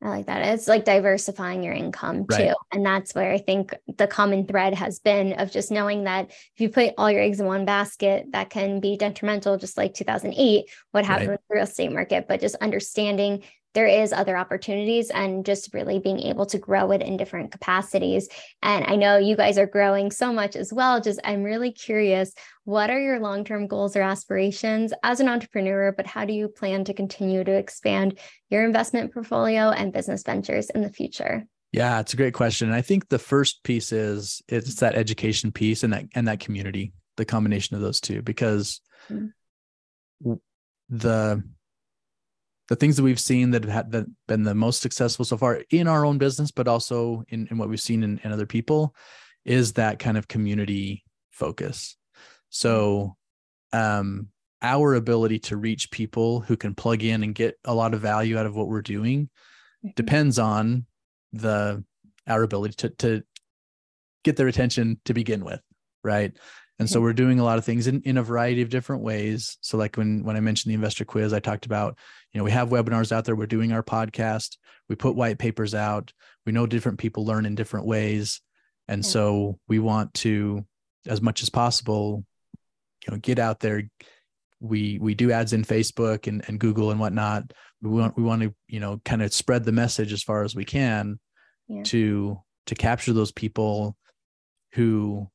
I 0.00 0.10
like 0.10 0.26
that. 0.26 0.54
It's 0.54 0.68
like 0.68 0.84
diversifying 0.84 1.64
your 1.64 1.74
income 1.74 2.24
right. 2.30 2.50
too. 2.50 2.54
And 2.70 2.86
that's 2.86 3.16
where 3.16 3.32
I 3.32 3.38
think 3.38 3.74
the 3.96 4.06
common 4.06 4.46
thread 4.46 4.74
has 4.74 5.00
been 5.00 5.32
of 5.32 5.50
just 5.50 5.72
knowing 5.72 6.04
that 6.04 6.30
if 6.30 6.60
you 6.60 6.68
put 6.68 6.94
all 6.96 7.10
your 7.10 7.20
eggs 7.20 7.40
in 7.40 7.46
one 7.46 7.64
basket, 7.64 8.26
that 8.30 8.48
can 8.48 8.78
be 8.78 8.96
detrimental, 8.96 9.58
just 9.58 9.76
like 9.76 9.94
2008, 9.94 10.66
what 10.92 11.04
happened 11.04 11.30
right. 11.30 11.34
with 11.34 11.48
the 11.48 11.54
real 11.56 11.64
estate 11.64 11.90
market. 11.90 12.26
But 12.28 12.40
just 12.40 12.54
understanding 12.56 13.42
there 13.74 13.86
is 13.86 14.12
other 14.12 14.36
opportunities 14.36 15.10
and 15.10 15.44
just 15.44 15.74
really 15.74 15.98
being 15.98 16.20
able 16.20 16.46
to 16.46 16.58
grow 16.58 16.90
it 16.90 17.02
in 17.02 17.16
different 17.16 17.52
capacities. 17.52 18.28
And 18.62 18.84
i 18.86 18.96
know 18.96 19.18
you 19.18 19.36
guys 19.36 19.58
are 19.58 19.66
growing 19.66 20.10
so 20.10 20.32
much 20.32 20.56
as 20.56 20.72
well. 20.72 21.00
Just 21.00 21.20
i'm 21.24 21.42
really 21.42 21.72
curious 21.72 22.32
what 22.64 22.90
are 22.90 23.00
your 23.00 23.18
long-term 23.18 23.66
goals 23.66 23.96
or 23.96 24.02
aspirations 24.02 24.92
as 25.02 25.20
an 25.20 25.28
entrepreneur? 25.28 25.92
But 25.96 26.06
how 26.06 26.24
do 26.24 26.32
you 26.32 26.48
plan 26.48 26.84
to 26.84 26.94
continue 26.94 27.42
to 27.44 27.52
expand 27.52 28.18
your 28.50 28.64
investment 28.64 29.14
portfolio 29.14 29.70
and 29.70 29.92
business 29.92 30.22
ventures 30.22 30.68
in 30.70 30.82
the 30.82 30.90
future? 30.90 31.46
Yeah 31.72 32.00
it's 32.00 32.14
a 32.14 32.16
great 32.16 32.34
question. 32.34 32.68
And 32.68 32.74
i 32.74 32.82
think 32.82 33.08
the 33.08 33.18
first 33.18 33.62
piece 33.62 33.92
is 33.92 34.42
it's 34.48 34.76
that 34.76 34.94
education 34.94 35.52
piece 35.52 35.82
and 35.82 35.92
that 35.92 36.06
and 36.14 36.28
that 36.28 36.40
community 36.40 36.92
the 37.16 37.24
combination 37.24 37.76
of 37.76 37.82
those 37.82 38.00
two 38.00 38.22
because 38.22 38.80
mm-hmm. 39.10 40.34
the 40.88 41.42
the 42.68 42.76
things 42.76 42.96
that 42.96 43.02
we've 43.02 43.20
seen 43.20 43.50
that 43.50 43.64
have 43.64 43.90
that 43.90 44.06
been 44.26 44.42
the 44.42 44.54
most 44.54 44.80
successful 44.80 45.24
so 45.24 45.36
far 45.36 45.62
in 45.70 45.88
our 45.88 46.04
own 46.04 46.18
business, 46.18 46.50
but 46.50 46.68
also 46.68 47.24
in, 47.28 47.48
in 47.50 47.58
what 47.58 47.68
we've 47.68 47.80
seen 47.80 48.02
in, 48.02 48.20
in 48.22 48.32
other 48.32 48.46
people 48.46 48.94
is 49.44 49.72
that 49.74 49.98
kind 49.98 50.18
of 50.18 50.28
community 50.28 51.04
focus. 51.30 51.96
So 52.50 53.16
um, 53.72 54.28
our 54.60 54.94
ability 54.94 55.38
to 55.38 55.56
reach 55.56 55.90
people 55.90 56.40
who 56.40 56.56
can 56.56 56.74
plug 56.74 57.02
in 57.02 57.22
and 57.22 57.34
get 57.34 57.58
a 57.64 57.74
lot 57.74 57.94
of 57.94 58.00
value 58.00 58.36
out 58.36 58.46
of 58.46 58.54
what 58.54 58.68
we're 58.68 58.82
doing 58.82 59.24
mm-hmm. 59.24 59.90
depends 59.96 60.38
on 60.38 60.86
the 61.32 61.82
our 62.26 62.42
ability 62.42 62.74
to 62.74 62.90
to 62.90 63.22
get 64.24 64.36
their 64.36 64.48
attention 64.48 65.00
to 65.06 65.14
begin 65.14 65.44
with, 65.44 65.60
right? 66.02 66.36
And 66.78 66.88
so 66.88 67.00
we're 67.00 67.12
doing 67.12 67.40
a 67.40 67.44
lot 67.44 67.58
of 67.58 67.64
things 67.64 67.88
in, 67.88 68.02
in 68.02 68.18
a 68.18 68.22
variety 68.22 68.62
of 68.62 68.68
different 68.68 69.02
ways. 69.02 69.58
So 69.60 69.76
like 69.76 69.96
when 69.96 70.22
when 70.22 70.36
I 70.36 70.40
mentioned 70.40 70.70
the 70.70 70.76
investor 70.76 71.04
quiz, 71.04 71.32
I 71.32 71.40
talked 71.40 71.66
about, 71.66 71.98
you 72.32 72.38
know, 72.38 72.44
we 72.44 72.52
have 72.52 72.68
webinars 72.68 73.10
out 73.10 73.24
there, 73.24 73.34
we're 73.34 73.46
doing 73.46 73.72
our 73.72 73.82
podcast, 73.82 74.56
we 74.88 74.94
put 74.94 75.16
white 75.16 75.38
papers 75.38 75.74
out, 75.74 76.12
we 76.46 76.52
know 76.52 76.66
different 76.66 76.98
people 76.98 77.26
learn 77.26 77.46
in 77.46 77.56
different 77.56 77.86
ways. 77.86 78.40
And 78.86 79.04
so 79.04 79.58
we 79.68 79.80
want 79.80 80.14
to, 80.14 80.64
as 81.06 81.20
much 81.20 81.42
as 81.42 81.50
possible, 81.50 82.24
you 83.06 83.12
know, 83.12 83.18
get 83.18 83.38
out 83.38 83.60
there. 83.60 83.82
We 84.60 84.98
we 85.00 85.14
do 85.14 85.32
ads 85.32 85.52
in 85.52 85.64
Facebook 85.64 86.26
and, 86.26 86.44
and 86.46 86.60
Google 86.60 86.90
and 86.90 87.00
whatnot. 87.00 87.52
We 87.82 87.90
want 87.90 88.16
we 88.16 88.22
want 88.22 88.42
to, 88.42 88.54
you 88.66 88.80
know, 88.80 89.00
kind 89.04 89.22
of 89.22 89.32
spread 89.32 89.64
the 89.64 89.72
message 89.72 90.12
as 90.12 90.22
far 90.22 90.42
as 90.42 90.54
we 90.54 90.64
can 90.64 91.18
yeah. 91.68 91.82
to 91.84 92.40
to 92.66 92.74
capture 92.74 93.12
those 93.12 93.32
people 93.32 93.96
who 94.72 95.28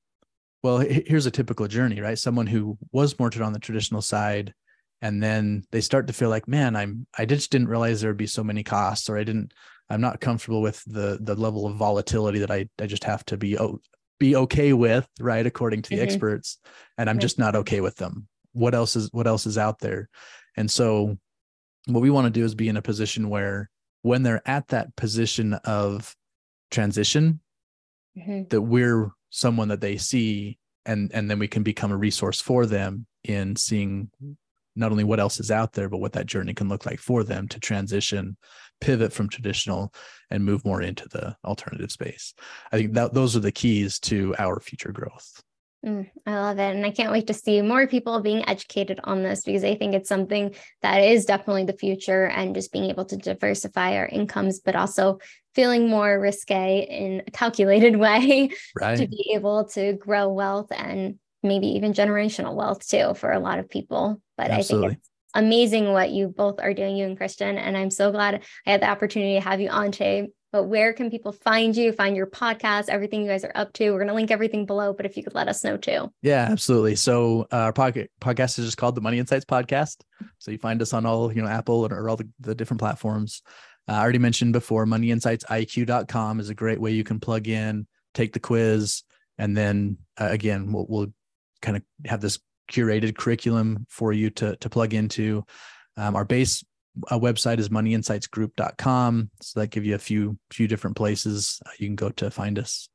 well 0.63 0.79
here's 0.79 1.25
a 1.25 1.31
typical 1.31 1.67
journey 1.67 2.01
right? 2.01 2.17
Someone 2.17 2.47
who 2.47 2.77
was 2.91 3.19
more 3.19 3.29
on 3.41 3.53
the 3.53 3.59
traditional 3.59 4.01
side 4.01 4.53
and 5.01 5.21
then 5.21 5.63
they 5.71 5.81
start 5.81 6.07
to 6.07 6.13
feel 6.13 6.29
like 6.29 6.47
man 6.47 6.77
i'm 6.77 7.05
i 7.17 7.25
just 7.25 7.51
didn't 7.51 7.67
realize 7.67 7.99
there 7.99 8.09
would 8.09 8.15
be 8.15 8.25
so 8.25 8.41
many 8.41 8.63
costs 8.63 9.09
or 9.09 9.17
i 9.17 9.23
didn't 9.23 9.53
i'm 9.89 9.99
not 9.99 10.21
comfortable 10.21 10.61
with 10.61 10.81
the 10.85 11.17
the 11.19 11.35
level 11.35 11.65
of 11.67 11.75
volatility 11.75 12.39
that 12.39 12.49
i 12.49 12.65
i 12.79 12.85
just 12.85 13.03
have 13.03 13.25
to 13.25 13.35
be 13.35 13.57
be 14.23 14.35
okay 14.37 14.71
with 14.71 15.05
right? 15.19 15.45
According 15.45 15.81
to 15.81 15.89
the 15.89 15.97
mm-hmm. 15.97 16.05
experts 16.05 16.57
and 16.97 17.09
i'm 17.09 17.19
just 17.19 17.37
not 17.37 17.55
okay 17.57 17.81
with 17.81 17.97
them. 17.97 18.27
What 18.53 18.73
else 18.73 18.95
is 18.95 19.09
what 19.11 19.27
else 19.27 19.45
is 19.45 19.57
out 19.57 19.79
there? 19.79 20.09
And 20.55 20.69
so 20.71 21.17
what 21.87 22.01
we 22.01 22.09
want 22.09 22.25
to 22.25 22.39
do 22.39 22.45
is 22.45 22.55
be 22.55 22.69
in 22.69 22.77
a 22.77 22.81
position 22.81 23.29
where 23.29 23.69
when 24.01 24.23
they're 24.23 24.41
at 24.45 24.69
that 24.69 24.95
position 24.95 25.55
of 25.65 26.15
transition 26.71 27.41
mm-hmm. 28.17 28.43
that 28.49 28.61
we're 28.61 29.11
someone 29.33 29.67
that 29.67 29.81
they 29.81 29.97
see 29.97 30.59
and 30.85 31.11
and 31.11 31.29
then 31.29 31.39
we 31.39 31.47
can 31.47 31.63
become 31.63 31.91
a 31.91 31.97
resource 31.97 32.39
for 32.39 32.67
them 32.67 33.07
in 33.23 33.55
seeing 33.55 34.11
not 34.75 34.91
only 34.91 35.03
what 35.03 35.19
else 35.19 35.39
is 35.39 35.49
out 35.49 35.73
there 35.73 35.89
but 35.89 35.97
what 35.97 36.13
that 36.13 36.27
journey 36.27 36.53
can 36.53 36.69
look 36.69 36.85
like 36.85 36.99
for 36.99 37.23
them 37.23 37.47
to 37.47 37.59
transition 37.59 38.37
pivot 38.79 39.11
from 39.11 39.27
traditional 39.27 39.91
and 40.29 40.45
move 40.45 40.63
more 40.65 40.81
into 40.81 41.07
the 41.09 41.35
alternative 41.45 41.91
space. 41.91 42.35
I 42.71 42.77
think 42.77 42.93
that 42.93 43.13
those 43.13 43.35
are 43.35 43.39
the 43.39 43.51
keys 43.51 43.97
to 44.01 44.35
our 44.37 44.59
future 44.59 44.91
growth 44.91 45.41
Mm, 45.85 46.09
I 46.25 46.39
love 46.39 46.59
it. 46.59 46.75
And 46.75 46.85
I 46.85 46.91
can't 46.91 47.11
wait 47.11 47.27
to 47.27 47.33
see 47.33 47.61
more 47.61 47.87
people 47.87 48.21
being 48.21 48.47
educated 48.47 49.01
on 49.03 49.21
this 49.21 49.43
because 49.43 49.63
I 49.63 49.75
think 49.75 49.93
it's 49.93 50.07
something 50.07 50.55
that 50.81 50.99
is 50.99 51.25
definitely 51.25 51.65
the 51.65 51.73
future 51.73 52.25
and 52.25 52.55
just 52.55 52.71
being 52.71 52.85
able 52.85 53.03
to 53.05 53.17
diversify 53.17 53.97
our 53.97 54.05
incomes, 54.05 54.61
but 54.61 54.75
also 54.75 55.19
feeling 55.55 55.89
more 55.89 56.19
risque 56.19 56.87
in 56.89 57.23
a 57.27 57.31
calculated 57.31 57.95
way 57.97 58.49
right. 58.79 58.97
to 58.97 59.07
be 59.07 59.33
able 59.35 59.65
to 59.65 59.93
grow 59.93 60.29
wealth 60.29 60.71
and 60.71 61.19
maybe 61.43 61.67
even 61.67 61.93
generational 61.93 62.55
wealth 62.55 62.87
too 62.87 63.13
for 63.15 63.31
a 63.31 63.39
lot 63.39 63.59
of 63.59 63.69
people. 63.69 64.21
But 64.37 64.51
Absolutely. 64.51 64.85
I 64.85 64.89
think 64.89 64.99
it's 64.99 65.09
amazing 65.33 65.91
what 65.91 66.11
you 66.11 66.29
both 66.29 66.61
are 66.61 66.73
doing, 66.73 66.95
you 66.95 67.05
and 67.05 67.17
Christian. 67.17 67.57
And 67.57 67.75
I'm 67.75 67.91
so 67.91 68.09
glad 68.11 68.41
I 68.65 68.71
had 68.71 68.81
the 68.81 68.89
opportunity 68.89 69.33
to 69.33 69.41
have 69.41 69.59
you 69.59 69.69
on 69.69 69.91
today 69.91 70.29
but 70.53 70.65
where 70.65 70.93
can 70.93 71.09
people 71.09 71.31
find 71.31 71.75
you, 71.75 71.91
find 71.91 72.15
your 72.15 72.27
podcast, 72.27 72.87
everything 72.87 73.23
you 73.23 73.27
guys 73.27 73.43
are 73.43 73.51
up 73.55 73.73
to? 73.73 73.89
We're 73.89 73.97
going 73.97 74.07
to 74.07 74.13
link 74.13 74.29
everything 74.29 74.67
below, 74.67 74.93
but 74.93 75.07
if 75.07 75.17
you 75.17 75.23
could 75.23 75.33
let 75.33 75.47
us 75.47 75.63
know 75.63 75.77
too. 75.77 76.11
Yeah, 76.21 76.47
absolutely. 76.49 76.95
So 76.95 77.47
uh, 77.51 77.57
our 77.57 77.73
podcast 77.73 78.07
podcast 78.21 78.59
is 78.59 78.65
just 78.65 78.77
called 78.77 78.93
the 78.93 79.01
Money 79.01 79.17
Insights 79.17 79.45
Podcast. 79.45 80.01
So 80.37 80.51
you 80.51 80.59
find 80.59 80.79
us 80.83 80.93
on 80.93 81.07
all, 81.07 81.33
you 81.33 81.41
know, 81.41 81.47
Apple 81.47 81.87
or 81.87 82.07
all 82.07 82.17
the, 82.17 82.29
the 82.39 82.53
different 82.53 82.79
platforms. 82.79 83.41
Uh, 83.89 83.93
I 83.93 84.01
already 84.01 84.19
mentioned 84.19 84.53
before, 84.53 84.85
moneyinsightsiq.com 84.85 86.39
is 86.39 86.49
a 86.49 86.55
great 86.55 86.79
way 86.79 86.91
you 86.91 87.03
can 87.03 87.19
plug 87.19 87.47
in, 87.47 87.87
take 88.13 88.31
the 88.33 88.39
quiz, 88.39 89.01
and 89.39 89.57
then 89.57 89.97
uh, 90.21 90.27
again, 90.29 90.71
we'll, 90.71 90.85
we'll 90.87 91.13
kind 91.63 91.77
of 91.77 91.83
have 92.05 92.21
this 92.21 92.37
curated 92.71 93.17
curriculum 93.17 93.87
for 93.89 94.13
you 94.13 94.29
to, 94.29 94.55
to 94.57 94.69
plug 94.69 94.93
into. 94.93 95.43
Um, 95.97 96.15
our 96.15 96.25
base 96.25 96.63
a 97.09 97.19
website 97.19 97.59
is 97.59 97.69
moneyinsightsgroup.com. 97.69 99.29
So 99.41 99.59
that 99.59 99.67
give 99.67 99.85
you 99.85 99.95
a 99.95 99.99
few 99.99 100.37
few 100.51 100.67
different 100.67 100.95
places 100.95 101.59
uh, 101.65 101.69
you 101.77 101.87
can 101.87 101.95
go 101.95 102.09
to 102.09 102.29
find 102.29 102.59
us. 102.59 102.89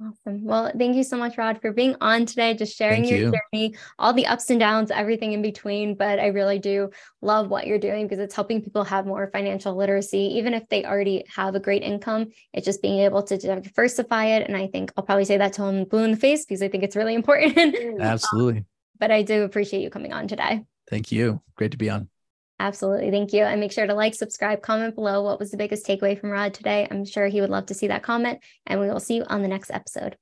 Awesome. 0.00 0.44
Well, 0.44 0.70
thank 0.78 0.94
you 0.94 1.02
so 1.02 1.16
much, 1.16 1.36
Rod, 1.36 1.60
for 1.60 1.72
being 1.72 1.96
on 2.00 2.24
today, 2.24 2.54
just 2.54 2.76
sharing 2.76 3.02
thank 3.02 3.10
your 3.10 3.18
you. 3.18 3.40
journey, 3.52 3.74
all 3.98 4.12
the 4.12 4.28
ups 4.28 4.48
and 4.48 4.60
downs, 4.60 4.92
everything 4.92 5.32
in 5.32 5.42
between. 5.42 5.96
But 5.96 6.20
I 6.20 6.28
really 6.28 6.60
do 6.60 6.90
love 7.20 7.48
what 7.48 7.66
you're 7.66 7.80
doing 7.80 8.06
because 8.06 8.20
it's 8.20 8.34
helping 8.34 8.62
people 8.62 8.84
have 8.84 9.06
more 9.06 9.28
financial 9.32 9.74
literacy, 9.74 10.36
even 10.36 10.54
if 10.54 10.68
they 10.68 10.84
already 10.84 11.24
have 11.34 11.56
a 11.56 11.60
great 11.60 11.82
income. 11.82 12.28
It's 12.52 12.64
just 12.64 12.80
being 12.80 13.00
able 13.00 13.24
to 13.24 13.36
diversify 13.36 14.26
it. 14.26 14.46
And 14.46 14.56
I 14.56 14.68
think 14.68 14.92
I'll 14.96 15.04
probably 15.04 15.24
say 15.24 15.38
that 15.38 15.54
to 15.54 15.64
him 15.64 15.84
blue 15.84 16.04
in 16.04 16.12
the 16.12 16.16
face 16.16 16.44
because 16.44 16.62
I 16.62 16.68
think 16.68 16.84
it's 16.84 16.94
really 16.94 17.14
important. 17.16 18.00
Absolutely. 18.00 18.58
Um, 18.58 18.66
but 19.00 19.10
I 19.10 19.22
do 19.22 19.42
appreciate 19.42 19.82
you 19.82 19.90
coming 19.90 20.12
on 20.12 20.28
today. 20.28 20.62
Thank 20.88 21.10
you. 21.10 21.42
Great 21.56 21.72
to 21.72 21.76
be 21.76 21.90
on. 21.90 22.08
Absolutely. 22.60 23.10
Thank 23.10 23.32
you. 23.32 23.44
And 23.44 23.60
make 23.60 23.72
sure 23.72 23.86
to 23.86 23.94
like, 23.94 24.14
subscribe, 24.14 24.62
comment 24.62 24.94
below. 24.94 25.22
What 25.22 25.38
was 25.38 25.50
the 25.50 25.56
biggest 25.56 25.86
takeaway 25.86 26.20
from 26.20 26.30
Rod 26.30 26.54
today? 26.54 26.86
I'm 26.90 27.04
sure 27.04 27.28
he 27.28 27.40
would 27.40 27.50
love 27.50 27.66
to 27.66 27.74
see 27.74 27.86
that 27.86 28.02
comment. 28.02 28.40
And 28.66 28.80
we 28.80 28.88
will 28.88 29.00
see 29.00 29.16
you 29.16 29.24
on 29.24 29.42
the 29.42 29.48
next 29.48 29.70
episode. 29.70 30.18